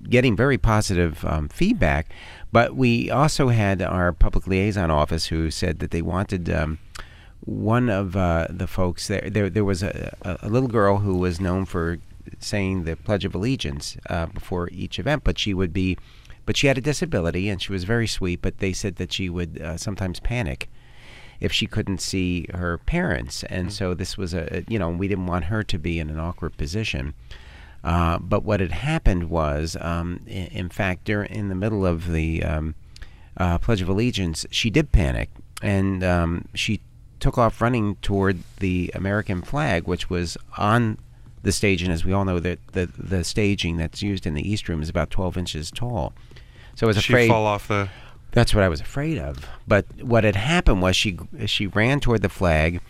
getting 0.09 0.33
very 0.33 0.57
positive 0.57 1.25
um, 1.25 1.49
feedback. 1.49 2.07
But 2.53 2.77
we 2.77 3.11
also 3.11 3.49
had 3.49 3.81
our 3.81 4.13
public 4.13 4.47
liaison 4.47 4.89
office 4.89 5.25
who 5.25 5.51
said 5.51 5.79
that 5.79 5.91
they 5.91 6.01
wanted. 6.01 6.49
Um, 6.49 6.79
one 7.41 7.89
of 7.89 8.15
uh, 8.17 8.47
the 8.49 8.67
folks 8.67 9.07
there, 9.07 9.29
there, 9.29 9.49
there 9.49 9.63
was 9.63 9.81
a, 9.81 10.17
a 10.41 10.49
little 10.49 10.67
girl 10.67 10.97
who 10.97 11.15
was 11.15 11.39
known 11.39 11.63
for 11.65 11.97
saying 12.39 12.83
the 12.83 12.95
Pledge 12.95 13.25
of 13.25 13.35
Allegiance 13.35 13.97
uh, 14.09 14.27
before 14.27 14.69
each 14.71 14.99
event, 14.99 15.23
but 15.23 15.39
she 15.39 15.53
would 15.53 15.73
be, 15.73 15.97
but 16.45 16.57
she 16.57 16.67
had 16.67 16.77
a 16.77 16.81
disability 16.81 17.49
and 17.49 17.61
she 17.61 17.71
was 17.71 17.83
very 17.83 18.07
sweet. 18.07 18.41
But 18.41 18.59
they 18.59 18.73
said 18.73 18.95
that 18.97 19.13
she 19.13 19.29
would 19.29 19.61
uh, 19.61 19.77
sometimes 19.77 20.19
panic 20.19 20.69
if 21.39 21.53
she 21.53 21.67
couldn't 21.67 22.01
see 22.01 22.47
her 22.53 22.79
parents, 22.79 23.43
and 23.43 23.71
so 23.71 23.93
this 23.93 24.17
was 24.17 24.33
a, 24.33 24.63
you 24.67 24.79
know, 24.79 24.89
we 24.89 25.07
didn't 25.07 25.27
want 25.27 25.45
her 25.45 25.63
to 25.63 25.77
be 25.77 25.99
in 25.99 26.09
an 26.09 26.19
awkward 26.19 26.57
position. 26.57 27.13
Uh, 27.83 28.17
but 28.17 28.43
what 28.43 28.59
had 28.59 28.71
happened 28.71 29.29
was, 29.29 29.77
um, 29.79 30.21
in, 30.25 30.47
in 30.47 30.69
fact, 30.69 31.05
during 31.05 31.31
in 31.31 31.49
the 31.49 31.55
middle 31.55 31.85
of 31.85 32.11
the 32.11 32.43
um, 32.43 32.75
uh, 33.37 33.57
Pledge 33.59 33.81
of 33.81 33.89
Allegiance, 33.89 34.45
she 34.49 34.69
did 34.69 34.91
panic, 34.91 35.29
and 35.61 36.03
um, 36.03 36.45
she 36.53 36.81
took 37.19 37.37
off 37.37 37.61
running 37.61 37.95
toward 37.97 38.39
the 38.59 38.91
American 38.93 39.41
flag, 39.41 39.87
which 39.87 40.09
was 40.09 40.37
on 40.57 40.97
the 41.43 41.52
stage. 41.52 41.82
And 41.82 41.91
as 41.91 42.06
we 42.06 42.13
all 42.13 42.26
know, 42.26 42.39
that 42.39 42.60
the 42.73 42.86
the 42.97 43.23
staging 43.23 43.78
that's 43.78 44.02
used 44.02 44.26
in 44.26 44.34
the 44.34 44.47
East 44.47 44.67
Room 44.69 44.82
is 44.82 44.89
about 44.89 45.10
12 45.10 45.38
inches 45.38 45.71
tall. 45.71 46.13
So 46.76 46.86
I 46.86 46.89
was 46.89 47.02
she 47.02 47.13
afraid. 47.13 47.28
fall 47.30 47.45
off 47.45 47.67
the. 47.67 47.89
That's 48.32 48.54
what 48.54 48.63
I 48.63 48.69
was 48.69 48.82
afraid 48.82 49.17
of. 49.17 49.47
But 49.67 49.86
what 50.02 50.23
had 50.23 50.36
happened 50.36 50.82
was 50.82 50.95
she 50.95 51.17
she 51.45 51.67
ran 51.67 52.00
toward 52.00 52.21
the 52.21 52.30
flag. 52.30 52.82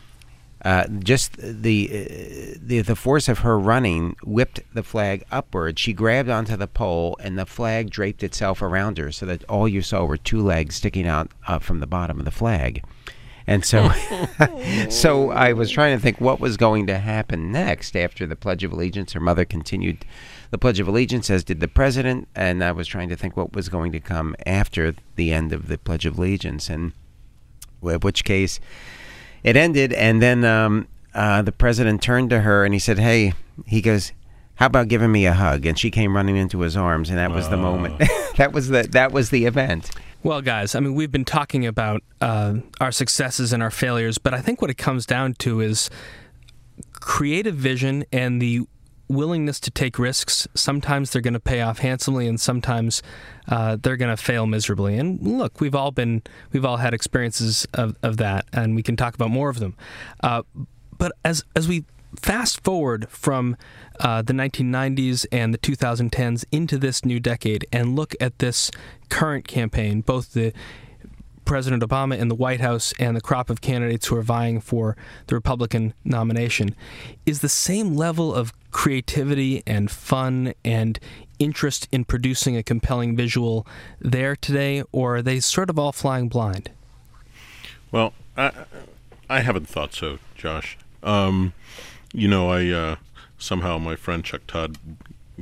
Uh, 0.65 0.87
just 0.87 1.37
the, 1.37 1.87
uh, 1.87 2.57
the 2.59 2.81
the 2.81 2.95
force 2.95 3.29
of 3.29 3.39
her 3.39 3.59
running 3.59 4.15
whipped 4.23 4.59
the 4.73 4.81
flag 4.81 5.23
upward. 5.31 5.77
She 5.77 5.93
grabbed 5.93 6.29
onto 6.29 6.57
the 6.57 6.67
pole, 6.67 7.15
and 7.21 7.37
the 7.37 7.45
flag 7.45 7.91
draped 7.91 8.23
itself 8.23 8.61
around 8.61 8.97
her, 8.97 9.11
so 9.11 9.25
that 9.27 9.43
all 9.45 9.67
you 9.67 9.83
saw 9.83 10.03
were 10.03 10.17
two 10.17 10.41
legs 10.41 10.75
sticking 10.75 11.07
out 11.07 11.31
uh, 11.47 11.59
from 11.59 11.79
the 11.79 11.87
bottom 11.87 12.17
of 12.17 12.25
the 12.25 12.31
flag. 12.31 12.83
And 13.47 13.63
so, 13.63 13.89
so 14.89 15.31
I 15.31 15.53
was 15.53 15.71
trying 15.71 15.97
to 15.97 16.01
think 16.01 16.19
what 16.19 16.41
was 16.41 16.57
going 16.57 16.85
to 16.87 16.97
happen 16.97 17.51
next 17.51 17.95
after 17.95 18.27
the 18.27 18.35
Pledge 18.35 18.65
of 18.65 18.73
Allegiance. 18.73 19.13
Her 19.13 19.21
mother 19.21 19.45
continued 19.45 20.05
the 20.51 20.57
Pledge 20.57 20.81
of 20.81 20.87
Allegiance, 20.87 21.29
as 21.29 21.45
did 21.45 21.61
the 21.61 21.67
president, 21.69 22.27
and 22.35 22.61
I 22.61 22.73
was 22.73 22.87
trying 22.87 23.07
to 23.09 23.15
think 23.15 23.37
what 23.37 23.53
was 23.53 23.69
going 23.69 23.93
to 23.93 24.01
come 24.01 24.35
after 24.45 24.95
the 25.15 25.31
end 25.31 25.53
of 25.53 25.69
the 25.69 25.77
Pledge 25.77 26.05
of 26.05 26.17
Allegiance, 26.17 26.69
and 26.69 26.91
in 27.81 27.99
which 27.99 28.25
case 28.25 28.59
it 29.43 29.55
ended, 29.55 29.93
and 29.93 30.21
then 30.21 30.43
um, 30.43 30.87
uh, 31.13 31.41
the 31.41 31.53
president 31.53 32.01
turned 32.01 32.29
to 32.31 32.41
her 32.41 32.65
and 32.65 32.73
he 32.73 32.79
said, 32.79 32.99
"Hey," 32.99 33.33
he 33.65 33.81
goes. 33.81 34.11
How 34.55 34.65
about 34.65 34.87
giving 34.87 35.11
me 35.11 35.27
a 35.27 35.33
hug? 35.33 35.67
And 35.67 35.77
she 35.77 35.91
came 35.91 36.15
running 36.15 36.35
into 36.35 36.61
his 36.61 36.75
arms, 36.75 37.11
and 37.11 37.19
that 37.19 37.29
was 37.29 37.47
the 37.49 37.57
moment. 37.57 37.99
that 38.37 38.53
was 38.53 38.69
the 38.69 38.87
that 38.89 39.11
was 39.11 39.29
the 39.29 39.45
event. 39.45 39.91
Well, 40.27 40.41
guys, 40.41 40.75
I 40.75 40.81
mean, 40.81 40.93
we've 40.93 41.09
been 41.09 41.23
talking 41.23 41.65
about 41.65 42.03
uh, 42.19 42.55
our 42.81 42.91
successes 42.91 43.53
and 43.53 43.63
our 43.63 43.71
failures, 43.71 44.17
but 44.17 44.33
I 44.33 44.41
think 44.41 44.61
what 44.61 44.69
it 44.69 44.77
comes 44.77 45.05
down 45.05 45.35
to 45.35 45.61
is 45.61 45.89
creative 46.91 47.55
vision 47.55 48.03
and 48.11 48.41
the 48.41 48.63
willingness 49.07 49.57
to 49.61 49.71
take 49.71 49.97
risks. 49.97 50.45
Sometimes 50.53 51.11
they're 51.11 51.21
going 51.21 51.33
to 51.33 51.39
pay 51.39 51.61
off 51.61 51.79
handsomely, 51.79 52.27
and 52.27 52.41
sometimes 52.41 53.01
uh, 53.47 53.77
they're 53.81 53.95
going 53.95 54.13
to 54.13 54.21
fail 54.21 54.45
miserably. 54.47 54.97
And 54.97 55.21
look, 55.21 55.61
we've 55.61 55.75
all 55.75 55.91
been, 55.91 56.23
we've 56.51 56.65
all 56.65 56.75
had 56.75 56.93
experiences 56.93 57.65
of, 57.73 57.95
of 58.03 58.17
that, 58.17 58.47
and 58.51 58.75
we 58.75 58.83
can 58.83 58.97
talk 58.97 59.15
about 59.15 59.29
more 59.29 59.47
of 59.47 59.59
them. 59.59 59.77
Uh, 60.21 60.43
but 60.97 61.13
as 61.23 61.45
as 61.55 61.69
we 61.69 61.85
fast 62.15 62.63
forward 62.63 63.07
from 63.09 63.57
uh, 63.99 64.21
the 64.21 64.33
1990s 64.33 65.25
and 65.31 65.53
the 65.53 65.57
2010s 65.57 66.45
into 66.51 66.77
this 66.77 67.03
new 67.03 67.19
decade 67.19 67.65
and 67.71 67.95
look 67.95 68.15
at 68.19 68.39
this 68.39 68.71
current 69.09 69.47
campaign, 69.47 70.01
both 70.01 70.33
the 70.33 70.53
President 71.45 71.81
Obama 71.81 72.17
in 72.17 72.27
the 72.27 72.35
White 72.35 72.59
House 72.59 72.93
and 72.99 73.15
the 73.15 73.21
crop 73.21 73.49
of 73.49 73.61
candidates 73.61 74.07
who 74.07 74.17
are 74.17 74.21
vying 74.21 74.59
for 74.59 74.97
the 75.27 75.35
Republican 75.35 75.93
nomination, 76.03 76.75
is 77.25 77.39
the 77.39 77.49
same 77.49 77.95
level 77.95 78.33
of 78.33 78.51
creativity 78.71 79.63
and 79.65 79.89
fun 79.89 80.53
and 80.65 80.99
interest 81.39 81.87
in 81.91 82.03
producing 82.03 82.57
a 82.57 82.63
compelling 82.63 83.15
visual 83.15 83.65
there 83.99 84.35
today, 84.35 84.83
or 84.91 85.17
are 85.17 85.21
they 85.21 85.39
sort 85.39 85.69
of 85.69 85.79
all 85.79 85.93
flying 85.93 86.27
blind? 86.27 86.69
Well, 87.91 88.13
I 88.35 88.51
I 89.29 89.39
haven't 89.39 89.69
thought 89.69 89.93
so, 89.93 90.19
Josh. 90.35 90.77
Um, 91.01 91.53
you 92.17 92.27
know, 92.27 92.49
I 92.49 92.67
uh, 92.69 92.95
somehow 93.37 93.77
my 93.77 93.95
friend 93.95 94.25
Chuck 94.25 94.41
Todd 94.47 94.79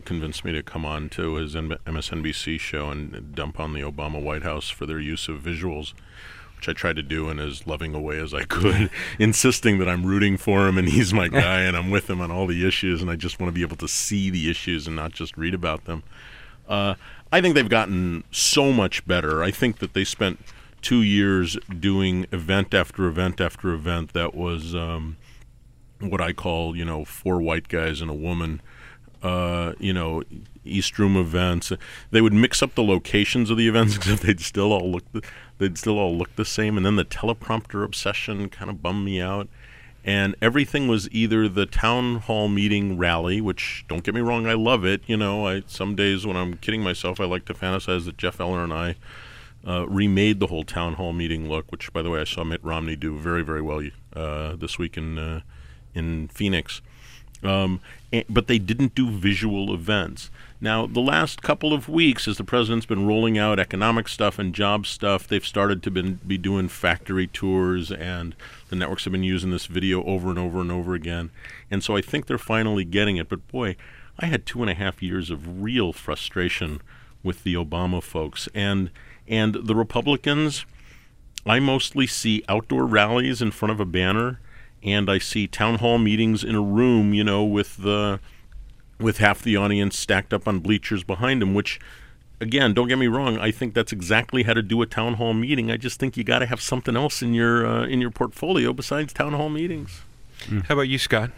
convinced 0.03 0.43
me 0.43 0.51
to 0.51 0.61
come 0.61 0.85
on 0.85 1.07
to 1.11 1.35
his 1.35 1.55
MSNBC 1.55 2.59
show 2.59 2.89
and 2.89 3.33
dump 3.33 3.61
on 3.61 3.71
the 3.71 3.79
Obama 3.79 4.21
White 4.21 4.43
House 4.43 4.69
for 4.69 4.85
their 4.85 4.99
use 4.99 5.29
of 5.29 5.39
visuals, 5.39 5.93
which 6.57 6.67
I 6.67 6.73
tried 6.73 6.97
to 6.97 7.01
do 7.01 7.29
in 7.29 7.39
as 7.39 7.65
loving 7.65 7.95
a 7.95 7.99
way 8.01 8.19
as 8.19 8.33
I 8.33 8.43
could, 8.43 8.89
insisting 9.19 9.79
that 9.79 9.87
I'm 9.87 10.05
rooting 10.05 10.35
for 10.35 10.67
him 10.67 10.77
and 10.77 10.89
he's 10.89 11.13
my 11.13 11.29
guy 11.29 11.61
and 11.61 11.77
I'm 11.77 11.91
with 11.91 12.09
him 12.09 12.19
on 12.19 12.29
all 12.29 12.45
the 12.45 12.67
issues 12.67 13.01
and 13.01 13.09
I 13.09 13.15
just 13.15 13.39
want 13.39 13.47
to 13.47 13.55
be 13.55 13.61
able 13.61 13.77
to 13.77 13.87
see 13.87 14.29
the 14.29 14.49
issues 14.49 14.85
and 14.85 14.97
not 14.97 15.13
just 15.13 15.37
read 15.37 15.53
about 15.53 15.85
them. 15.85 16.03
Uh, 16.67 16.95
I 17.31 17.39
think 17.39 17.55
they've 17.55 17.69
gotten 17.69 18.25
so 18.31 18.73
much 18.73 19.07
better. 19.07 19.41
I 19.41 19.49
think 19.49 19.79
that 19.79 19.93
they 19.93 20.03
spent 20.03 20.39
two 20.81 21.01
years 21.03 21.57
doing 21.79 22.25
event 22.33 22.73
after 22.73 23.07
event 23.07 23.39
after 23.39 23.73
event 23.73 24.11
that 24.11 24.35
was 24.35 24.75
um, 24.75 25.15
what 25.99 26.21
I 26.21 26.33
call, 26.33 26.75
you 26.75 26.85
know, 26.85 27.05
four 27.05 27.41
white 27.41 27.67
guys 27.67 28.01
and 28.01 28.09
a 28.09 28.15
woman 28.15 28.61
uh, 29.25 29.73
you 29.79 29.91
know, 29.91 30.21
East 30.63 30.99
Room 30.99 31.17
events. 31.17 31.71
They 32.11 32.21
would 32.21 32.33
mix 32.33 32.61
up 32.61 32.75
the 32.75 32.83
locations 32.83 33.49
of 33.49 33.57
the 33.57 33.67
events, 33.67 33.95
except 33.97 34.21
they'd 34.21 34.39
still 34.39 34.71
all 34.71 34.91
look 34.91 35.11
the, 35.11 35.23
they'd 35.57 35.77
still 35.77 35.97
all 35.97 36.15
look 36.15 36.35
the 36.35 36.45
same. 36.45 36.77
And 36.77 36.85
then 36.85 36.95
the 36.95 37.05
teleprompter 37.05 37.83
obsession 37.83 38.49
kind 38.49 38.69
of 38.69 38.83
bummed 38.83 39.03
me 39.03 39.19
out. 39.19 39.49
And 40.03 40.35
everything 40.39 40.87
was 40.87 41.09
either 41.09 41.49
the 41.49 41.65
town 41.65 42.17
hall 42.17 42.47
meeting 42.47 42.95
rally, 42.95 43.41
which 43.41 43.83
don't 43.87 44.03
get 44.03 44.13
me 44.13 44.21
wrong, 44.21 44.45
I 44.45 44.53
love 44.53 44.85
it. 44.85 45.01
You 45.07 45.17
know, 45.17 45.47
I 45.47 45.63
some 45.65 45.95
days 45.95 46.27
when 46.27 46.37
I'm 46.37 46.57
kidding 46.57 46.83
myself, 46.83 47.19
I 47.19 47.25
like 47.25 47.45
to 47.45 47.55
fantasize 47.55 48.05
that 48.05 48.15
Jeff 48.15 48.39
Eller 48.39 48.63
and 48.63 48.71
I 48.71 48.95
uh, 49.67 49.87
remade 49.87 50.39
the 50.39 50.47
whole 50.47 50.63
town 50.63 50.93
hall 50.93 51.11
meeting 51.11 51.49
look. 51.49 51.71
Which, 51.71 51.91
by 51.91 52.03
the 52.03 52.11
way, 52.11 52.21
I 52.21 52.25
saw 52.25 52.43
Mitt 52.43 52.63
Romney 52.63 52.95
do 52.95 53.17
very, 53.17 53.41
very 53.41 53.63
well 53.63 53.81
uh, 54.15 54.55
this 54.55 54.77
week 54.77 54.95
in 54.95 55.17
uh, 55.17 55.41
in 55.95 56.27
Phoenix. 56.27 56.81
Um, 57.43 57.79
but 58.29 58.47
they 58.47 58.59
didn't 58.59 58.95
do 58.95 59.09
visual 59.09 59.73
events. 59.73 60.29
Now, 60.61 60.87
the 60.87 61.01
last 61.01 61.41
couple 61.41 61.73
of 61.73 61.89
weeks, 61.89 62.27
as 62.27 62.37
the 62.37 62.43
president's 62.43 62.85
been 62.85 63.05
rolling 63.05 63.37
out 63.37 63.59
economic 63.59 64.07
stuff 64.07 64.39
and 64.39 64.55
job 64.55 64.87
stuff, 64.87 65.27
they've 65.27 65.45
started 65.45 65.83
to 65.83 65.91
been, 65.91 66.19
be 66.25 66.37
doing 66.37 66.69
factory 66.69 67.27
tours, 67.27 67.91
and 67.91 68.35
the 68.69 68.75
networks 68.75 69.03
have 69.03 69.11
been 69.11 69.23
using 69.23 69.51
this 69.51 69.65
video 69.65 70.03
over 70.05 70.29
and 70.29 70.39
over 70.39 70.61
and 70.61 70.71
over 70.71 70.93
again. 70.93 71.29
And 71.69 71.83
so 71.83 71.95
I 71.95 72.01
think 72.01 72.25
they're 72.25 72.37
finally 72.37 72.85
getting 72.85 73.17
it. 73.17 73.27
But 73.27 73.47
boy, 73.49 73.75
I 74.17 74.27
had 74.27 74.45
two 74.45 74.61
and 74.61 74.71
a 74.71 74.75
half 74.75 75.03
years 75.03 75.29
of 75.29 75.61
real 75.61 75.91
frustration 75.91 76.81
with 77.21 77.43
the 77.43 77.55
Obama 77.55 78.01
folks, 78.01 78.47
and 78.53 78.91
and 79.27 79.55
the 79.55 79.75
Republicans. 79.75 80.65
I 81.45 81.59
mostly 81.59 82.07
see 82.07 82.43
outdoor 82.49 82.85
rallies 82.85 83.41
in 83.41 83.51
front 83.51 83.71
of 83.71 83.79
a 83.79 83.85
banner 83.85 84.39
and 84.85 85.09
I 85.09 85.17
see 85.17 85.47
town 85.47 85.79
hall 85.79 85.97
meetings 85.97 86.43
in 86.43 86.55
a 86.55 86.61
room, 86.61 87.13
you 87.13 87.23
know, 87.23 87.43
with 87.43 87.77
the 87.77 88.19
with 88.99 89.17
half 89.17 89.41
the 89.41 89.57
audience 89.57 89.97
stacked 89.97 90.33
up 90.33 90.47
on 90.47 90.59
bleachers 90.59 91.03
behind 91.03 91.41
them, 91.41 91.53
which 91.53 91.79
again, 92.39 92.73
don't 92.73 92.87
get 92.87 92.97
me 92.97 93.07
wrong, 93.07 93.37
I 93.37 93.51
think 93.51 93.73
that's 93.73 93.91
exactly 93.91 94.43
how 94.43 94.53
to 94.53 94.61
do 94.61 94.81
a 94.81 94.85
town 94.85 95.15
hall 95.15 95.33
meeting. 95.33 95.71
I 95.71 95.77
just 95.77 95.99
think 95.99 96.15
you 96.15 96.23
got 96.23 96.39
to 96.39 96.45
have 96.45 96.61
something 96.61 96.95
else 96.95 97.21
in 97.21 97.33
your 97.33 97.65
uh, 97.65 97.85
in 97.85 98.01
your 98.01 98.11
portfolio 98.11 98.73
besides 98.73 99.13
town 99.13 99.33
hall 99.33 99.49
meetings. 99.49 100.01
Mm. 100.45 100.65
How 100.67 100.75
about 100.75 100.87
you, 100.87 100.97
Scott? 100.97 101.31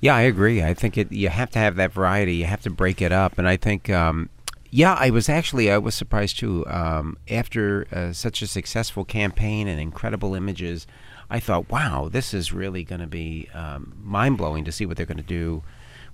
Yeah, 0.00 0.14
I 0.14 0.22
agree. 0.22 0.62
I 0.62 0.74
think 0.74 0.96
it 0.96 1.12
you 1.12 1.28
have 1.28 1.50
to 1.50 1.58
have 1.58 1.76
that 1.76 1.92
variety. 1.92 2.36
You 2.36 2.46
have 2.46 2.62
to 2.62 2.70
break 2.70 3.02
it 3.02 3.12
up, 3.12 3.38
and 3.38 3.48
I 3.48 3.56
think 3.56 3.90
um, 3.90 4.28
yeah, 4.70 4.94
I 4.94 5.10
was 5.10 5.28
actually 5.28 5.70
I 5.70 5.78
was 5.78 5.94
surprised 5.94 6.38
too. 6.38 6.64
Um, 6.68 7.18
after 7.28 7.86
uh, 7.92 8.12
such 8.12 8.42
a 8.42 8.46
successful 8.46 9.04
campaign 9.04 9.66
and 9.66 9.80
incredible 9.80 10.34
images, 10.34 10.86
I 11.30 11.40
thought, 11.40 11.70
wow, 11.70 12.08
this 12.10 12.32
is 12.32 12.52
really 12.52 12.84
going 12.84 13.00
to 13.00 13.06
be 13.06 13.48
um, 13.52 13.94
mind 14.02 14.38
blowing 14.38 14.64
to 14.64 14.72
see 14.72 14.86
what 14.86 14.96
they're 14.96 15.06
going 15.06 15.18
to 15.18 15.22
do 15.22 15.62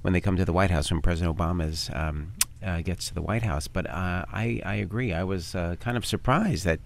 when 0.03 0.13
they 0.13 0.21
come 0.21 0.37
to 0.37 0.45
the 0.45 0.53
White 0.53 0.71
House 0.71 0.91
when 0.91 1.01
President 1.01 1.37
Obama 1.37 1.97
um, 1.97 2.33
uh, 2.63 2.81
gets 2.81 3.09
to 3.09 3.15
the 3.15 3.23
White 3.23 3.43
House. 3.43 3.69
But 3.69 3.87
uh, 3.89 4.25
I, 4.33 4.61
I 4.65 4.75
agree. 4.75 5.13
I 5.13 5.25
was 5.25 5.55
uh, 5.55 5.77
kind 5.81 5.97
of 5.97 6.05
surprised 6.05 6.65
that 6.65 6.81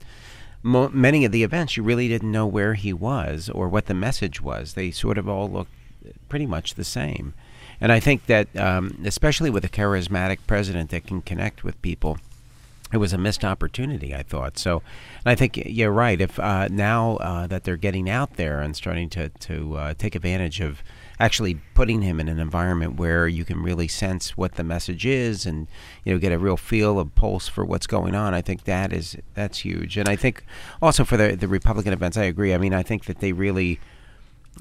mo- 0.63 0.91
many 0.91 1.25
of 1.25 1.33
the 1.33 1.43
events 1.43 1.77
you 1.77 1.83
really 1.83 2.09
didn't 2.09 2.31
know 2.31 2.47
where 2.47 2.75
he 2.75 2.93
was 2.93 3.49
or 3.49 3.69
what 3.69 3.87
the 3.87 3.95
message 3.95 4.41
was. 4.41 4.75
They 4.75 4.91
sort 4.91 5.19
of 5.19 5.29
all 5.29 5.51
looked 5.51 5.73
pretty 6.29 6.47
much 6.47 6.75
the 6.75 6.85
same. 6.85 7.35
And 7.81 7.93
I 7.93 8.01
think 8.01 8.27
that, 8.27 8.55
um, 8.57 9.01
especially 9.05 9.51
with 9.51 9.65
a 9.65 9.69
charismatic 9.69 10.39
president 10.47 10.91
that 10.91 11.07
can 11.07 11.23
connect 11.23 11.65
with 11.65 11.81
people, 11.81 12.19
it 12.93 12.97
was 12.97 13.13
a 13.13 13.19
missed 13.19 13.45
opportunity, 13.45 14.15
I 14.15 14.23
thought. 14.23 14.59
So, 14.59 14.83
and 15.25 15.33
I 15.33 15.35
think 15.35 15.63
you're 15.67 15.93
right. 15.93 16.21
If 16.21 16.39
uh, 16.39 16.69
now 16.69 17.17
uh, 17.17 17.47
that 17.47 17.65
they're 17.65 17.77
getting 17.77 18.09
out 18.09 18.37
there 18.37 18.61
and 18.61 18.75
starting 18.75 19.11
to 19.11 19.29
to 19.29 19.77
uh, 19.77 19.95
take 19.95 20.15
advantage 20.15 20.61
of 20.61 20.83
actually 21.21 21.61
putting 21.75 22.03
him 22.03 22.21
in 22.21 22.29
an 22.29 22.39
environment 22.39 22.97
where 22.97 23.27
you 23.27 23.45
can 23.45 23.63
really 23.63 23.89
sense 23.89 24.37
what 24.37 24.55
the 24.55 24.63
message 24.63 25.05
is 25.05 25.47
and 25.47 25.67
you 26.05 26.13
know 26.13 26.19
get 26.19 26.33
a 26.33 26.39
real 26.39 26.57
feel 26.57 26.99
of 26.99 27.15
pulse 27.15 27.49
for 27.49 27.65
what's 27.65 27.87
going 27.87 28.15
on, 28.15 28.35
I 28.35 28.41
think 28.41 28.65
that 28.65 28.93
is 28.93 29.17
that's 29.35 29.59
huge. 29.59 29.97
And 29.97 30.09
I 30.09 30.17
think 30.17 30.45
also 30.81 31.05
for 31.05 31.17
the 31.17 31.37
the 31.37 31.49
Republican 31.49 31.93
events, 31.93 32.17
I 32.17 32.25
agree. 32.25 32.55
I 32.55 32.59
mean, 32.59 32.75
I 32.75 32.83
think 32.83 33.05
that 33.07 33.21
they 33.21 33.33
really. 33.33 33.81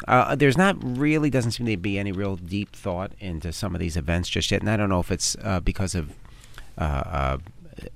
Uh, 0.07 0.35
there's 0.35 0.57
not 0.57 0.77
really 0.79 1.27
doesn't 1.27 1.53
seem 1.53 1.65
to 1.65 1.75
be 1.75 1.97
any 1.97 2.11
real 2.11 2.35
deep 2.35 2.75
thought 2.75 3.11
into 3.19 3.51
some 3.51 3.73
of 3.73 3.79
these 3.79 3.97
events 3.97 4.29
just 4.29 4.51
yet, 4.51 4.61
and 4.61 4.69
I 4.69 4.77
don't 4.77 4.89
know 4.89 4.99
if 4.99 5.11
it's 5.11 5.35
uh, 5.41 5.59
because 5.59 5.95
of 5.95 6.11
uh, 6.77 6.83
uh 6.83 7.37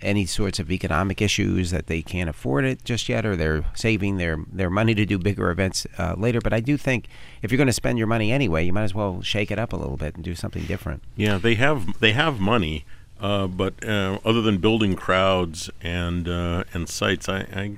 any 0.02 0.26
sorts 0.26 0.60
of 0.60 0.72
economic 0.72 1.22
issues 1.22 1.72
that 1.72 1.88
they 1.88 2.02
can't 2.02 2.30
afford 2.30 2.66
it 2.66 2.84
just 2.84 3.10
yet, 3.10 3.26
or 3.26 3.36
they're 3.36 3.64
saving 3.74 4.18
their 4.18 4.38
their 4.52 4.70
money 4.70 4.94
to 4.96 5.06
do 5.06 5.18
bigger 5.18 5.50
events 5.52 5.86
uh, 5.98 6.16
later. 6.18 6.42
But 6.42 6.54
I 6.54 6.60
do 6.60 6.78
think 6.78 7.08
if 7.42 7.52
you're 7.52 7.58
going 7.58 7.68
to 7.68 7.74
spend 7.74 7.98
your 7.98 8.08
money 8.08 8.32
anyway, 8.32 8.66
you 8.66 8.74
might 8.74 8.84
as 8.84 8.96
well 8.96 9.22
shake 9.22 9.52
it 9.52 9.60
up 9.60 9.74
a 9.74 9.78
little 9.78 9.98
bit 9.98 10.16
and 10.16 10.24
do 10.24 10.36
something 10.36 10.64
different. 10.64 11.04
Yeah, 11.16 11.38
they 11.38 11.56
have 11.56 12.00
they 12.00 12.14
have 12.14 12.40
money, 12.40 12.86
uh, 13.20 13.48
but 13.48 13.84
uh, 13.88 14.20
other 14.26 14.42
than 14.42 14.58
building 14.58 14.96
crowds 14.96 15.70
and 15.82 16.28
uh, 16.28 16.64
and 16.74 16.88
sites, 16.90 17.28
I, 17.30 17.40
I 17.40 17.78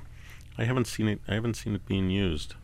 I 0.57 0.65
haven't 0.65 0.85
seen 0.85 1.07
it. 1.07 1.19
I 1.27 1.33
haven't 1.33 1.55
seen 1.55 1.75
it 1.75 1.85
being 1.85 2.09
used. 2.09 2.55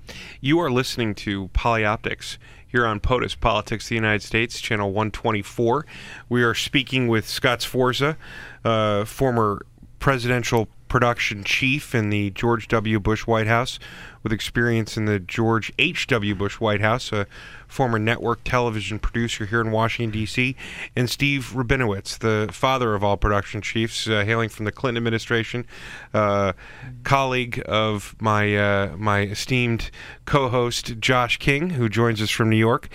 You 0.42 0.60
are 0.60 0.70
listening 0.70 1.16
to 1.16 1.48
Polyoptics 1.50 2.38
here 2.68 2.86
on 2.86 3.00
POTUS 3.00 3.40
Politics 3.40 3.90
the 3.90 3.96
United 3.96 4.22
States, 4.22 4.62
channel 4.62 4.90
124. 4.90 5.86
We 6.28 6.44
are 6.44 6.54
speaking 6.54 7.08
with 7.08 7.28
Scott 7.28 7.62
Sforza, 7.62 8.18
uh, 8.64 9.06
former 9.06 9.66
presidential 9.98 10.68
production 10.90 11.44
chief 11.44 11.96
in 11.96 12.10
the 12.10 12.32
George 12.32 12.68
W. 12.68 13.00
Bush 13.00 13.26
White 13.26 13.48
House, 13.48 13.80
with 14.24 14.34
experience 14.34 14.98
in 14.98 15.06
the 15.06 15.20
George 15.20 15.72
H.W. 15.80 16.36
Bush 16.36 16.60
White 16.60 16.82
House, 16.82 17.14
a 17.14 17.26
former 17.68 18.00
network 18.00 18.44
television 18.44 19.00
producer 19.00 19.46
here 19.46 19.62
in 19.62 19.72
Washington, 19.72 20.12
D.C., 20.12 20.56
and 20.96 21.10
Steve 21.10 21.54
Rabinowitz, 21.56 22.18
the 22.20 22.52
father 22.52 22.96
of 22.96 23.04
all 23.04 23.16
production 23.16 23.62
chiefs, 23.62 24.08
uh, 24.08 24.26
hailing 24.26 24.50
from 24.50 24.66
the 24.66 24.72
Clinton 24.72 24.98
administration, 24.98 25.66
uh, 26.14 26.54
colleague 27.04 27.62
of 27.66 28.16
my, 28.20 28.58
uh, 28.58 28.96
my 28.98 29.22
esteemed 29.22 29.92
co 30.26 30.50
host, 30.50 31.00
Josh 31.00 31.38
King, 31.38 31.72
who 31.72 31.88
joins 31.88 32.22
us 32.22 32.30
from 32.32 32.50
New 32.50 32.58
York. 32.58 32.90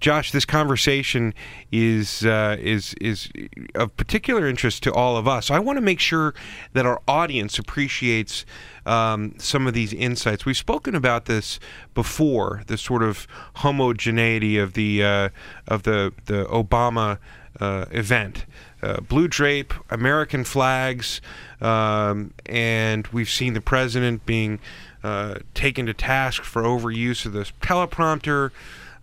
Josh, 0.00 0.30
this 0.30 0.44
conversation 0.44 1.34
is 1.72 2.24
uh, 2.24 2.56
is 2.60 2.94
is 3.00 3.30
of 3.74 3.96
particular 3.96 4.46
interest 4.46 4.82
to 4.84 4.92
all 4.92 5.16
of 5.16 5.26
us. 5.26 5.50
I 5.50 5.58
want 5.58 5.76
to 5.76 5.80
make 5.80 5.98
sure 5.98 6.34
that 6.72 6.86
our 6.86 7.00
audience 7.08 7.58
appreciates 7.58 8.46
um, 8.86 9.34
some 9.38 9.66
of 9.66 9.74
these 9.74 9.92
insights. 9.92 10.44
We've 10.44 10.56
spoken 10.56 10.94
about 10.94 11.24
this 11.24 11.58
before, 11.94 12.62
the 12.68 12.78
sort 12.78 13.02
of 13.02 13.26
homogeneity 13.56 14.56
of 14.56 14.74
the 14.74 15.02
uh, 15.02 15.28
of 15.66 15.82
the 15.82 16.12
the 16.26 16.44
Obama 16.44 17.18
uh, 17.60 17.86
event. 17.90 18.46
Uh, 18.80 19.00
blue 19.00 19.26
drape, 19.26 19.74
American 19.90 20.44
flags, 20.44 21.20
um, 21.60 22.32
and 22.46 23.08
we've 23.08 23.28
seen 23.28 23.54
the 23.54 23.60
president 23.60 24.24
being 24.24 24.60
uh, 25.02 25.34
taken 25.54 25.86
to 25.86 25.94
task 25.94 26.44
for 26.44 26.62
overuse 26.62 27.26
of 27.26 27.32
the 27.32 27.50
teleprompter. 27.60 28.52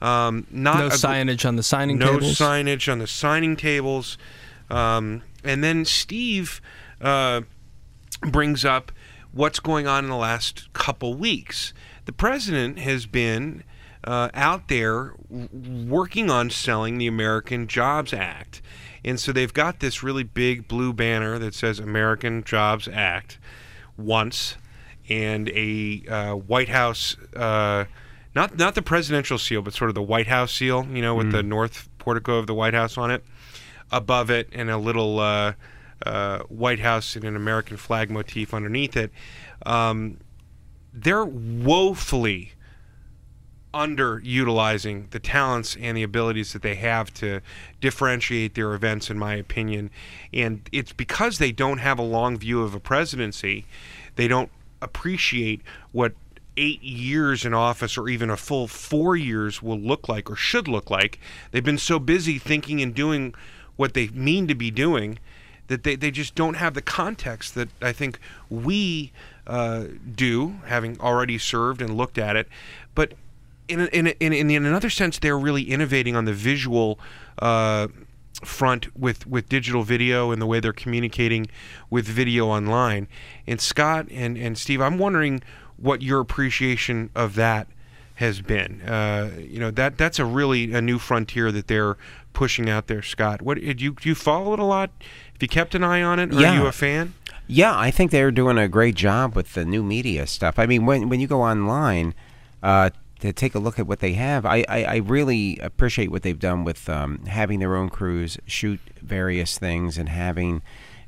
Um, 0.06 0.46
not 0.52 0.78
no 0.78 0.90
signage 0.90 1.48
on 1.48 1.56
the 1.56 1.64
signing 1.64 1.98
no 1.98 2.14
tables. 2.14 2.40
No 2.40 2.46
signage 2.48 2.92
on 2.92 3.00
the 3.00 3.08
signing 3.08 3.56
tables. 3.56 4.18
Um, 4.70 5.24
and 5.44 5.64
then 5.64 5.84
Steve 5.86 6.62
uh, 7.02 7.42
brings 8.22 8.64
up 8.64 8.92
what's 9.32 9.60
going 9.60 9.88
on 9.88 10.04
in 10.04 10.10
the 10.10 10.16
last 10.16 10.72
couple 10.74 11.16
weeks. 11.16 11.74
The 12.06 12.14
president 12.14 12.78
has 12.80 13.08
been 13.08 13.64
uh, 14.04 14.30
out 14.34 14.68
there 14.68 15.14
working 15.30 16.30
on 16.30 16.52
selling 16.52 17.00
the 17.00 17.08
American 17.08 17.68
Jobs 17.68 18.14
Act. 18.14 18.62
And 19.04 19.20
so 19.20 19.32
they've 19.32 19.54
got 19.54 19.80
this 19.80 20.04
really 20.04 20.24
big 20.24 20.68
blue 20.68 20.94
banner 20.94 21.40
that 21.40 21.56
says 21.56 21.80
American 21.80 22.44
Jobs 22.44 22.88
Act 22.88 23.40
once 23.98 24.58
and 25.10 25.50
a 25.50 26.04
uh, 26.08 26.36
White 26.36 26.70
House 26.70 27.18
uh, 27.36 27.86
not 28.36 28.58
not 28.58 28.76
the 28.76 28.82
presidential 28.82 29.38
seal, 29.38 29.62
but 29.62 29.74
sort 29.74 29.90
of 29.90 29.96
the 29.96 30.04
White 30.04 30.28
House 30.28 30.54
seal, 30.54 30.86
you 30.92 31.02
know, 31.02 31.16
with 31.16 31.28
mm. 31.28 31.32
the 31.34 31.44
north 31.44 31.90
portico 31.98 32.38
of 32.38 32.48
the 32.48 32.54
White 32.54 32.74
House 32.74 32.98
on 32.98 33.12
it. 33.12 33.24
Above 33.92 34.32
it, 34.32 34.50
and 34.52 34.72
a 34.72 34.78
little 34.78 35.20
uh, 35.20 35.54
uh, 36.06 36.40
White 36.50 36.80
House 36.80 37.16
and 37.16 37.24
an 37.24 37.36
American 37.36 37.78
flag 37.78 38.10
motif 38.10 38.54
underneath 38.54 38.98
it. 38.98 39.12
Um, 39.66 40.18
they're 40.92 41.26
woefully 41.26 42.54
underutilizing 43.76 45.10
the 45.10 45.20
talents 45.20 45.76
and 45.80 45.98
the 45.98 46.04
abilities 46.04 46.54
that 46.54 46.62
they 46.62 46.76
have 46.76 47.14
to 47.14 47.42
differentiate 47.82 48.56
their 48.56 48.74
events, 48.74 49.10
in 49.10 49.20
my 49.20 49.36
opinion. 49.36 49.92
And 50.34 50.68
it's 50.72 50.94
because 50.94 51.38
they 51.38 51.52
don't 51.52 51.80
have 51.80 52.00
a 52.00 52.04
long 52.04 52.38
view 52.38 52.62
of 52.64 52.74
a 52.74 52.80
presidency, 52.80 53.66
they 54.16 54.30
don't 54.30 54.50
appreciate 54.82 55.62
what 55.92 56.14
eight 56.58 56.82
years 56.82 57.46
in 57.46 57.54
office 57.54 57.98
or 57.98 58.08
even 58.08 58.30
a 58.30 58.38
full 58.38 58.68
four 58.68 59.16
years 59.16 59.62
will 59.62 59.80
look 59.80 60.08
like 60.08 60.30
or 60.30 60.36
should 60.36 60.68
look 60.68 60.90
like. 60.90 61.20
They've 61.52 61.64
been 61.64 61.78
so 61.78 62.00
busy 62.00 62.38
thinking 62.38 62.82
and 62.82 62.94
doing 62.94 63.34
what 63.76 63.94
they 63.94 64.08
mean 64.08 64.48
to 64.48 64.56
be 64.56 64.72
doing 64.72 65.20
that 65.68 65.84
they, 65.84 65.96
they 65.96 66.12
just 66.12 66.36
don't 66.36 66.56
have 66.56 66.74
the 66.74 66.82
context 66.82 67.56
that 67.56 67.70
I 67.82 67.92
think 67.92 68.20
we 68.50 69.12
uh, 69.48 69.86
do, 70.16 70.56
having 70.66 71.00
already 71.00 71.38
served 71.38 71.82
and 71.82 71.96
looked 71.96 72.18
at 72.18 72.36
it. 72.36 72.48
But 72.94 73.14
in, 73.68 73.88
in, 73.88 74.08
in, 74.08 74.34
in, 74.34 74.66
another 74.66 74.90
sense, 74.90 75.20
they're 75.20 75.38
really 75.38 75.64
innovating 75.64 76.16
on 76.16 76.26
the 76.26 76.34
visual 76.34 77.00
uh, 77.40 77.88
front 78.44 78.96
with, 78.98 79.26
with 79.26 79.50
digital 79.50 79.84
video 79.84 80.32
and 80.32 80.42
the 80.42 80.46
way 80.46 80.60
they're 80.60 80.74
communicating 80.74 81.48
with 81.90 82.06
video 82.06 82.48
online. 82.48 83.08
And 83.48 83.60
Scott 83.60 84.08
and, 84.12 84.38
and 84.38 84.58
Steve, 84.58 84.82
I'm 84.82 84.98
wondering 84.98 85.42
what 85.86 86.02
your 86.02 86.20
appreciation 86.20 87.12
of 87.16 87.36
that 87.36 87.68
has 88.16 88.42
been. 88.42 88.82
Uh, 88.82 89.32
you 89.38 89.60
know 89.60 89.72
that 89.72 89.98
that's 89.98 90.20
a 90.20 90.26
really 90.26 90.74
a 90.74 90.82
new 90.82 90.98
frontier 90.98 91.52
that 91.52 91.68
they're 91.68 91.96
pushing 92.34 92.70
out 92.70 92.88
there. 92.88 93.02
Scott, 93.02 93.42
what 93.42 93.60
did 93.60 93.82
you 93.82 93.94
do? 93.94 94.10
You 94.10 94.16
follow 94.16 94.54
it 94.54 94.60
a 94.60 94.64
lot? 94.64 94.90
Have 95.34 95.42
you 95.42 95.48
kept 95.48 95.76
an 95.76 95.84
eye 95.84 96.02
on 96.02 96.20
it? 96.20 96.34
Yeah. 96.34 96.52
Are 96.52 96.56
you 96.56 96.66
a 96.66 96.72
fan? 96.72 97.14
Yeah, 97.48 97.78
I 97.78 97.92
think 97.92 98.10
they're 98.10 98.32
doing 98.32 98.58
a 98.58 98.68
great 98.68 98.96
job 98.96 99.36
with 99.36 99.54
the 99.54 99.64
new 99.64 99.84
media 99.84 100.26
stuff. 100.26 100.58
I 100.58 100.66
mean, 100.66 100.86
when 100.86 101.08
when 101.10 101.20
you 101.20 101.28
go 101.28 101.42
online 101.44 102.16
uh, 102.64 102.90
to 103.20 103.32
take 103.32 103.54
a 103.54 103.60
look 103.60 103.78
at 103.78 103.86
what 103.86 104.00
they 104.00 104.14
have, 104.14 104.46
I, 104.46 104.66
I, 104.68 104.84
I 104.84 104.96
really 104.98 105.60
appreciate 105.60 106.10
what 106.10 106.24
they've 106.24 106.40
done 106.40 106.64
with 106.64 106.90
um, 106.90 107.26
having 107.26 107.60
their 107.60 107.76
own 107.76 107.90
crews 107.90 108.40
shoot 108.48 108.80
various 109.02 109.60
things 109.60 109.98
and 109.98 110.10
having 110.10 110.64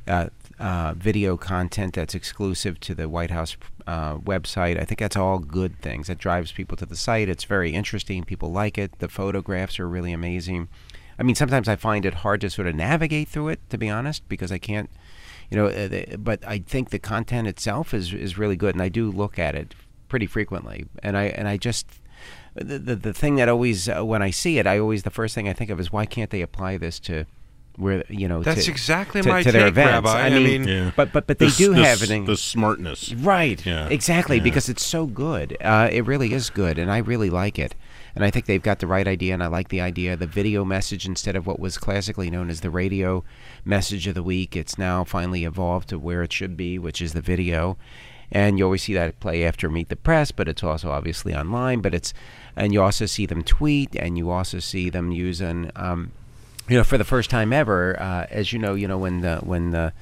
uh, 0.07 0.27
uh, 0.59 0.93
video 0.97 1.37
content 1.37 1.93
that's 1.93 2.15
exclusive 2.15 2.79
to 2.79 2.95
the 2.95 3.07
White 3.07 3.31
House 3.31 3.57
uh, 3.85 4.17
website. 4.17 4.79
I 4.79 4.85
think 4.85 4.99
that's 4.99 5.15
all 5.15 5.39
good 5.39 5.79
things. 5.81 6.07
That 6.07 6.17
drives 6.17 6.51
people 6.51 6.77
to 6.77 6.85
the 6.85 6.95
site. 6.95 7.29
It's 7.29 7.43
very 7.43 7.73
interesting. 7.73 8.23
People 8.23 8.51
like 8.51 8.77
it. 8.77 8.99
The 8.99 9.07
photographs 9.07 9.79
are 9.79 9.87
really 9.87 10.13
amazing. 10.13 10.67
I 11.19 11.23
mean, 11.23 11.35
sometimes 11.35 11.67
I 11.67 11.75
find 11.75 12.05
it 12.05 12.15
hard 12.15 12.41
to 12.41 12.49
sort 12.49 12.67
of 12.67 12.75
navigate 12.75 13.27
through 13.27 13.49
it, 13.49 13.69
to 13.69 13.77
be 13.77 13.89
honest, 13.89 14.27
because 14.29 14.51
I 14.51 14.57
can't, 14.57 14.89
you 15.49 15.57
know. 15.57 15.67
Uh, 15.67 16.17
but 16.17 16.45
I 16.47 16.59
think 16.59 16.89
the 16.89 16.99
content 16.99 17.47
itself 17.47 17.93
is 17.93 18.13
is 18.13 18.37
really 18.37 18.55
good, 18.55 18.75
and 18.75 18.81
I 18.81 18.89
do 18.89 19.11
look 19.11 19.39
at 19.39 19.55
it 19.55 19.75
pretty 20.09 20.27
frequently. 20.27 20.85
And 21.01 21.17
I 21.17 21.25
and 21.25 21.47
I 21.47 21.57
just 21.57 21.87
the 22.55 22.79
the, 22.79 22.95
the 22.95 23.13
thing 23.13 23.35
that 23.35 23.49
always 23.49 23.89
uh, 23.89 24.05
when 24.05 24.21
I 24.21 24.31
see 24.31 24.59
it, 24.59 24.67
I 24.67 24.79
always 24.79 25.03
the 25.03 25.09
first 25.09 25.33
thing 25.33 25.47
I 25.47 25.53
think 25.53 25.69
of 25.69 25.79
is 25.79 25.91
why 25.91 26.05
can't 26.05 26.29
they 26.29 26.41
apply 26.41 26.77
this 26.77 26.99
to 27.01 27.25
where 27.77 28.03
you 28.09 28.27
know 28.27 28.41
That's 28.43 28.65
to, 28.65 28.71
exactly 28.71 29.21
to, 29.21 29.29
my 29.29 29.43
to 29.43 29.51
their 29.51 29.61
take, 29.61 29.69
events. 29.69 29.91
Rabbi. 29.93 30.19
I 30.21 30.25
I 30.25 30.29
mean, 30.31 30.43
mean- 30.43 30.67
Yeah. 30.67 30.91
but 30.95 31.13
but 31.13 31.27
but 31.27 31.37
they 31.39 31.45
This- 31.45 31.57
do 31.57 31.73
this- 31.73 31.85
have 31.85 32.01
it 32.03 32.11
in 32.11 32.25
the 32.25 32.35
smartness. 32.35 33.13
Right. 33.13 33.63
Yeah. 33.65 33.87
Exactly, 33.87 34.37
Yeah. 34.37 34.43
because 34.43 34.67
it's 34.67 34.83
so 34.85 35.05
good. 35.05 35.55
Uh, 35.61 35.87
it 35.91 36.05
really 36.05 36.33
is 36.33 36.49
good, 36.49 36.77
and 36.79 36.91
I 36.91 36.97
really 36.97 37.29
like 37.29 37.57
it. 37.59 37.75
And 38.15 38.25
I 38.25 38.31
think 38.31 38.47
they've 38.47 38.63
got 38.63 38.79
the 38.79 38.87
right 38.87 39.07
idea, 39.07 39.33
and 39.35 39.43
I 39.43 39.47
like 39.47 39.69
the 39.69 39.79
idea. 39.79 40.15
The 40.17 40.25
video 40.25 40.65
message 40.65 41.05
instead 41.05 41.35
of 41.35 41.45
what 41.45 41.59
was 41.59 41.77
classically 41.77 42.31
known 42.31 42.49
as 42.49 42.61
the 42.61 42.71
radio 42.71 43.23
message 43.63 44.07
of 44.07 44.15
the 44.15 44.23
week, 44.23 44.55
it's 44.55 44.77
now 44.79 45.03
finally 45.03 45.43
evolved 45.45 45.89
to 45.89 45.99
where 45.99 46.23
it 46.23 46.33
should 46.33 46.57
be, 46.57 46.79
which 46.79 46.99
is 46.99 47.13
the 47.13 47.21
video. 47.21 47.77
And 48.31 48.57
you 48.57 48.65
always 48.65 48.81
see 48.83 48.95
that 48.95 49.19
play 49.19 49.45
after 49.45 49.69
Meet 49.69 49.89
the 49.89 49.95
Press, 49.95 50.31
but 50.31 50.47
it's 50.49 50.63
also 50.63 50.89
obviously 50.89 51.35
online. 51.35 51.79
But 51.81 51.93
it's, 51.93 52.11
and 52.55 52.73
you 52.73 52.81
also 52.81 53.05
see 53.05 53.27
them 53.27 53.43
tweet, 53.43 53.95
and 53.95 54.17
you 54.17 54.31
also 54.31 54.57
see 54.59 54.89
them 54.89 55.11
using, 55.11 55.69
um, 55.75 56.11
you 56.69 56.77
know, 56.77 56.83
for 56.83 56.97
the 56.97 57.03
first 57.03 57.29
time 57.29 57.53
ever, 57.53 57.99
uh, 57.99 58.27
as 58.29 58.51
you 58.51 58.59
know, 58.59 58.73
you 58.73 58.87
know 58.87 58.97
when 58.97 59.21
the 59.21 59.37
when 59.37 59.71
the 59.71 59.93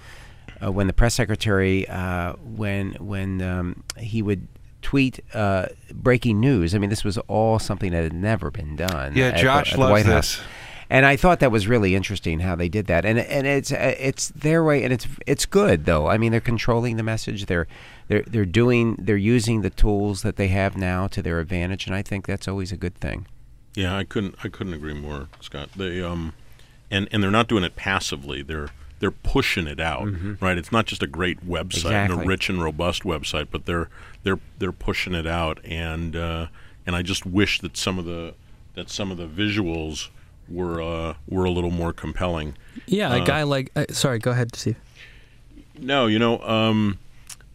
uh, 0.64 0.72
when 0.72 0.88
the 0.88 0.94
press 0.94 1.14
secretary 1.14 1.88
uh, 1.88 2.34
when 2.34 2.94
when 2.94 3.42
um, 3.42 3.84
he 3.98 4.22
would 4.22 4.48
tweet 4.82 5.20
uh, 5.34 5.68
breaking 5.92 6.40
news. 6.40 6.76
I 6.76 6.78
mean, 6.78 6.90
this 6.90 7.04
was 7.04 7.18
all 7.28 7.60
something 7.60 7.92
that 7.92 8.04
had 8.04 8.14
never 8.14 8.52
been 8.52 8.76
done. 8.76 9.16
Yeah, 9.16 9.30
at 9.30 9.38
Josh 9.38 9.72
at 9.72 9.76
the 9.76 9.82
loves 9.82 9.92
White 9.92 10.06
this. 10.06 10.38
House. 10.38 10.48
And 10.88 11.06
I 11.06 11.16
thought 11.16 11.40
that 11.40 11.52
was 11.52 11.68
really 11.68 11.96
interesting 11.96 12.42
how 12.42 12.56
they 12.56 12.70
did 12.70 12.86
that, 12.86 13.06
and 13.06 13.18
and 13.18 13.48
it's 13.48 13.72
uh, 13.72 13.96
it's 14.00 14.30
their 14.30 14.64
way, 14.64 14.84
and 14.84 14.94
it's 14.94 15.08
it's 15.26 15.46
good 15.48 15.86
though. 15.86 16.08
I 16.08 16.20
mean, 16.20 16.32
they're 16.32 16.40
controlling 16.40 16.98
the 16.98 17.04
message. 17.04 17.48
They're 17.48 17.66
they're 18.08 18.22
they're 18.22 18.46
doing 18.46 18.96
they're 19.00 19.18
using 19.18 19.62
the 19.62 19.72
tools 19.72 20.22
that 20.22 20.36
they 20.36 20.50
have 20.50 20.78
now 20.78 21.08
to 21.08 21.24
their 21.24 21.40
advantage, 21.40 21.88
and 21.88 21.96
I 21.96 22.04
think 22.04 22.28
that's 22.28 22.48
always 22.48 22.72
a 22.72 22.78
good 22.78 22.96
thing. 22.96 23.26
Yeah, 23.74 23.98
I 23.98 24.04
couldn't 24.04 24.36
I 24.44 24.48
couldn't 24.48 24.74
agree 24.74 24.94
more, 24.94 25.28
Scott. 25.42 25.70
They 25.76 26.04
um 26.04 26.34
and 26.92 27.08
and 27.12 27.22
they're 27.24 27.32
not 27.32 27.48
doing 27.48 27.64
it 27.64 27.76
passively. 27.76 28.42
They're 28.42 28.70
they're 29.00 29.12
pushing 29.12 29.68
it 29.68 29.80
out, 29.80 30.08
right? 30.42 30.58
It's 30.58 30.72
not 30.72 30.86
just 30.86 31.04
a 31.04 31.08
great 31.08 31.46
website, 31.48 31.92
and 31.92 32.14
a 32.14 32.26
rich 32.26 32.50
and 32.50 32.64
robust 32.64 33.04
website, 33.04 33.48
but 33.52 33.66
they're 33.66 33.90
they're 34.24 34.40
they're 34.58 34.72
pushing 34.72 35.14
it 35.14 35.28
out, 35.28 35.60
and 35.66 36.16
uh, 36.16 36.48
and 36.86 36.96
I 36.96 37.02
just 37.02 37.26
wish 37.26 37.60
that 37.62 37.78
some 37.78 38.00
of 38.00 38.06
the 38.06 38.34
that 38.76 38.90
some 38.90 39.12
of 39.12 39.18
the 39.18 39.28
visuals 39.28 40.10
were 40.48 40.82
uh, 40.82 41.16
were 41.28 41.44
a 41.46 41.52
little 41.52 41.72
more 41.72 41.94
compelling. 41.94 42.58
Yeah, 42.86 43.14
a 43.14 43.26
guy 43.26 43.44
like. 43.44 43.72
Uh, 43.76 43.86
sorry, 43.90 44.20
go 44.20 44.32
ahead, 44.32 44.56
Steve. 44.56 44.78
No, 45.78 46.08
you 46.08 46.20
know, 46.20 46.40
um, 46.40 47.00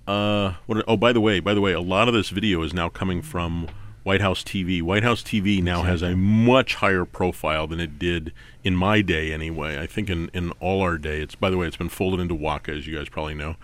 uh, 0.06 0.54
what? 0.66 0.84
Oh, 0.86 0.96
by 0.96 1.12
the 1.12 1.20
way, 1.20 1.40
by 1.40 1.54
the 1.54 1.60
way, 1.60 1.72
a 1.72 1.80
lot 1.80 2.08
of 2.08 2.14
this 2.14 2.28
video 2.30 2.62
is 2.62 2.74
now 2.74 2.88
coming 2.88 3.22
from 3.22 3.68
White 4.03 4.20
House 4.22 4.42
TV. 4.42 4.80
White 4.82 5.03
House 5.03 5.22
TV 5.22 5.62
now 5.62 5.82
has 5.82 6.01
a 6.03 6.16
much 6.16 6.76
higher 6.76 7.05
profile 7.05 7.66
than 7.66 7.80
it 7.80 7.98
did 7.98 8.32
in 8.64 8.74
my 8.74 9.03
day, 9.03 9.32
anyway. 9.32 9.78
I 9.78 9.86
think 9.86 10.09
in, 10.09 10.28
in 10.32 10.53
all 10.53 10.80
our 10.80 10.96
day, 10.96 11.20
it's 11.20 11.34
by 11.34 11.51
the 11.51 11.57
way, 11.59 11.66
it's 11.66 11.76
been 11.76 11.90
folded 11.90 12.18
into 12.20 12.34
WHCA, 12.34 12.78
as 12.78 12.86
you 12.86 12.96
guys 12.96 13.09
probably 13.11 13.34
know, 13.34 13.57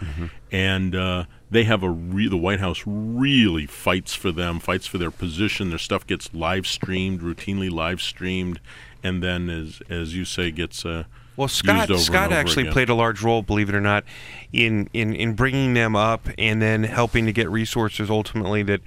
and 0.53 0.95
uh, 0.95 1.24
they 1.51 1.64
have 1.64 1.82
a 1.82 1.89
re- 1.91 2.28
the 2.28 2.37
White 2.37 2.61
House 2.61 2.82
really 2.87 3.66
fights 3.66 4.14
for 4.14 4.30
them, 4.30 4.59
fights 4.61 4.87
for 4.87 4.99
their 4.99 5.11
position. 5.11 5.70
Their 5.70 5.78
stuff 5.78 6.07
gets 6.07 6.32
live 6.34 6.66
streamed, 6.66 7.20
routinely 7.20 7.70
live 7.70 8.03
streamed, 8.03 8.61
and 9.03 9.22
then 9.22 9.49
as 9.49 9.80
as 9.89 10.14
you 10.14 10.24
say, 10.26 10.51
gets 10.51 10.84
uh, 10.84 11.05
Well, 11.37 11.49
Scott 11.49 11.89
Scott 11.99 12.32
actually 12.32 12.64
again. 12.64 12.72
played 12.74 12.89
a 12.91 12.95
large 12.95 13.22
role, 13.22 13.41
believe 13.43 13.70
it 13.70 13.74
or 13.74 13.80
not, 13.80 14.05
in, 14.53 14.91
in 14.93 15.14
in 15.14 15.32
bringing 15.34 15.72
them 15.74 15.97
up 15.97 16.28
and 16.37 16.61
then 16.61 16.84
helping 16.84 17.24
to 17.26 17.32
get 17.32 17.49
resources 17.51 18.11
ultimately 18.11 18.62
that 18.64 18.80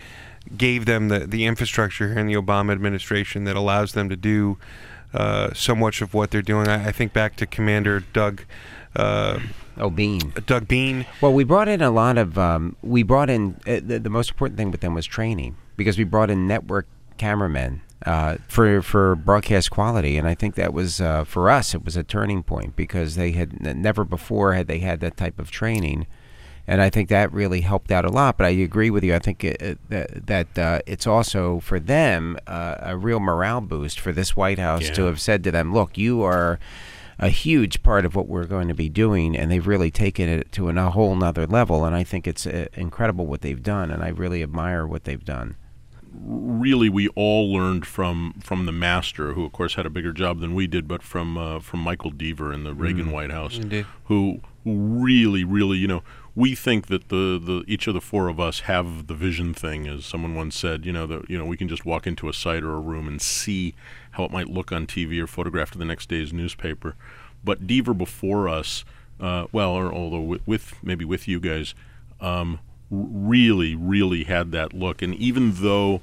gave 0.57 0.85
them 0.85 1.07
the 1.09 1.19
the 1.19 1.45
infrastructure 1.45 2.09
here 2.09 2.19
in 2.19 2.27
the 2.27 2.35
Obama 2.35 2.71
administration 2.71 3.43
that 3.43 3.55
allows 3.55 3.93
them 3.93 4.09
to 4.09 4.15
do 4.15 4.57
uh, 5.13 5.53
so 5.53 5.75
much 5.75 6.01
of 6.01 6.13
what 6.13 6.31
they're 6.31 6.41
doing. 6.41 6.67
I, 6.67 6.87
I 6.87 6.91
think 6.91 7.13
back 7.13 7.35
to 7.37 7.45
Commander 7.45 7.99
Doug. 7.99 8.43
Uh, 8.95 9.39
Oh, 9.79 9.89
Bean. 9.89 10.33
Doug 10.45 10.67
Bean. 10.67 11.05
Well, 11.21 11.31
we 11.31 11.45
brought 11.45 11.69
in 11.69 11.81
a 11.81 11.89
lot 11.89 12.17
of. 12.17 12.37
Um, 12.37 12.75
we 12.81 13.01
brought 13.01 13.29
in 13.29 13.59
uh, 13.65 13.79
the, 13.81 13.97
the 13.99 14.09
most 14.09 14.31
important 14.31 14.57
thing 14.57 14.71
with 14.71 14.81
them 14.81 14.93
was 14.93 15.05
training 15.05 15.55
because 15.77 15.97
we 15.97 16.03
brought 16.03 16.29
in 16.29 16.47
network 16.47 16.85
cameramen 17.17 17.81
uh, 18.05 18.37
for 18.47 18.81
for 18.81 19.15
broadcast 19.15 19.71
quality, 19.71 20.17
and 20.17 20.27
I 20.27 20.35
think 20.35 20.55
that 20.55 20.73
was 20.73 20.99
uh, 20.99 21.23
for 21.23 21.49
us. 21.49 21.73
It 21.73 21.85
was 21.85 21.95
a 21.95 22.03
turning 22.03 22.43
point 22.43 22.75
because 22.75 23.15
they 23.15 23.31
had 23.31 23.61
never 23.61 24.03
before 24.03 24.53
had 24.53 24.67
they 24.67 24.79
had 24.79 24.99
that 24.99 25.15
type 25.15 25.39
of 25.39 25.49
training, 25.49 26.07
and 26.69 26.83
I 26.83 26.91
think 26.91 27.09
that 27.09 27.33
really 27.33 27.61
helped 27.61 27.91
out 27.91 28.05
a 28.05 28.11
lot. 28.11 28.37
But 28.37 28.45
I 28.45 28.49
agree 28.51 28.91
with 28.91 29.03
you. 29.03 29.15
I 29.15 29.19
think 29.19 29.43
it, 29.43 29.59
it, 29.59 29.89
that 29.89 30.27
that 30.27 30.57
uh, 30.57 30.79
it's 30.85 31.07
also 31.07 31.59
for 31.59 31.79
them 31.79 32.37
uh, 32.45 32.75
a 32.79 32.95
real 32.95 33.19
morale 33.19 33.59
boost 33.59 33.99
for 33.99 34.11
this 34.11 34.37
White 34.37 34.59
House 34.59 34.91
to 34.91 35.05
have 35.05 35.19
said 35.19 35.43
to 35.45 35.51
them, 35.51 35.73
"Look, 35.73 35.97
you 35.97 36.21
are." 36.21 36.59
a 37.21 37.27
huge 37.27 37.83
part 37.83 38.05
of 38.05 38.15
what 38.15 38.29
we're 38.29 38.45
going 38.45 38.69
to 38.69 38.73
be 38.73 38.87
doing, 38.87 39.35
and 39.35 39.51
they've 39.51 39.67
really 39.67 39.91
taken 39.91 40.29
it 40.29 40.49
to 40.53 40.69
a 40.69 40.89
whole 40.89 41.13
nother 41.17 41.45
level. 41.45 41.83
And 41.83 41.93
I 41.93 42.01
think 42.01 42.25
it's 42.25 42.47
uh, 42.47 42.67
incredible 42.75 43.25
what 43.25 43.41
they've 43.41 43.61
done, 43.61 43.91
and 43.91 44.01
I 44.01 44.07
really 44.07 44.41
admire 44.41 44.87
what 44.87 45.03
they've 45.03 45.25
done. 45.25 45.57
really 46.13 46.87
we 46.87 47.09
all 47.15 47.51
learned 47.51 47.85
from 47.85 48.35
from 48.39 48.65
the 48.65 48.71
master, 48.71 49.33
who 49.33 49.43
of 49.43 49.51
course 49.51 49.73
had 49.73 49.85
a 49.85 49.89
bigger 49.89 50.13
job 50.13 50.39
than 50.39 50.55
we 50.55 50.65
did, 50.65 50.87
but 50.87 51.03
from 51.03 51.37
uh, 51.37 51.59
from 51.59 51.81
Michael 51.81 52.13
Deaver 52.13 52.53
in 52.53 52.63
the 52.63 52.73
Reagan 52.73 53.11
White 53.11 53.31
House, 53.31 53.57
Indeed. 53.57 53.85
who 54.05 54.39
really, 54.65 55.43
really, 55.43 55.77
you 55.77 55.87
know, 55.87 56.03
we 56.35 56.55
think 56.55 56.87
that 56.87 57.09
the, 57.09 57.39
the 57.43 57.63
each 57.67 57.87
of 57.87 57.93
the 57.93 58.01
four 58.01 58.27
of 58.27 58.39
us 58.39 58.61
have 58.61 59.07
the 59.07 59.13
vision 59.13 59.53
thing, 59.53 59.87
as 59.87 60.05
someone 60.05 60.35
once 60.35 60.55
said. 60.55 60.85
You 60.85 60.91
know 60.91 61.07
that 61.07 61.29
you 61.29 61.37
know 61.37 61.45
we 61.45 61.57
can 61.57 61.67
just 61.67 61.85
walk 61.85 62.07
into 62.07 62.29
a 62.29 62.33
site 62.33 62.63
or 62.63 62.73
a 62.73 62.79
room 62.79 63.07
and 63.07 63.21
see 63.21 63.73
how 64.11 64.23
it 64.23 64.31
might 64.31 64.47
look 64.47 64.71
on 64.71 64.87
TV 64.87 65.21
or 65.21 65.27
photographed 65.27 65.73
in 65.73 65.79
the 65.79 65.85
next 65.85 66.09
day's 66.09 66.33
newspaper. 66.33 66.95
But 67.43 67.67
Deaver 67.67 67.97
before 67.97 68.49
us, 68.49 68.83
uh, 69.19 69.47
well, 69.51 69.71
or 69.71 69.93
although 69.93 70.21
with, 70.21 70.47
with 70.47 70.75
maybe 70.83 71.05
with 71.05 71.27
you 71.27 71.39
guys, 71.39 71.73
um, 72.19 72.59
really, 72.89 73.75
really 73.75 74.25
had 74.25 74.51
that 74.51 74.73
look. 74.73 75.01
And 75.01 75.15
even 75.15 75.53
though 75.55 76.01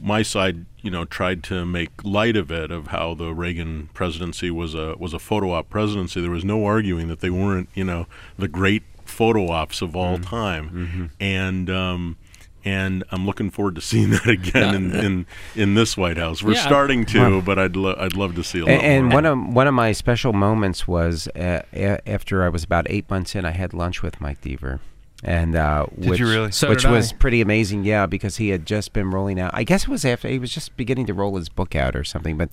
my 0.00 0.22
side, 0.22 0.66
you 0.82 0.90
know, 0.90 1.04
tried 1.04 1.42
to 1.44 1.64
make 1.64 1.90
light 2.04 2.36
of 2.36 2.50
it, 2.50 2.70
of 2.70 2.88
how 2.88 3.14
the 3.14 3.32
Reagan 3.32 3.88
presidency 3.94 4.50
was 4.50 4.74
a 4.74 4.94
was 4.98 5.14
a 5.14 5.18
photo 5.18 5.52
op 5.52 5.70
presidency. 5.70 6.20
There 6.20 6.30
was 6.30 6.44
no 6.44 6.64
arguing 6.64 7.08
that 7.08 7.20
they 7.20 7.30
weren't, 7.30 7.68
you 7.74 7.84
know, 7.84 8.06
the 8.38 8.48
great 8.48 8.82
photo 9.16 9.48
ops 9.50 9.80
of 9.82 9.96
all 9.96 10.18
time, 10.18 11.10
and 11.20 11.70
um, 11.70 12.16
and 12.64 13.04
I'm 13.10 13.24
looking 13.26 13.50
forward 13.50 13.74
to 13.76 13.80
seeing 13.80 14.10
that 14.16 14.26
again 14.28 14.74
in, 14.74 14.94
in 14.94 15.26
in 15.54 15.74
this 15.74 15.96
White 15.96 16.16
House. 16.18 16.42
We're 16.42 16.54
Yeah. 16.54 16.66
starting 16.66 17.04
to, 17.06 17.40
but 17.42 17.58
I'd 17.58 17.76
lo- 17.76 17.96
I'd 17.98 18.16
love 18.16 18.34
to 18.34 18.44
see 18.44 18.58
a 18.60 18.64
lot 18.66 18.70
And, 18.72 18.82
and 18.82 19.12
one 19.12 19.24
of 19.24 19.38
one 19.54 19.66
of 19.66 19.74
my 19.74 19.92
special 19.92 20.32
moments 20.32 20.86
was 20.88 21.28
uh, 21.28 21.62
a- 21.72 22.08
after 22.08 22.42
I 22.44 22.48
was 22.48 22.64
about 22.64 22.86
eight 22.90 23.08
months 23.08 23.34
in. 23.34 23.44
I 23.44 23.52
had 23.52 23.72
lunch 23.72 24.02
with 24.02 24.20
Mike 24.20 24.40
Deaver, 24.42 24.80
and 25.22 25.54
uh, 25.56 25.86
Did 25.98 26.10
which, 26.10 26.20
you 26.20 26.28
really? 26.28 26.50
So 26.52 26.68
which 26.68 26.82
did 26.82 26.90
was 26.90 27.12
I. 27.12 27.16
pretty 27.16 27.40
amazing. 27.40 27.84
Yeah, 27.84 28.06
because 28.06 28.36
he 28.38 28.48
had 28.50 28.66
just 28.66 28.92
been 28.92 29.10
rolling 29.10 29.40
out. 29.40 29.52
I 29.54 29.62
guess 29.64 29.84
it 29.84 29.88
was 29.88 30.04
after 30.04 30.28
he 30.28 30.38
was 30.38 30.52
just 30.52 30.76
beginning 30.76 31.06
to 31.06 31.14
roll 31.14 31.36
his 31.36 31.48
book 31.48 31.74
out 31.74 31.94
or 31.96 32.04
something, 32.04 32.36
but. 32.36 32.52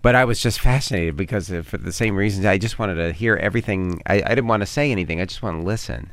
But 0.00 0.14
I 0.14 0.24
was 0.24 0.40
just 0.40 0.60
fascinated 0.60 1.16
because 1.16 1.50
of, 1.50 1.66
for 1.66 1.78
the 1.78 1.92
same 1.92 2.16
reasons. 2.16 2.46
I 2.46 2.58
just 2.58 2.78
wanted 2.78 2.94
to 2.96 3.12
hear 3.12 3.36
everything. 3.36 4.00
I, 4.06 4.22
I 4.24 4.28
didn't 4.28 4.46
want 4.46 4.60
to 4.60 4.66
say 4.66 4.92
anything. 4.92 5.20
I 5.20 5.24
just 5.24 5.42
want 5.42 5.60
to 5.60 5.64
listen. 5.64 6.10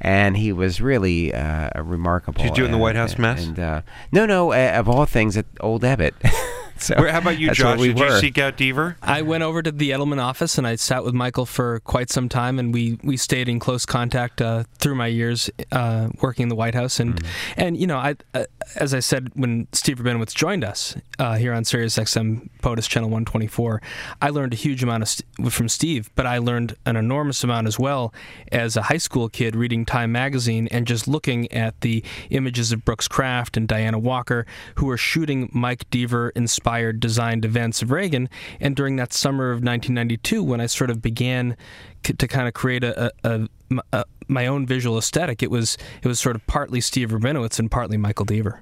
And 0.00 0.36
he 0.36 0.52
was 0.52 0.80
really 0.80 1.32
uh, 1.32 1.70
remarkable. 1.82 2.42
Did 2.42 2.50
you 2.50 2.56
do 2.56 2.62
it 2.64 2.66
in 2.66 2.72
the 2.72 2.78
White 2.78 2.96
House 2.96 3.16
mess? 3.16 3.46
And 3.46 3.58
uh, 3.58 3.82
no, 4.12 4.26
no. 4.26 4.52
Uh, 4.52 4.72
of 4.74 4.88
all 4.88 5.06
things, 5.06 5.36
at 5.36 5.46
Old 5.60 5.82
Ebbitt. 5.82 6.12
so 6.76 6.96
Where, 6.96 7.10
how 7.10 7.18
about 7.18 7.38
you, 7.38 7.50
Josh? 7.52 7.78
we 7.78 7.92
Did 7.92 7.98
you 7.98 8.18
seek 8.18 8.38
out 8.38 8.56
Deaver? 8.56 8.96
I 9.02 9.22
went 9.22 9.42
over 9.42 9.62
to 9.62 9.70
the 9.70 9.90
Edelman 9.90 10.20
office 10.20 10.58
and 10.58 10.66
I 10.66 10.76
sat 10.76 11.04
with 11.04 11.14
Michael 11.14 11.46
for 11.46 11.80
quite 11.80 12.10
some 12.10 12.28
time, 12.28 12.58
and 12.58 12.74
we, 12.74 12.98
we 13.02 13.16
stayed 13.16 13.48
in 13.48 13.58
close 13.58 13.86
contact 13.86 14.42
uh, 14.42 14.64
through 14.78 14.94
my 14.94 15.06
years 15.06 15.50
uh, 15.72 16.08
working 16.20 16.44
in 16.44 16.48
the 16.48 16.54
White 16.54 16.74
House. 16.74 17.00
And 17.00 17.22
and 17.56 17.76
you 17.76 17.86
know, 17.86 17.98
I 17.98 18.16
uh, 18.34 18.44
as 18.76 18.94
I 18.94 19.00
said 19.00 19.30
when 19.34 19.68
Steve 19.72 19.98
Rabinowitz 19.98 20.34
joined 20.34 20.64
us 20.64 20.96
uh, 21.18 21.36
here 21.36 21.52
on 21.52 21.64
Sirius 21.64 21.96
XM 21.96 22.48
POTUS 22.62 22.88
Channel 22.88 23.08
124, 23.08 23.80
I 24.20 24.30
learned 24.30 24.52
a 24.52 24.56
huge 24.56 24.82
amount 24.82 25.02
of 25.02 25.08
st- 25.08 25.52
from 25.52 25.68
Steve, 25.68 26.10
but 26.14 26.26
I 26.26 26.38
learned 26.38 26.76
an 26.86 26.96
enormous 26.96 27.44
amount 27.44 27.66
as 27.66 27.78
well 27.78 28.12
as 28.50 28.76
a 28.76 28.82
high 28.82 28.98
school 28.98 29.28
kid 29.28 29.56
reading 29.56 29.84
Time 29.84 30.12
magazine 30.12 30.68
and 30.70 30.86
just 30.86 31.06
looking 31.06 31.50
at 31.52 31.80
the 31.82 32.02
images 32.30 32.72
of 32.72 32.84
Brooks 32.84 33.08
Kraft 33.08 33.56
and 33.56 33.68
Diana 33.68 33.98
Walker, 33.98 34.46
who 34.76 34.86
were 34.86 34.96
shooting 34.96 35.50
Mike 35.52 35.88
Deaver 35.90 36.30
inspired 36.64 36.98
designed 36.98 37.44
events 37.44 37.82
of 37.82 37.90
Reagan. 37.90 38.26
And 38.58 38.74
during 38.74 38.96
that 38.96 39.12
summer 39.12 39.50
of 39.50 39.56
1992, 39.56 40.42
when 40.42 40.62
I 40.62 40.66
sort 40.66 40.88
of 40.88 41.02
began 41.02 41.58
to 42.04 42.26
kind 42.26 42.48
of 42.48 42.54
create 42.54 42.82
a, 42.82 43.12
a, 43.22 43.48
a, 43.92 44.04
my 44.28 44.46
own 44.46 44.66
visual 44.66 44.96
aesthetic, 44.96 45.42
it 45.42 45.50
was 45.50 45.76
it 46.02 46.08
was 46.08 46.18
sort 46.18 46.36
of 46.36 46.46
partly 46.46 46.80
Steve 46.80 47.10
Rabinowitz 47.10 47.58
and 47.58 47.70
partly 47.70 47.98
Michael 47.98 48.24
Deaver. 48.24 48.60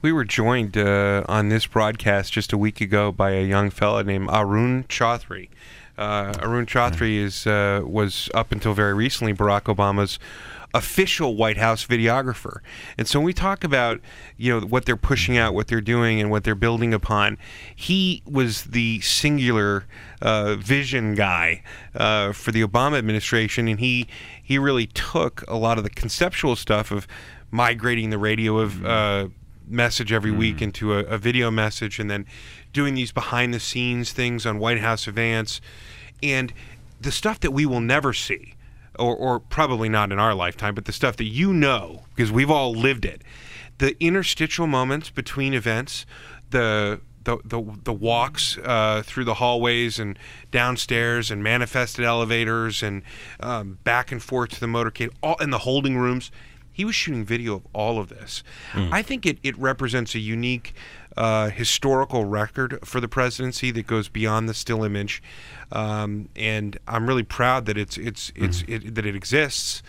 We 0.00 0.10
were 0.10 0.24
joined 0.24 0.76
uh, 0.76 1.22
on 1.28 1.48
this 1.48 1.64
broadcast 1.64 2.32
just 2.32 2.52
a 2.52 2.58
week 2.58 2.80
ago 2.80 3.12
by 3.12 3.30
a 3.30 3.44
young 3.44 3.70
fella 3.70 4.02
named 4.02 4.28
Arun 4.28 4.84
Chaudhary. 4.88 5.48
Uh, 5.96 6.32
Arun 6.40 6.66
Chaudhary 6.66 7.18
is 7.18 7.46
uh, 7.46 7.82
was 7.84 8.30
up 8.34 8.50
until 8.50 8.74
very 8.74 8.94
recently 8.94 9.32
Barack 9.32 9.72
Obama's 9.72 10.18
official 10.74 11.36
White 11.36 11.56
House 11.56 11.86
videographer. 11.86 12.58
And 12.96 13.06
so 13.06 13.18
when 13.18 13.26
we 13.26 13.32
talk 13.32 13.64
about 13.64 14.00
you 14.36 14.52
know 14.52 14.66
what 14.66 14.86
they're 14.86 14.96
pushing 14.96 15.36
out, 15.36 15.54
what 15.54 15.68
they're 15.68 15.80
doing, 15.80 16.20
and 16.20 16.30
what 16.30 16.44
they're 16.44 16.54
building 16.54 16.94
upon, 16.94 17.38
he 17.74 18.22
was 18.26 18.64
the 18.64 19.00
singular 19.00 19.84
uh, 20.20 20.56
vision 20.56 21.14
guy 21.14 21.62
uh, 21.94 22.32
for 22.32 22.52
the 22.52 22.62
Obama 22.62 22.98
administration, 22.98 23.68
and 23.68 23.80
he 23.80 24.06
he 24.42 24.58
really 24.58 24.86
took 24.86 25.44
a 25.48 25.56
lot 25.56 25.78
of 25.78 25.84
the 25.84 25.90
conceptual 25.90 26.56
stuff 26.56 26.90
of 26.90 27.06
migrating 27.50 28.10
the 28.10 28.18
radio 28.18 28.58
of 28.58 28.84
uh, 28.84 29.28
message 29.68 30.12
every 30.12 30.30
week 30.30 30.60
into 30.60 30.94
a, 30.94 30.98
a 31.04 31.18
video 31.18 31.50
message 31.50 31.98
and 31.98 32.10
then 32.10 32.26
doing 32.72 32.94
these 32.94 33.12
behind 33.12 33.52
the 33.54 33.60
scenes 33.60 34.12
things 34.12 34.44
on 34.46 34.58
White 34.58 34.80
House 34.80 35.06
events 35.06 35.60
and 36.22 36.52
the 37.00 37.12
stuff 37.12 37.40
that 37.40 37.50
we 37.50 37.66
will 37.66 37.80
never 37.80 38.12
see 38.12 38.51
or, 38.98 39.16
or 39.16 39.40
probably 39.40 39.88
not 39.88 40.12
in 40.12 40.18
our 40.18 40.34
lifetime 40.34 40.74
but 40.74 40.84
the 40.84 40.92
stuff 40.92 41.16
that 41.16 41.24
you 41.24 41.52
know 41.52 42.04
because 42.14 42.30
we've 42.30 42.50
all 42.50 42.72
lived 42.72 43.04
it. 43.04 43.22
The 43.78 43.96
interstitial 44.02 44.66
moments 44.66 45.10
between 45.10 45.54
events 45.54 46.06
the 46.50 47.00
the, 47.24 47.38
the, 47.44 47.62
the 47.84 47.92
walks 47.92 48.58
uh, 48.58 49.02
through 49.04 49.24
the 49.24 49.34
hallways 49.34 49.98
and 49.98 50.18
downstairs 50.50 51.30
and 51.30 51.42
manifested 51.42 52.04
elevators 52.04 52.82
and 52.82 53.02
um, 53.40 53.78
back 53.84 54.10
and 54.10 54.22
forth 54.22 54.50
to 54.50 54.60
the 54.60 54.66
motorcade 54.66 55.10
all 55.22 55.36
in 55.36 55.50
the 55.50 55.58
holding 55.58 55.96
rooms. 55.96 56.30
He 56.72 56.84
was 56.84 56.94
shooting 56.94 57.24
video 57.24 57.54
of 57.54 57.66
all 57.72 57.98
of 57.98 58.08
this. 58.08 58.42
I 58.74 59.02
think 59.02 59.26
it, 59.26 59.38
it 59.42 59.56
represents 59.58 60.14
a 60.14 60.18
unique 60.18 60.74
uh, 61.16 61.50
historical 61.50 62.24
record 62.24 62.78
for 62.84 63.00
the 63.00 63.08
presidency 63.08 63.70
that 63.70 63.86
goes 63.86 64.08
beyond 64.08 64.48
the 64.48 64.54
still 64.54 64.84
image, 64.84 65.22
um, 65.70 66.28
and 66.36 66.78
I'm 66.88 67.06
really 67.06 67.22
proud 67.22 67.66
that 67.66 67.76
it's 67.76 67.96
it's 67.96 68.32
it's 68.34 68.64
it, 68.66 68.94
that 68.94 69.06
it 69.06 69.14
exists. 69.14 69.82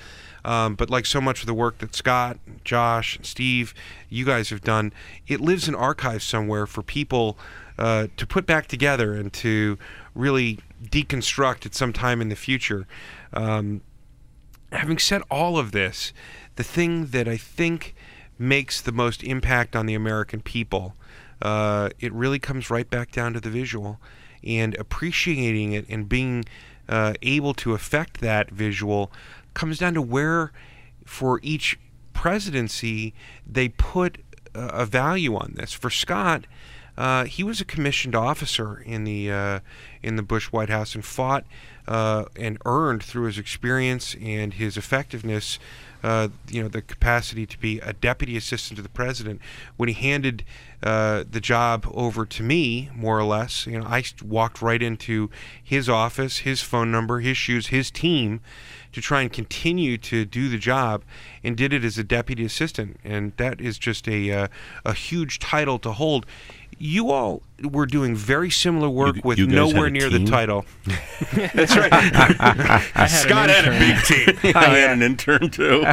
Um, 0.45 0.75
but 0.75 0.89
like 0.89 1.05
so 1.05 1.21
much 1.21 1.39
of 1.39 1.45
the 1.47 1.53
work 1.53 1.77
that 1.77 1.95
Scott, 1.95 2.37
Josh, 2.65 3.17
Steve, 3.21 3.73
you 4.09 4.25
guys 4.25 4.49
have 4.49 4.61
done, 4.61 4.91
it 5.25 5.39
lives 5.39 5.69
in 5.69 5.75
archives 5.75 6.25
somewhere 6.25 6.67
for 6.67 6.83
people 6.83 7.37
uh, 7.77 8.07
to 8.17 8.27
put 8.27 8.45
back 8.45 8.67
together 8.67 9.13
and 9.13 9.31
to 9.33 9.77
really 10.13 10.59
deconstruct 10.83 11.65
at 11.65 11.73
some 11.73 11.93
time 11.93 12.21
in 12.21 12.27
the 12.27 12.35
future. 12.35 12.85
Um, 13.31 13.81
having 14.73 14.97
said 14.97 15.21
all 15.31 15.57
of 15.57 15.71
this, 15.71 16.11
the 16.55 16.63
thing 16.63 17.07
that 17.07 17.27
I 17.27 17.37
think 17.37 17.95
makes 18.37 18.81
the 18.81 18.91
most 18.91 19.23
impact 19.23 19.75
on 19.75 19.85
the 19.85 19.93
American 19.93 20.41
people, 20.41 20.95
uh, 21.43 21.89
it 21.99 22.11
really 22.13 22.39
comes 22.39 22.69
right 22.69 22.89
back 22.89 23.11
down 23.11 23.33
to 23.33 23.39
the 23.39 23.49
visual 23.49 23.99
and 24.43 24.75
appreciating 24.77 25.73
it 25.73 25.85
and 25.89 26.09
being 26.09 26.45
uh, 26.89 27.13
able 27.21 27.53
to 27.53 27.73
affect 27.73 28.21
that 28.21 28.49
visual 28.49 29.11
comes 29.53 29.77
down 29.77 29.93
to 29.93 30.01
where, 30.01 30.51
for 31.05 31.39
each 31.43 31.77
presidency, 32.13 33.13
they 33.45 33.69
put 33.69 34.17
a 34.55 34.85
value 34.85 35.35
on 35.35 35.53
this. 35.55 35.73
For 35.73 35.89
Scott, 35.89 36.45
uh, 36.97 37.25
he 37.25 37.43
was 37.43 37.59
a 37.59 37.65
commissioned 37.65 38.15
officer 38.15 38.81
in 38.85 39.03
the 39.03 39.31
uh, 39.31 39.59
in 40.03 40.15
the 40.15 40.23
Bush 40.23 40.47
White 40.47 40.69
House 40.69 40.93
and 40.93 41.03
fought 41.03 41.43
uh, 41.87 42.25
and 42.35 42.57
earned 42.65 43.03
through 43.03 43.25
his 43.25 43.37
experience 43.37 44.15
and 44.21 44.55
his 44.55 44.77
effectiveness. 44.77 45.59
Uh, 46.03 46.27
you 46.49 46.61
know 46.61 46.67
the 46.67 46.81
capacity 46.81 47.45
to 47.45 47.57
be 47.57 47.79
a 47.79 47.93
deputy 47.93 48.35
assistant 48.35 48.75
to 48.75 48.83
the 48.83 48.89
president. 48.89 49.39
When 49.77 49.87
he 49.87 49.95
handed 49.95 50.43
uh, 50.83 51.23
the 51.29 51.39
job 51.39 51.89
over 51.93 52.25
to 52.25 52.43
me, 52.43 52.89
more 52.93 53.17
or 53.17 53.23
less, 53.23 53.65
you 53.65 53.79
know, 53.79 53.85
I 53.85 54.03
walked 54.21 54.61
right 54.61 54.83
into 54.83 55.29
his 55.63 55.87
office, 55.87 56.39
his 56.39 56.61
phone 56.61 56.91
number, 56.91 57.21
his 57.21 57.37
shoes, 57.37 57.67
his 57.67 57.89
team, 57.89 58.41
to 58.91 58.99
try 58.99 59.21
and 59.21 59.31
continue 59.31 59.97
to 59.99 60.25
do 60.25 60.49
the 60.49 60.57
job, 60.57 61.03
and 61.41 61.55
did 61.55 61.71
it 61.71 61.85
as 61.85 61.97
a 61.97 62.03
deputy 62.03 62.43
assistant. 62.43 62.99
And 63.05 63.31
that 63.37 63.61
is 63.61 63.79
just 63.79 64.05
a 64.09 64.49
a 64.83 64.93
huge 64.93 65.39
title 65.39 65.79
to 65.79 65.93
hold. 65.93 66.25
You 66.79 67.11
all 67.11 67.41
were 67.63 67.85
doing 67.85 68.15
very 68.15 68.49
similar 68.49 68.89
work 68.89 69.15
You- 69.17 69.21
with 69.23 69.37
you 69.37 69.47
nowhere 69.47 69.85
a 69.85 69.91
near 69.91 70.09
the 70.09 70.25
title. 70.25 70.65
That's 71.33 71.75
right. 71.77 71.91
had 71.93 73.07
Scott 73.07 73.49
an 73.49 73.63
had 73.63 73.67
a 73.67 73.79
big 73.79 74.03
team. 74.39 74.53
I 74.55 74.65
had 74.77 74.91
an 74.91 75.01
intern 75.01 75.49
too. 75.49 75.83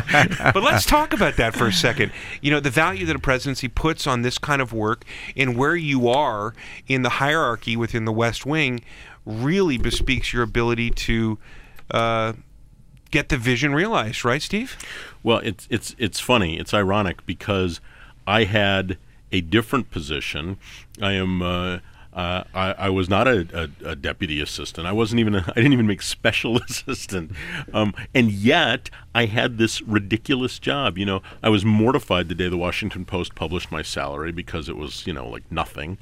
but 0.53 0.62
let's 0.62 0.85
talk 0.85 1.12
about 1.12 1.37
that 1.37 1.55
for 1.55 1.66
a 1.66 1.72
second. 1.72 2.12
You 2.41 2.51
know, 2.51 2.61
the 2.61 2.70
value 2.70 3.07
that 3.07 3.16
a 3.16 3.20
presidency 3.20 3.68
puts 3.68 4.07
on 4.07 4.22
this 4.22 4.39
kind 4.39 4.61
of 4.62 4.72
work 4.72 5.05
and 5.37 5.57
where 5.57 5.76
you 5.76 6.09
are 6.09 6.55
in 6.89 7.03
the 7.03 7.09
hierarchy 7.11 7.76
within 7.76 8.05
the 8.05 8.12
West 8.12 8.45
Wing 8.47 8.81
really 9.24 9.78
bespeaks 9.78 10.33
your 10.33 10.43
ability 10.43 10.91
to 10.91 11.39
uh, 11.93 12.33
get 13.11 13.28
the 13.28 13.37
vision 13.37 13.74
realized, 13.74 14.24
right, 14.24 14.43
Steve? 14.43 14.76
Well, 15.22 15.39
it's 15.45 15.66
it's 15.70 15.95
it's 15.99 16.20
funny. 16.20 16.59
It's 16.59 16.72
ironic 16.72 17.24
because 17.26 17.81
I 18.26 18.45
had 18.45 18.97
a 19.33 19.41
different 19.41 19.91
position. 19.91 20.59
I 21.01 21.12
am. 21.12 21.43
Uh, 21.43 21.78
uh, 22.12 22.43
I, 22.53 22.72
I 22.72 22.89
was 22.89 23.09
not 23.09 23.28
a, 23.28 23.70
a, 23.85 23.91
a 23.91 23.97
deputy 23.97 24.41
assistant. 24.41 24.87
I 24.87 24.93
wasn't 24.93 25.20
even. 25.20 25.37
A, 25.37 25.45
I 25.49 25.55
didn't 25.55 25.72
even 25.72 25.87
make 25.87 26.03
special 26.03 26.57
assistant. 26.68 27.33
Um, 27.72 27.95
and 28.14 28.33
yet, 28.33 28.91
I 29.14 29.26
had 29.26 29.59
this 29.59 29.81
ridiculous 29.83 30.59
job. 30.59 30.99
You 30.99 31.07
know, 31.07 31.22
I 31.43 31.49
was 31.49 31.64
mortified 31.64 32.28
the 32.28 32.35
day 32.35 32.49
the 32.49 32.57
Washington 32.57 33.05
Post 33.05 33.35
published 33.35 33.70
my 33.70 33.83
salary 33.83 34.33
because 34.33 34.68
it 34.68 34.76
was, 34.76 35.07
you 35.07 35.12
know, 35.12 35.28
like 35.28 35.51
nothing, 35.51 35.99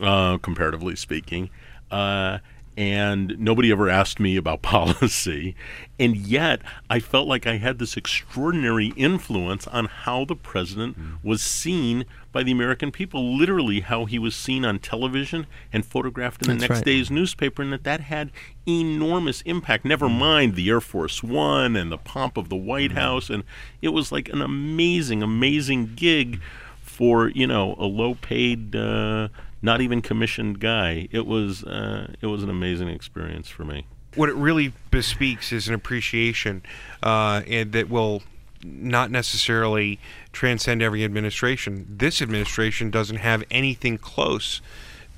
uh, 0.00 0.38
comparatively 0.38 0.96
speaking. 0.96 1.50
Uh, 1.90 2.38
and 2.76 3.36
nobody 3.38 3.70
ever 3.70 3.88
asked 3.88 4.18
me 4.18 4.36
about 4.36 4.62
policy. 4.62 5.54
And 5.98 6.16
yet, 6.16 6.62
I 6.90 7.00
felt 7.00 7.28
like 7.28 7.46
I 7.46 7.58
had 7.58 7.78
this 7.78 7.96
extraordinary 7.96 8.92
influence 8.96 9.66
on 9.66 9.86
how 9.86 10.24
the 10.24 10.34
president 10.34 10.98
mm. 10.98 11.18
was 11.22 11.42
seen 11.42 12.06
by 12.32 12.42
the 12.42 12.50
American 12.50 12.90
people, 12.90 13.36
literally, 13.36 13.80
how 13.80 14.06
he 14.06 14.18
was 14.18 14.34
seen 14.34 14.64
on 14.64 14.78
television 14.78 15.46
and 15.72 15.84
photographed 15.84 16.42
in 16.42 16.48
the 16.48 16.54
That's 16.54 16.70
next 16.70 16.78
right. 16.78 16.84
day's 16.86 17.10
newspaper, 17.10 17.62
and 17.62 17.72
that 17.72 17.84
that 17.84 18.00
had 18.00 18.30
enormous 18.66 19.42
impact. 19.42 19.84
Never 19.84 20.08
mm. 20.08 20.18
mind 20.18 20.54
the 20.54 20.68
Air 20.68 20.80
Force 20.80 21.22
One 21.22 21.76
and 21.76 21.92
the 21.92 21.98
pomp 21.98 22.36
of 22.36 22.48
the 22.48 22.56
White 22.56 22.92
mm. 22.92 22.96
House. 22.96 23.30
And 23.30 23.44
it 23.80 23.90
was 23.90 24.10
like 24.10 24.28
an 24.30 24.40
amazing, 24.40 25.22
amazing 25.22 25.94
gig 25.94 26.40
for 26.80 27.28
you 27.28 27.46
know 27.46 27.74
a 27.78 27.86
low 27.86 28.14
paid 28.14 28.76
uh, 28.76 29.28
not 29.62 29.80
even 29.80 30.02
commissioned 30.02 30.60
guy 30.60 31.08
it 31.10 31.26
was 31.26 31.64
uh, 31.64 32.12
it 32.20 32.26
was 32.26 32.42
an 32.42 32.50
amazing 32.50 32.88
experience 32.88 33.48
for 33.48 33.64
me 33.64 33.86
What 34.16 34.28
it 34.28 34.34
really 34.34 34.72
bespeaks 34.90 35.52
is 35.52 35.68
an 35.68 35.74
appreciation 35.74 36.62
uh, 37.02 37.42
and 37.46 37.72
that 37.72 37.88
will 37.88 38.22
not 38.64 39.10
necessarily 39.10 39.98
transcend 40.32 40.82
every 40.82 41.04
administration. 41.04 41.86
This 41.88 42.22
administration 42.22 42.90
doesn't 42.90 43.16
have 43.16 43.44
anything 43.50 43.98
close 43.98 44.60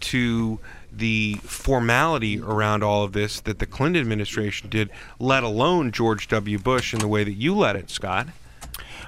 to 0.01 0.59
the 0.92 1.34
formality 1.42 2.40
around 2.40 2.82
all 2.82 3.03
of 3.03 3.12
this 3.12 3.40
that 3.40 3.59
the 3.59 3.66
Clinton 3.66 4.01
administration 4.01 4.68
did, 4.68 4.90
let 5.18 5.42
alone 5.42 5.90
George 5.92 6.28
W. 6.28 6.59
Bush 6.59 6.92
in 6.92 7.01
the 7.01 7.09
way 7.09 7.24
that 7.24 7.32
you 7.32 7.55
led 7.55 7.76
it, 7.76 7.90
Scott. 7.90 8.28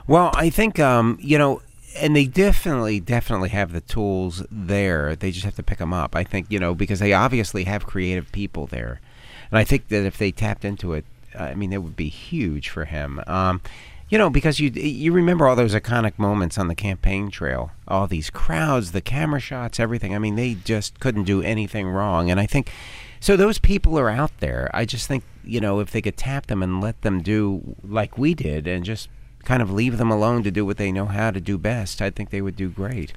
Well, 0.07 0.31
I 0.35 0.51
think 0.51 0.79
um, 0.79 1.19
you 1.21 1.39
know, 1.39 1.63
and 2.01 2.15
they 2.15 2.27
definitely, 2.27 3.01
definitely 3.01 3.51
have 3.51 3.73
the 3.73 3.81
tools 3.81 4.45
there. 4.51 5.17
They 5.17 5.31
just 5.31 5.45
have 5.45 5.57
to 5.57 5.63
pick 5.63 5.79
them 5.79 5.93
up. 5.93 6.15
I 6.17 6.25
think 6.25 6.47
you 6.51 6.59
know 6.59 6.75
because 6.75 7.01
they 7.01 7.13
obviously 7.13 7.65
have 7.65 7.87
creative 7.87 8.31
people 8.33 8.67
there, 8.67 9.01
and 9.51 9.59
I 9.59 9.65
think 9.65 9.89
that 9.89 10.05
if 10.07 10.19
they 10.19 10.33
tapped 10.33 10.65
into 10.65 10.93
it, 10.93 11.05
I 11.39 11.55
mean, 11.55 11.73
it 11.73 11.83
would 11.83 11.97
be 11.97 12.09
huge 12.09 12.69
for 12.69 12.85
him. 12.85 13.21
Um, 13.27 13.61
you 14.09 14.19
know, 14.19 14.31
because 14.31 14.61
you 14.61 14.71
you 14.71 15.13
remember 15.13 15.49
all 15.49 15.57
those 15.57 15.75
iconic 15.75 16.19
moments 16.19 16.59
on 16.59 16.69
the 16.69 16.75
campaign 16.75 17.31
trail, 17.31 17.73
all 17.89 18.07
these 18.07 18.31
crowds, 18.31 18.93
the 18.93 19.01
camera 19.01 19.41
shots, 19.41 19.81
everything. 19.81 20.15
I 20.15 20.19
mean, 20.19 20.37
they 20.37 20.55
just 20.55 21.01
couldn't 21.01 21.25
do 21.25 21.43
anything 21.43 21.89
wrong, 21.89 22.31
and 22.31 22.39
I 22.39 22.47
think 22.47 22.71
so. 23.19 23.37
Those 23.37 23.59
people 23.59 23.99
are 23.99 24.09
out 24.09 24.31
there. 24.39 24.71
I 24.73 24.85
just 24.85 25.09
think 25.09 25.25
you 25.45 25.61
know 25.61 25.81
if 25.81 25.91
they 25.91 26.03
could 26.03 26.17
tap 26.17 26.47
them 26.47 26.63
and 26.63 26.81
let 26.81 27.03
them 27.03 27.21
do 27.21 27.77
like 27.83 28.17
we 28.17 28.35
did, 28.35 28.69
and 28.69 28.85
just 28.85 29.09
kind 29.47 29.63
of 29.63 29.71
leave 29.71 29.97
them 29.97 30.11
alone 30.11 30.43
to 30.43 30.51
do 30.51 30.67
what 30.67 30.77
they 30.77 30.93
know 30.93 31.07
how 31.07 31.31
to 31.31 31.41
do 31.41 31.57
best, 31.57 32.03
I 32.03 32.11
think 32.11 32.31
they 32.31 32.43
would 32.43 32.57
do 32.57 32.69
great. 32.69 33.15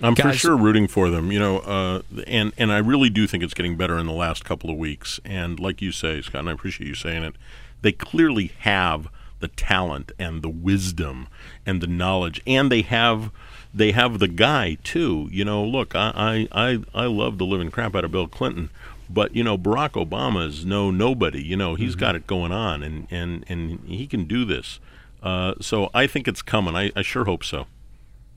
I'm 0.00 0.14
Guys, 0.14 0.34
for 0.34 0.38
sure 0.38 0.56
rooting 0.56 0.88
for 0.88 1.10
them, 1.10 1.32
you 1.32 1.38
know, 1.38 1.58
uh, 1.60 2.02
and 2.26 2.52
and 2.56 2.70
I 2.70 2.78
really 2.78 3.10
do 3.10 3.26
think 3.26 3.42
it's 3.42 3.54
getting 3.54 3.76
better 3.76 3.98
in 3.98 4.06
the 4.06 4.12
last 4.12 4.44
couple 4.44 4.70
of 4.70 4.76
weeks. 4.76 5.20
And 5.24 5.58
like 5.58 5.82
you 5.82 5.90
say, 5.90 6.20
Scott, 6.22 6.40
and 6.40 6.48
I 6.50 6.52
appreciate 6.52 6.86
you 6.86 6.94
saying 6.94 7.22
it, 7.24 7.34
they 7.82 7.92
clearly 7.92 8.52
have 8.60 9.08
the 9.40 9.48
talent 9.48 10.12
and 10.18 10.42
the 10.42 10.48
wisdom 10.48 11.28
and 11.64 11.80
the 11.80 11.86
knowledge, 11.86 12.42
and 12.46 12.70
they 12.70 12.82
have 12.82 13.32
they 13.72 13.92
have 13.92 14.18
the 14.18 14.28
guy 14.28 14.76
too. 14.84 15.28
You 15.32 15.44
know, 15.44 15.64
look, 15.64 15.96
I 15.96 16.12
I 16.14 16.48
I, 16.52 16.84
I 16.94 17.06
love 17.06 17.38
the 17.38 17.46
living 17.46 17.70
crap 17.70 17.96
out 17.96 18.04
of 18.04 18.12
Bill 18.12 18.28
Clinton, 18.28 18.68
but 19.08 19.34
you 19.34 19.42
know, 19.42 19.56
Barack 19.56 19.92
Obama 19.92 20.46
is 20.46 20.66
no 20.66 20.90
nobody. 20.90 21.42
You 21.42 21.56
know, 21.56 21.74
he's 21.74 21.92
mm-hmm. 21.92 22.00
got 22.00 22.16
it 22.16 22.26
going 22.26 22.52
on, 22.52 22.82
and 22.82 23.06
and 23.10 23.46
and 23.48 23.80
he 23.86 24.06
can 24.06 24.24
do 24.24 24.44
this. 24.44 24.78
Uh, 25.26 25.54
so 25.60 25.90
I 25.92 26.06
think 26.06 26.28
it's 26.28 26.40
coming. 26.40 26.76
I, 26.76 26.92
I 26.94 27.02
sure 27.02 27.24
hope 27.24 27.42
so. 27.42 27.66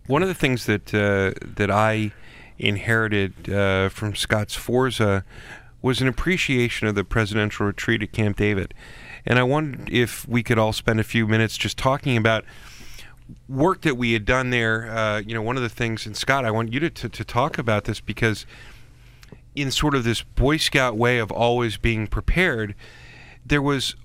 One 0.08 0.24
of 0.24 0.28
the 0.28 0.34
things 0.34 0.66
that 0.66 0.92
uh, 0.92 1.38
that 1.56 1.70
I 1.70 2.14
inherited 2.58 3.48
uh, 3.48 3.90
from 3.90 4.16
Scott 4.16 4.50
Sforza 4.50 5.24
was 5.84 6.02
an 6.02 6.08
appreciation 6.08 6.88
of 6.88 6.96
the 6.96 7.04
presidential 7.04 7.68
retreat 7.68 8.02
at 8.02 8.12
Camp 8.12 8.38
David. 8.38 8.74
And 9.24 9.38
I 9.38 9.44
wondered 9.44 9.88
if 9.92 10.28
we 10.28 10.42
could 10.42 10.58
all 10.58 10.74
spend 10.74 11.00
a 11.00 11.04
few 11.04 11.28
minutes 11.28 11.58
just 11.58 11.78
talking 11.78 12.18
about 12.18 12.44
work 13.48 13.82
that 13.82 13.96
we 13.96 14.14
had 14.14 14.26
done 14.26 14.50
there. 14.50 14.90
Uh, 14.90 15.20
you 15.20 15.36
know, 15.36 15.44
one 15.44 15.58
of 15.58 15.62
the 15.62 15.70
things, 15.70 16.08
and 16.08 16.18
Scott, 16.18 16.44
I 16.44 16.50
want 16.50 16.74
you 16.74 16.80
to, 16.80 16.90
to, 16.90 17.08
to 17.08 17.24
talk 17.24 17.60
about 17.60 17.84
this 17.84 18.02
because, 18.02 18.48
in 19.56 19.70
sort 19.70 19.94
of 19.94 20.04
this 20.04 20.24
Boy 20.24 20.58
Scout 20.58 20.98
way 20.98 21.20
of 21.20 21.32
always 21.32 21.78
being 21.78 22.08
prepared, 22.08 22.74
there 23.46 23.62
was 23.62 23.96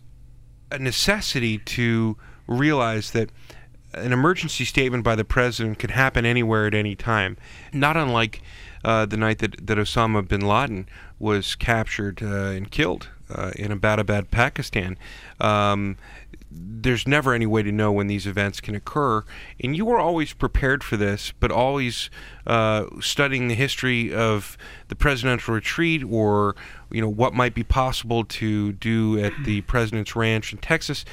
a 0.70 0.78
necessity 0.78 1.56
to 1.56 2.18
realize 2.46 3.10
that 3.12 3.30
an 3.92 4.12
emergency 4.12 4.64
statement 4.64 5.04
by 5.04 5.14
the 5.14 5.24
president 5.24 5.78
could 5.78 5.92
happen 5.92 6.26
anywhere 6.26 6.66
at 6.66 6.74
any 6.74 6.94
time. 6.94 7.36
Not 7.72 7.96
unlike 7.96 8.42
uh, 8.84 9.06
the 9.06 9.16
night 9.16 9.38
that, 9.38 9.66
that 9.66 9.78
Osama 9.78 10.26
bin 10.26 10.40
Laden 10.40 10.88
was 11.18 11.54
captured 11.54 12.22
uh, 12.22 12.26
and 12.26 12.70
killed 12.70 13.08
uh, 13.30 13.52
in 13.56 13.70
Abbottabad, 13.70 14.30
Pakistan. 14.30 14.98
Um, 15.40 15.96
there's 16.56 17.06
never 17.06 17.34
any 17.34 17.46
way 17.46 17.62
to 17.62 17.72
know 17.72 17.90
when 17.90 18.06
these 18.06 18.26
events 18.26 18.60
can 18.60 18.74
occur, 18.76 19.24
and 19.58 19.76
you 19.76 19.84
were 19.84 19.98
always 19.98 20.32
prepared 20.32 20.84
for 20.84 20.96
this, 20.96 21.32
but 21.40 21.50
always 21.50 22.10
uh, 22.46 22.84
studying 23.00 23.48
the 23.48 23.54
history 23.54 24.14
of 24.14 24.56
the 24.88 24.94
presidential 24.94 25.54
retreat, 25.54 26.04
or 26.04 26.54
you 26.90 27.00
know 27.00 27.08
what 27.08 27.34
might 27.34 27.54
be 27.54 27.64
possible 27.64 28.24
to 28.24 28.72
do 28.72 29.18
at 29.18 29.32
the 29.44 29.62
president's 29.62 30.14
ranch 30.14 30.52
in 30.52 30.58
Texas. 30.58 31.04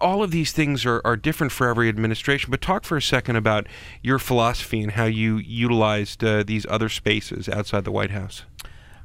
All 0.00 0.22
of 0.22 0.30
these 0.30 0.52
things 0.52 0.84
are, 0.84 1.00
are 1.04 1.16
different 1.16 1.52
for 1.52 1.68
every 1.68 1.88
administration. 1.88 2.50
But 2.50 2.60
talk 2.60 2.84
for 2.84 2.96
a 2.96 3.02
second 3.02 3.36
about 3.36 3.66
your 4.02 4.18
philosophy 4.18 4.82
and 4.82 4.92
how 4.92 5.04
you 5.04 5.38
utilized 5.38 6.22
uh, 6.22 6.42
these 6.42 6.66
other 6.68 6.88
spaces 6.88 7.48
outside 7.48 7.84
the 7.84 7.92
White 7.92 8.10
House. 8.10 8.44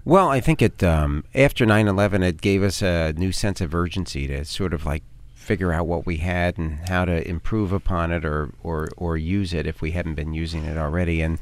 Well, 0.03 0.29
I 0.29 0.39
think 0.39 0.61
it 0.61 0.84
um, 0.84 1.23
after 1.36 1.65
9/11, 1.65 2.23
it 2.23 2.41
gave 2.41 2.63
us 2.63 2.82
a 2.82 3.13
new 3.13 3.32
sense 3.32 3.61
of 3.61 3.75
urgency 3.75 4.27
to 4.27 4.43
sort 4.45 4.73
of 4.73 4.86
like 4.86 5.03
figure 5.36 5.71
out 5.71 5.88
what 5.88 6.05
we 6.05 6.17
had 6.17 6.57
and 6.57 6.79
how 6.88 7.05
to 7.05 7.27
improve 7.27 7.71
upon 7.71 8.11
it 8.11 8.25
or 8.25 8.51
or 8.63 8.89
or 8.97 9.17
use 9.17 9.53
it 9.53 9.67
if 9.67 9.82
we 9.82 9.91
hadn't 9.91 10.15
been 10.15 10.34
using 10.34 10.65
it 10.65 10.77
already. 10.77 11.21
And 11.21 11.39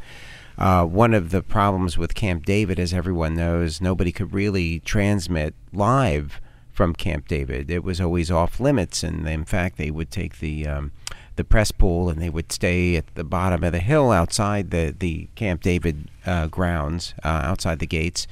uh, 0.57 0.83
one 0.83 1.13
of 1.13 1.31
the 1.31 1.41
problems 1.41 1.97
with 1.97 2.15
Camp 2.15 2.45
David, 2.45 2.79
as 2.79 2.93
everyone 2.93 3.35
knows, 3.35 3.79
nobody 3.79 4.11
could 4.11 4.33
really 4.33 4.81
transmit 4.81 5.55
live 5.71 6.41
from 6.79 6.95
Camp 6.95 7.27
David. 7.27 7.69
It 7.69 7.83
was 7.83 7.99
always 7.99 8.31
off 8.31 8.61
limits, 8.61 9.03
and 9.03 9.27
in 9.27 9.43
fact, 9.43 9.75
they 9.75 9.91
would 9.91 10.09
take 10.09 10.39
the 10.39 10.65
um, 10.65 10.93
the 11.35 11.43
press 11.43 11.73
pool 11.73 12.09
and 12.09 12.21
they 12.21 12.29
would 12.29 12.53
stay 12.53 12.95
at 12.95 13.15
the 13.15 13.25
bottom 13.25 13.65
of 13.65 13.73
the 13.73 13.79
hill 13.79 14.11
outside 14.11 14.71
the 14.71 14.95
the 14.97 15.27
Camp 15.35 15.61
David 15.61 16.09
uh, 16.25 16.47
grounds, 16.47 17.13
uh, 17.21 17.41
outside 17.43 17.79
the 17.79 17.85
gates 17.85 18.27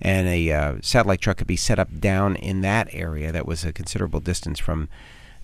and 0.00 0.26
a 0.26 0.50
uh, 0.50 0.74
satellite 0.82 1.20
truck 1.20 1.36
could 1.36 1.46
be 1.46 1.54
set 1.54 1.78
up 1.78 2.00
down 2.00 2.34
in 2.34 2.60
that 2.62 2.88
area 2.90 3.30
that 3.30 3.46
was 3.46 3.64
a 3.64 3.72
considerable 3.72 4.18
distance 4.18 4.58
from 4.58 4.88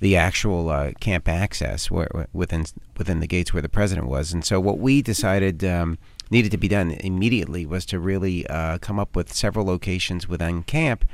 the 0.00 0.16
actual 0.16 0.68
uh, 0.68 0.90
camp 0.98 1.28
access 1.28 1.92
where, 1.92 2.26
within 2.32 2.64
within 2.96 3.20
the 3.20 3.28
gates 3.28 3.52
where 3.52 3.62
the 3.62 3.68
president 3.68 4.08
was. 4.08 4.32
And 4.32 4.44
so 4.44 4.58
what 4.58 4.80
we 4.80 5.00
decided 5.00 5.64
um, 5.64 5.96
needed 6.28 6.50
to 6.50 6.58
be 6.58 6.66
done 6.66 6.90
immediately 6.90 7.66
was 7.66 7.86
to 7.86 8.00
really 8.00 8.44
uh, 8.48 8.78
come 8.78 8.98
up 8.98 9.14
with 9.14 9.32
several 9.32 9.64
locations 9.64 10.28
within 10.28 10.64
camp 10.64 11.04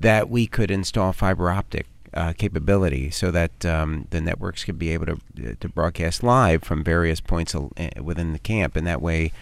that 0.00 0.28
we 0.28 0.46
could 0.46 0.70
install 0.70 1.12
fiber 1.12 1.50
optic 1.50 1.86
uh, 2.12 2.32
capability 2.32 3.10
so 3.10 3.30
that 3.30 3.64
um, 3.64 4.06
the 4.10 4.20
networks 4.20 4.64
could 4.64 4.78
be 4.78 4.90
able 4.90 5.06
to 5.06 5.54
to 5.54 5.68
broadcast 5.68 6.22
live 6.22 6.62
from 6.62 6.82
various 6.82 7.20
points 7.20 7.54
within 8.02 8.32
the 8.32 8.38
camp, 8.38 8.76
and 8.76 8.86
that 8.86 9.00
way 9.00 9.32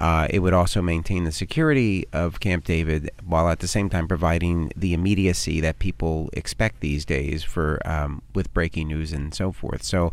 uh, 0.00 0.26
it 0.30 0.38
would 0.38 0.54
also 0.54 0.80
maintain 0.80 1.24
the 1.24 1.32
security 1.32 2.06
of 2.12 2.40
Camp 2.40 2.64
David 2.64 3.10
while 3.24 3.48
at 3.50 3.60
the 3.60 3.68
same 3.68 3.90
time 3.90 4.08
providing 4.08 4.72
the 4.74 4.94
immediacy 4.94 5.60
that 5.60 5.78
people 5.78 6.30
expect 6.32 6.80
these 6.80 7.04
days 7.04 7.44
for 7.44 7.78
um, 7.84 8.22
with 8.34 8.52
breaking 8.54 8.88
news 8.88 9.12
and 9.12 9.34
so 9.34 9.52
forth. 9.52 9.82
So 9.82 10.12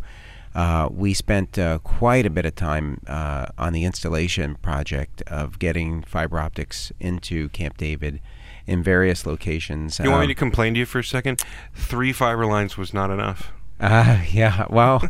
uh, 0.54 0.88
we 0.92 1.14
spent 1.14 1.58
uh, 1.58 1.78
quite 1.78 2.26
a 2.26 2.30
bit 2.30 2.44
of 2.44 2.54
time 2.54 3.00
uh, 3.06 3.46
on 3.56 3.72
the 3.72 3.84
installation 3.84 4.56
project 4.56 5.22
of 5.22 5.58
getting 5.58 6.02
fiber 6.02 6.38
optics 6.38 6.92
into 7.00 7.48
Camp 7.50 7.78
David 7.78 8.20
in 8.68 8.82
various 8.82 9.26
locations. 9.26 9.98
You 9.98 10.10
want 10.10 10.22
me 10.22 10.26
to 10.28 10.34
complain 10.34 10.74
to 10.74 10.80
you 10.80 10.86
for 10.86 10.98
a 10.98 11.04
second? 11.04 11.42
Three 11.74 12.12
fiber 12.12 12.46
lines 12.46 12.76
was 12.76 12.92
not 12.92 13.10
enough. 13.10 13.52
Uh, 13.80 14.20
yeah. 14.30 14.66
Well, 14.68 15.02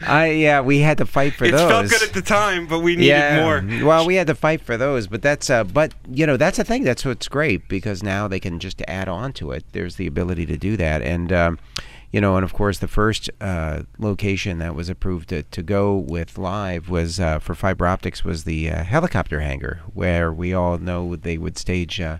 I 0.00 0.30
yeah, 0.30 0.60
we 0.60 0.80
had 0.80 0.98
to 0.98 1.06
fight 1.06 1.34
for 1.34 1.44
it 1.44 1.52
those. 1.52 1.62
It 1.62 1.68
felt 1.68 1.88
good 1.90 2.02
at 2.02 2.14
the 2.14 2.22
time, 2.22 2.66
but 2.66 2.80
we 2.80 2.96
needed 2.96 3.08
yeah, 3.08 3.42
more. 3.42 3.86
Well, 3.86 4.04
we 4.04 4.16
had 4.16 4.26
to 4.26 4.34
fight 4.34 4.60
for 4.60 4.76
those, 4.76 5.06
but 5.06 5.22
that's 5.22 5.48
uh, 5.48 5.64
but 5.64 5.94
you 6.10 6.26
know 6.26 6.36
that's 6.36 6.58
the 6.58 6.64
thing. 6.64 6.82
That's 6.84 7.04
what's 7.04 7.28
great 7.28 7.68
because 7.68 8.02
now 8.02 8.28
they 8.28 8.40
can 8.40 8.58
just 8.58 8.82
add 8.88 9.08
on 9.08 9.32
to 9.34 9.52
it. 9.52 9.64
There's 9.72 9.96
the 9.96 10.06
ability 10.06 10.44
to 10.46 10.56
do 10.56 10.76
that, 10.76 11.02
and 11.02 11.32
um, 11.32 11.58
you 12.10 12.20
know, 12.20 12.36
and 12.36 12.44
of 12.44 12.52
course, 12.52 12.78
the 12.78 12.88
first 12.88 13.30
uh, 13.40 13.82
location 13.98 14.58
that 14.58 14.74
was 14.74 14.88
approved 14.88 15.28
to, 15.28 15.42
to 15.44 15.62
go 15.62 15.94
with 15.94 16.38
live 16.38 16.88
was 16.88 17.20
uh, 17.20 17.38
for 17.38 17.54
fiber 17.54 17.86
optics 17.86 18.24
was 18.24 18.44
the 18.44 18.70
uh, 18.70 18.82
helicopter 18.82 19.40
hangar, 19.40 19.80
where 19.92 20.32
we 20.32 20.54
all 20.54 20.78
know 20.78 21.16
they 21.16 21.36
would 21.36 21.58
stage 21.58 22.00
uh, 22.00 22.18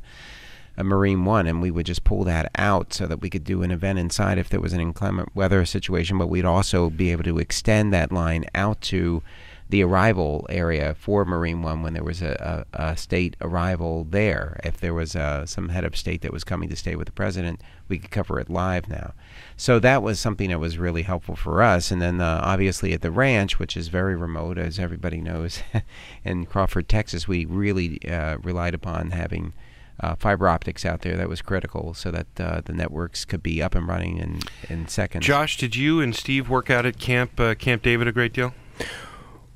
a 0.79 0.85
Marine 0.85 1.24
One, 1.24 1.49
and 1.49 1.61
we 1.61 1.72
would 1.72 1.87
just 1.87 2.05
pull 2.05 2.22
that 2.24 2.53
out 2.57 2.95
so 2.95 3.09
that 3.09 3.20
we 3.20 3.29
could 3.29 3.43
do 3.43 3.62
an 3.62 3.72
event 3.72 3.99
inside 3.99 4.39
if 4.39 4.49
there 4.49 4.61
was 4.61 4.72
an 4.72 4.81
inclement 4.81 5.35
weather 5.35 5.64
situation. 5.64 6.16
But 6.18 6.29
we'd 6.29 6.45
also 6.45 6.89
be 6.89 7.11
able 7.11 7.24
to 7.24 7.39
extend 7.39 7.93
that 7.93 8.12
line 8.12 8.45
out 8.55 8.81
to 8.83 9.20
the 9.68 9.83
arrival 9.83 10.47
area 10.49 10.95
for 10.95 11.24
Marine 11.24 11.62
One 11.62 11.83
when 11.83 11.95
there 11.95 12.05
was 12.05 12.22
a, 12.22 12.64
a, 12.72 12.91
a 12.91 12.97
state 12.97 13.37
arrival 13.41 14.07
there. 14.09 14.61
If 14.62 14.79
there 14.79 14.95
was 14.95 15.16
uh, 15.16 15.47
some 15.47 15.70
head 15.70 15.85
of 15.85 15.97
state 15.97 16.22
that 16.22 16.33
was 16.33 16.45
coming 16.45 16.68
to 16.68 16.76
stay 16.76 16.95
with 16.95 17.07
the 17.07 17.12
president, 17.12 17.61
we 17.89 17.99
could 17.99 18.12
cover 18.12 18.39
it 18.39 18.49
live 18.49 18.89
now. 18.89 19.14
So 19.57 19.81
that 19.81 20.03
was 20.03 20.20
something 20.20 20.51
that 20.51 20.61
was 20.61 20.79
really 20.79 21.03
helpful 21.03 21.35
for 21.35 21.61
us. 21.61 21.91
And 21.91 22.01
then 22.01 22.20
uh, 22.20 22.41
obviously 22.43 22.93
at 22.93 23.03
the 23.03 23.11
ranch, 23.11 23.59
which 23.59 23.76
is 23.76 23.89
very 23.89 24.14
remote, 24.14 24.59
as 24.59 24.79
everybody 24.79 25.20
knows, 25.20 25.61
in 26.24 26.47
Crawford, 26.47 26.89
Texas, 26.89 27.26
we 27.26 27.45
really 27.45 28.01
uh, 28.09 28.39
relied 28.39 28.74
upon 28.74 29.11
having 29.11 29.53
uh, 30.01 30.14
fiber 30.16 30.49
optics 30.49 30.84
out 30.84 31.03
there 31.03 31.16
that 31.16 31.28
was 31.28 31.42
critical 31.42 31.94
so 31.94 32.11
that 32.11 32.26
uh, 32.38 32.61
the 32.64 32.72
networks 32.72 33.24
could 33.24 33.42
be 33.42 33.62
up 33.62 33.74
and 33.74 33.88
running 33.88 34.18
in, 34.18 34.40
in 34.68 34.88
seconds. 34.88 35.24
Josh, 35.24 35.57
did 35.57 35.76
you 35.76 36.01
and 36.01 36.14
Steve 36.14 36.49
work 36.49 36.70
out 36.70 36.86
at 36.86 36.99
Camp 36.99 37.38
uh, 37.40 37.55
Camp 37.55 37.82
David 37.82 38.07
a 38.07 38.12
great 38.12 38.32
deal? 38.32 38.55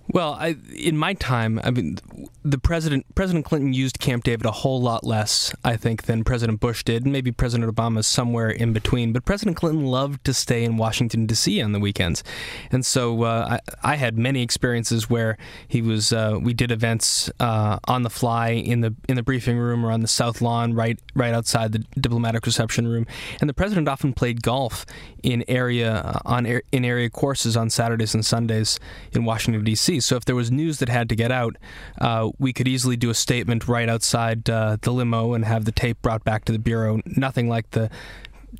Well, 0.08 0.34
I, 0.34 0.56
in 0.74 0.96
my 0.96 1.14
time, 1.14 1.60
I 1.62 1.70
mean, 1.70 1.98
the 2.44 2.58
president 2.58 3.06
President 3.14 3.44
Clinton 3.44 3.72
used 3.72 4.00
Camp 4.00 4.24
David 4.24 4.46
a 4.46 4.50
whole 4.50 4.82
lot 4.82 5.04
less, 5.04 5.54
I 5.64 5.76
think, 5.76 6.04
than 6.04 6.24
President 6.24 6.60
Bush 6.60 6.82
did, 6.82 7.04
and 7.04 7.12
maybe 7.12 7.30
President 7.30 7.72
Obama 7.72 8.00
is 8.00 8.06
somewhere 8.06 8.50
in 8.50 8.72
between. 8.72 9.12
But 9.12 9.24
President 9.24 9.56
Clinton 9.56 9.86
loved 9.86 10.24
to 10.24 10.34
stay 10.34 10.64
in 10.64 10.76
Washington 10.76 11.26
D.C. 11.26 11.62
on 11.62 11.72
the 11.72 11.78
weekends, 11.78 12.24
and 12.72 12.84
so 12.84 13.22
uh, 13.22 13.58
I, 13.82 13.92
I, 13.92 13.96
had 13.96 14.18
many 14.18 14.42
experiences 14.42 15.08
where 15.08 15.38
he 15.68 15.80
was. 15.80 16.12
Uh, 16.12 16.38
we 16.40 16.52
did 16.52 16.72
events 16.72 17.30
uh, 17.38 17.78
on 17.84 18.02
the 18.02 18.10
fly 18.10 18.50
in 18.50 18.80
the 18.80 18.94
in 19.08 19.14
the 19.14 19.22
briefing 19.22 19.56
room 19.56 19.86
or 19.86 19.92
on 19.92 20.00
the 20.00 20.08
South 20.08 20.40
Lawn, 20.40 20.74
right 20.74 20.98
right 21.14 21.32
outside 21.32 21.72
the 21.72 21.84
diplomatic 22.00 22.44
reception 22.44 22.88
room, 22.88 23.06
and 23.40 23.48
the 23.48 23.54
president 23.54 23.88
often 23.88 24.12
played 24.12 24.42
golf 24.42 24.84
in 25.22 25.44
area 25.46 25.94
uh, 25.94 26.18
on 26.24 26.44
in 26.44 26.84
area 26.84 27.08
courses 27.08 27.56
on 27.56 27.70
Saturdays 27.70 28.14
and 28.14 28.26
Sundays 28.26 28.80
in 29.12 29.24
Washington 29.24 29.62
D.C. 29.62 29.91
So 30.00 30.16
if 30.16 30.24
there 30.24 30.34
was 30.34 30.50
news 30.50 30.78
that 30.78 30.88
had 30.88 31.08
to 31.08 31.16
get 31.16 31.30
out, 31.30 31.56
uh, 32.00 32.30
we 32.38 32.52
could 32.52 32.68
easily 32.68 32.96
do 32.96 33.10
a 33.10 33.14
statement 33.14 33.68
right 33.68 33.88
outside 33.88 34.48
uh, 34.48 34.76
the 34.80 34.92
limo 34.92 35.34
and 35.34 35.44
have 35.44 35.64
the 35.64 35.72
tape 35.72 36.00
brought 36.02 36.24
back 36.24 36.44
to 36.46 36.52
the 36.52 36.58
bureau. 36.58 37.00
Nothing 37.04 37.48
like 37.48 37.70
the 37.70 37.90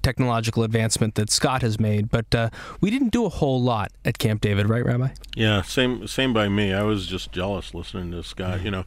technological 0.03 0.63
advancement 0.63 1.15
that 1.15 1.31
Scott 1.31 1.63
has 1.63 1.79
made, 1.79 2.11
but 2.11 2.35
uh, 2.35 2.51
we 2.81 2.91
didn't 2.91 3.11
do 3.11 3.25
a 3.25 3.29
whole 3.29 3.61
lot 3.61 3.93
at 4.05 4.19
Camp 4.19 4.41
David, 4.41 4.69
right, 4.69 4.85
Rabbi? 4.85 5.09
Yeah, 5.37 5.63
same 5.63 6.07
same 6.07 6.33
by 6.33 6.49
me. 6.49 6.73
I 6.73 6.83
was 6.83 7.07
just 7.07 7.33
jealous 7.33 7.75
listening 7.75 8.11
to 8.13 8.23
Scott. 8.23 8.63
You 8.63 8.71
know, 8.71 8.85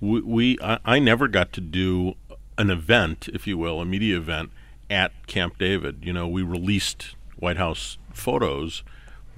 we, 0.00 0.20
we 0.20 0.58
I, 0.62 0.78
I 0.84 0.98
never 0.98 1.28
got 1.28 1.52
to 1.54 1.60
do 1.60 2.14
an 2.58 2.70
event, 2.70 3.28
if 3.32 3.46
you 3.46 3.56
will, 3.56 3.80
a 3.80 3.84
media 3.84 4.16
event 4.16 4.50
at 4.90 5.26
Camp 5.26 5.58
David. 5.58 6.00
You 6.02 6.12
know, 6.12 6.28
we 6.28 6.42
released 6.42 7.14
White 7.36 7.56
House 7.56 7.98
photos, 8.12 8.82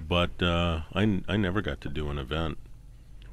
but 0.06 0.42
uh, 0.42 0.82
I, 0.94 1.22
I 1.28 1.36
never 1.36 1.62
got 1.62 1.80
to 1.82 1.88
do 1.88 2.10
an 2.10 2.18
event. 2.18 2.58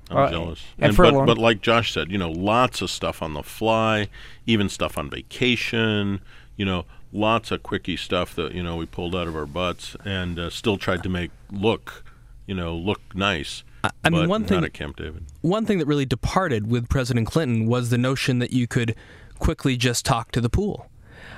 I'm 0.10 0.18
uh, 0.18 0.30
jealous. 0.30 0.64
And, 0.78 0.90
and 0.90 0.98
but, 0.98 1.14
long- 1.14 1.26
but 1.26 1.38
like 1.38 1.62
Josh 1.62 1.94
said, 1.94 2.12
you 2.12 2.18
know, 2.18 2.32
lots 2.32 2.82
of 2.82 2.90
stuff 2.90 3.22
on 3.22 3.34
the 3.34 3.44
fly, 3.44 4.10
even 4.46 4.70
stuff 4.70 4.98
on 4.98 5.10
vacation. 5.10 6.22
You 6.58 6.66
know, 6.66 6.86
lots 7.12 7.52
of 7.52 7.64
quickie 7.64 7.98
stuff 7.98 8.36
that 8.36 8.54
you 8.54 8.62
know 8.62 8.76
we 8.76 8.86
pulled 8.86 9.16
out 9.16 9.28
of 9.28 9.36
our 9.36 9.46
butts 9.46 9.96
and 10.06 10.38
uh, 10.38 10.50
still 10.50 10.78
tried 10.78 11.04
to 11.04 11.10
make 11.10 11.32
look, 11.52 12.04
you 12.46 12.56
know, 12.56 12.76
look 12.76 13.02
nice. 13.16 13.64
I 14.04 14.10
mean, 14.10 14.30
one 14.30 14.46
thing 14.46 14.64
at 14.64 14.74
Camp 14.74 14.98
David. 14.98 15.26
One 15.42 15.66
thing 15.66 15.80
that 15.80 15.88
really 15.88 16.06
departed 16.06 16.70
with 16.70 16.88
President 16.88 17.28
Clinton 17.28 17.66
was 17.66 17.90
the 17.90 17.98
notion 17.98 18.40
that 18.40 18.54
you 18.54 18.68
could 18.68 18.96
quickly 19.40 19.76
just 19.76 20.06
talk 20.06 20.32
to 20.34 20.42
the 20.42 20.50
pool. 20.50 20.88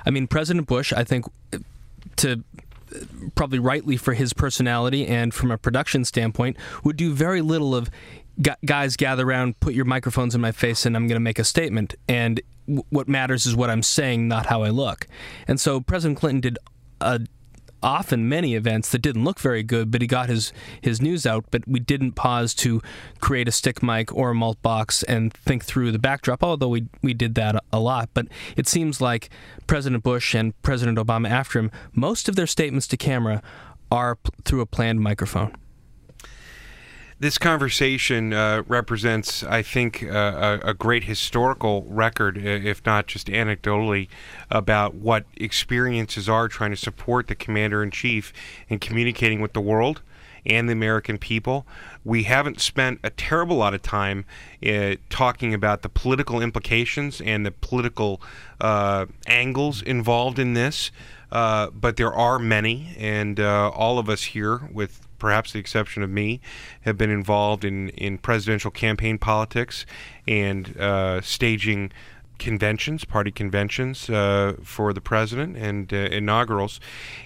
I 0.04 0.10
mean, 0.10 0.26
President 0.26 0.66
Bush, 0.66 0.92
I 0.92 1.04
think, 1.04 1.24
to 2.16 2.44
probably 3.34 3.58
rightly 3.58 3.96
for 3.96 4.14
his 4.14 4.32
personality 4.32 5.06
and 5.06 5.32
from 5.32 5.50
a 5.50 5.58
production 5.58 6.04
standpoint, 6.04 6.56
would 6.82 6.96
do 6.96 7.12
very 7.12 7.40
little 7.40 7.74
of 7.74 7.90
guys 8.64 8.96
gather 8.96 9.26
around, 9.26 9.58
put 9.60 9.74
your 9.74 9.84
microphones 9.84 10.34
in 10.34 10.40
my 10.40 10.52
face, 10.52 10.84
and 10.86 10.96
I'm 10.96 11.06
going 11.06 11.16
to 11.16 11.20
make 11.20 11.38
a 11.38 11.44
statement. 11.44 11.94
And 12.08 12.40
w- 12.66 12.84
what 12.90 13.08
matters 13.08 13.46
is 13.46 13.54
what 13.54 13.70
I'm 13.70 13.82
saying, 13.82 14.26
not 14.28 14.46
how 14.46 14.62
I 14.62 14.70
look. 14.70 15.06
And 15.46 15.60
so 15.60 15.80
President 15.80 16.18
Clinton 16.18 16.40
did 16.40 16.58
a 17.00 17.20
often 17.84 18.28
many 18.28 18.54
events 18.54 18.90
that 18.90 19.00
didn't 19.00 19.24
look 19.24 19.38
very 19.38 19.62
good, 19.62 19.90
but 19.90 20.00
he 20.00 20.08
got 20.08 20.28
his, 20.28 20.52
his 20.80 21.00
news 21.00 21.26
out. 21.26 21.44
But 21.50 21.68
we 21.68 21.78
didn't 21.78 22.12
pause 22.12 22.54
to 22.54 22.82
create 23.20 23.46
a 23.46 23.52
stick 23.52 23.82
mic 23.82 24.12
or 24.12 24.30
a 24.30 24.34
mult 24.34 24.60
box 24.62 25.02
and 25.04 25.32
think 25.32 25.64
through 25.64 25.92
the 25.92 25.98
backdrop, 25.98 26.42
although 26.42 26.68
we, 26.68 26.86
we 27.02 27.14
did 27.14 27.34
that 27.36 27.62
a 27.72 27.78
lot. 27.78 28.08
But 28.14 28.26
it 28.56 28.66
seems 28.66 29.00
like 29.00 29.28
President 29.66 30.02
Bush 30.02 30.34
and 30.34 30.60
President 30.62 30.98
Obama 30.98 31.28
after 31.28 31.58
him, 31.58 31.70
most 31.92 32.28
of 32.28 32.36
their 32.36 32.46
statements 32.46 32.88
to 32.88 32.96
camera 32.96 33.42
are 33.90 34.16
p- 34.16 34.30
through 34.44 34.62
a 34.62 34.66
planned 34.66 35.00
microphone 35.00 35.54
this 37.20 37.38
conversation 37.38 38.32
uh, 38.32 38.62
represents, 38.66 39.42
I 39.42 39.62
think, 39.62 40.02
uh, 40.02 40.58
a, 40.62 40.70
a, 40.70 40.74
great 40.74 41.04
historical 41.04 41.84
record, 41.88 42.36
if 42.36 42.84
not 42.84 43.06
just 43.06 43.28
anecdotally, 43.28 44.08
about 44.50 44.94
what 44.94 45.24
experiences 45.36 46.28
are 46.28 46.48
trying 46.48 46.70
to 46.70 46.76
support 46.76 47.28
the 47.28 47.34
commander 47.34 47.82
in 47.82 47.90
chief 47.90 48.32
in 48.68 48.78
communicating 48.78 49.40
with 49.40 49.52
the 49.52 49.60
world 49.60 50.02
and 50.46 50.68
the 50.68 50.72
American 50.72 51.18
people. 51.18 51.66
We 52.04 52.24
haven't 52.24 52.60
spent 52.60 53.00
a 53.02 53.10
terrible 53.10 53.56
lot 53.56 53.74
of 53.74 53.82
time 53.82 54.24
uh, 54.66 54.96
talking 55.08 55.54
about 55.54 55.82
the 55.82 55.88
political 55.88 56.40
implications 56.40 57.20
and 57.20 57.46
the 57.46 57.50
political 57.50 58.20
uh, 58.60 59.06
angles 59.26 59.82
involved 59.82 60.38
in 60.38 60.54
this. 60.54 60.90
Uh, 61.32 61.70
but 61.70 61.96
there 61.96 62.12
are 62.12 62.38
many, 62.38 62.94
and 62.96 63.40
uh, 63.40 63.68
all 63.70 63.98
of 63.98 64.08
us 64.08 64.22
here, 64.22 64.68
with 64.70 65.03
perhaps 65.18 65.52
the 65.52 65.58
exception 65.58 66.02
of 66.02 66.10
me, 66.10 66.40
have 66.82 66.96
been 66.96 67.10
involved 67.10 67.64
in, 67.64 67.90
in 67.90 68.18
presidential 68.18 68.70
campaign 68.70 69.18
politics 69.18 69.86
and 70.26 70.76
uh, 70.78 71.20
staging 71.20 71.92
conventions, 72.38 73.04
party 73.04 73.30
conventions 73.30 74.10
uh, 74.10 74.54
for 74.62 74.92
the 74.92 75.00
president 75.00 75.56
and 75.56 75.92
uh, 75.92 75.96
inaugurals. 75.96 76.80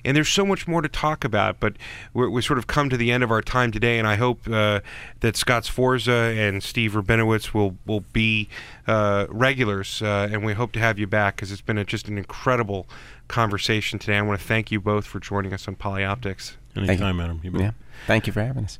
And 0.04 0.16
there's 0.16 0.28
so 0.28 0.44
much 0.44 0.68
more 0.68 0.82
to 0.82 0.88
talk 0.88 1.24
about, 1.24 1.60
but 1.60 1.74
we 2.12 2.42
sort 2.42 2.58
of 2.58 2.66
come 2.66 2.90
to 2.90 2.96
the 2.96 3.10
end 3.10 3.24
of 3.24 3.30
our 3.30 3.42
time 3.42 3.72
today, 3.72 3.98
and 3.98 4.06
I 4.06 4.16
hope 4.16 4.48
uh, 4.48 4.80
that 5.20 5.36
Scott 5.36 5.64
Sforza 5.64 6.12
and 6.12 6.62
Steve 6.62 6.92
Rabinowitz 6.92 7.54
will, 7.54 7.76
will 7.86 8.04
be 8.12 8.48
uh, 8.86 9.26
regulars, 9.28 10.02
uh, 10.02 10.28
and 10.30 10.44
we 10.44 10.54
hope 10.54 10.72
to 10.72 10.78
have 10.78 10.98
you 10.98 11.06
back 11.06 11.36
because 11.36 11.50
it's 11.52 11.62
been 11.62 11.78
a, 11.78 11.84
just 11.84 12.08
an 12.08 12.18
incredible 12.18 12.86
conversation 13.28 13.98
today. 13.98 14.18
I 14.18 14.22
want 14.22 14.40
to 14.40 14.46
thank 14.46 14.70
you 14.70 14.80
both 14.80 15.06
for 15.06 15.20
joining 15.20 15.52
us 15.52 15.66
on 15.68 15.76
Polyoptics. 15.76 16.57
Anytime, 16.76 17.20
Adam. 17.20 17.40
yeah. 17.42 17.70
Thank 18.06 18.26
you 18.26 18.32
for 18.32 18.42
having 18.42 18.64
us. 18.64 18.76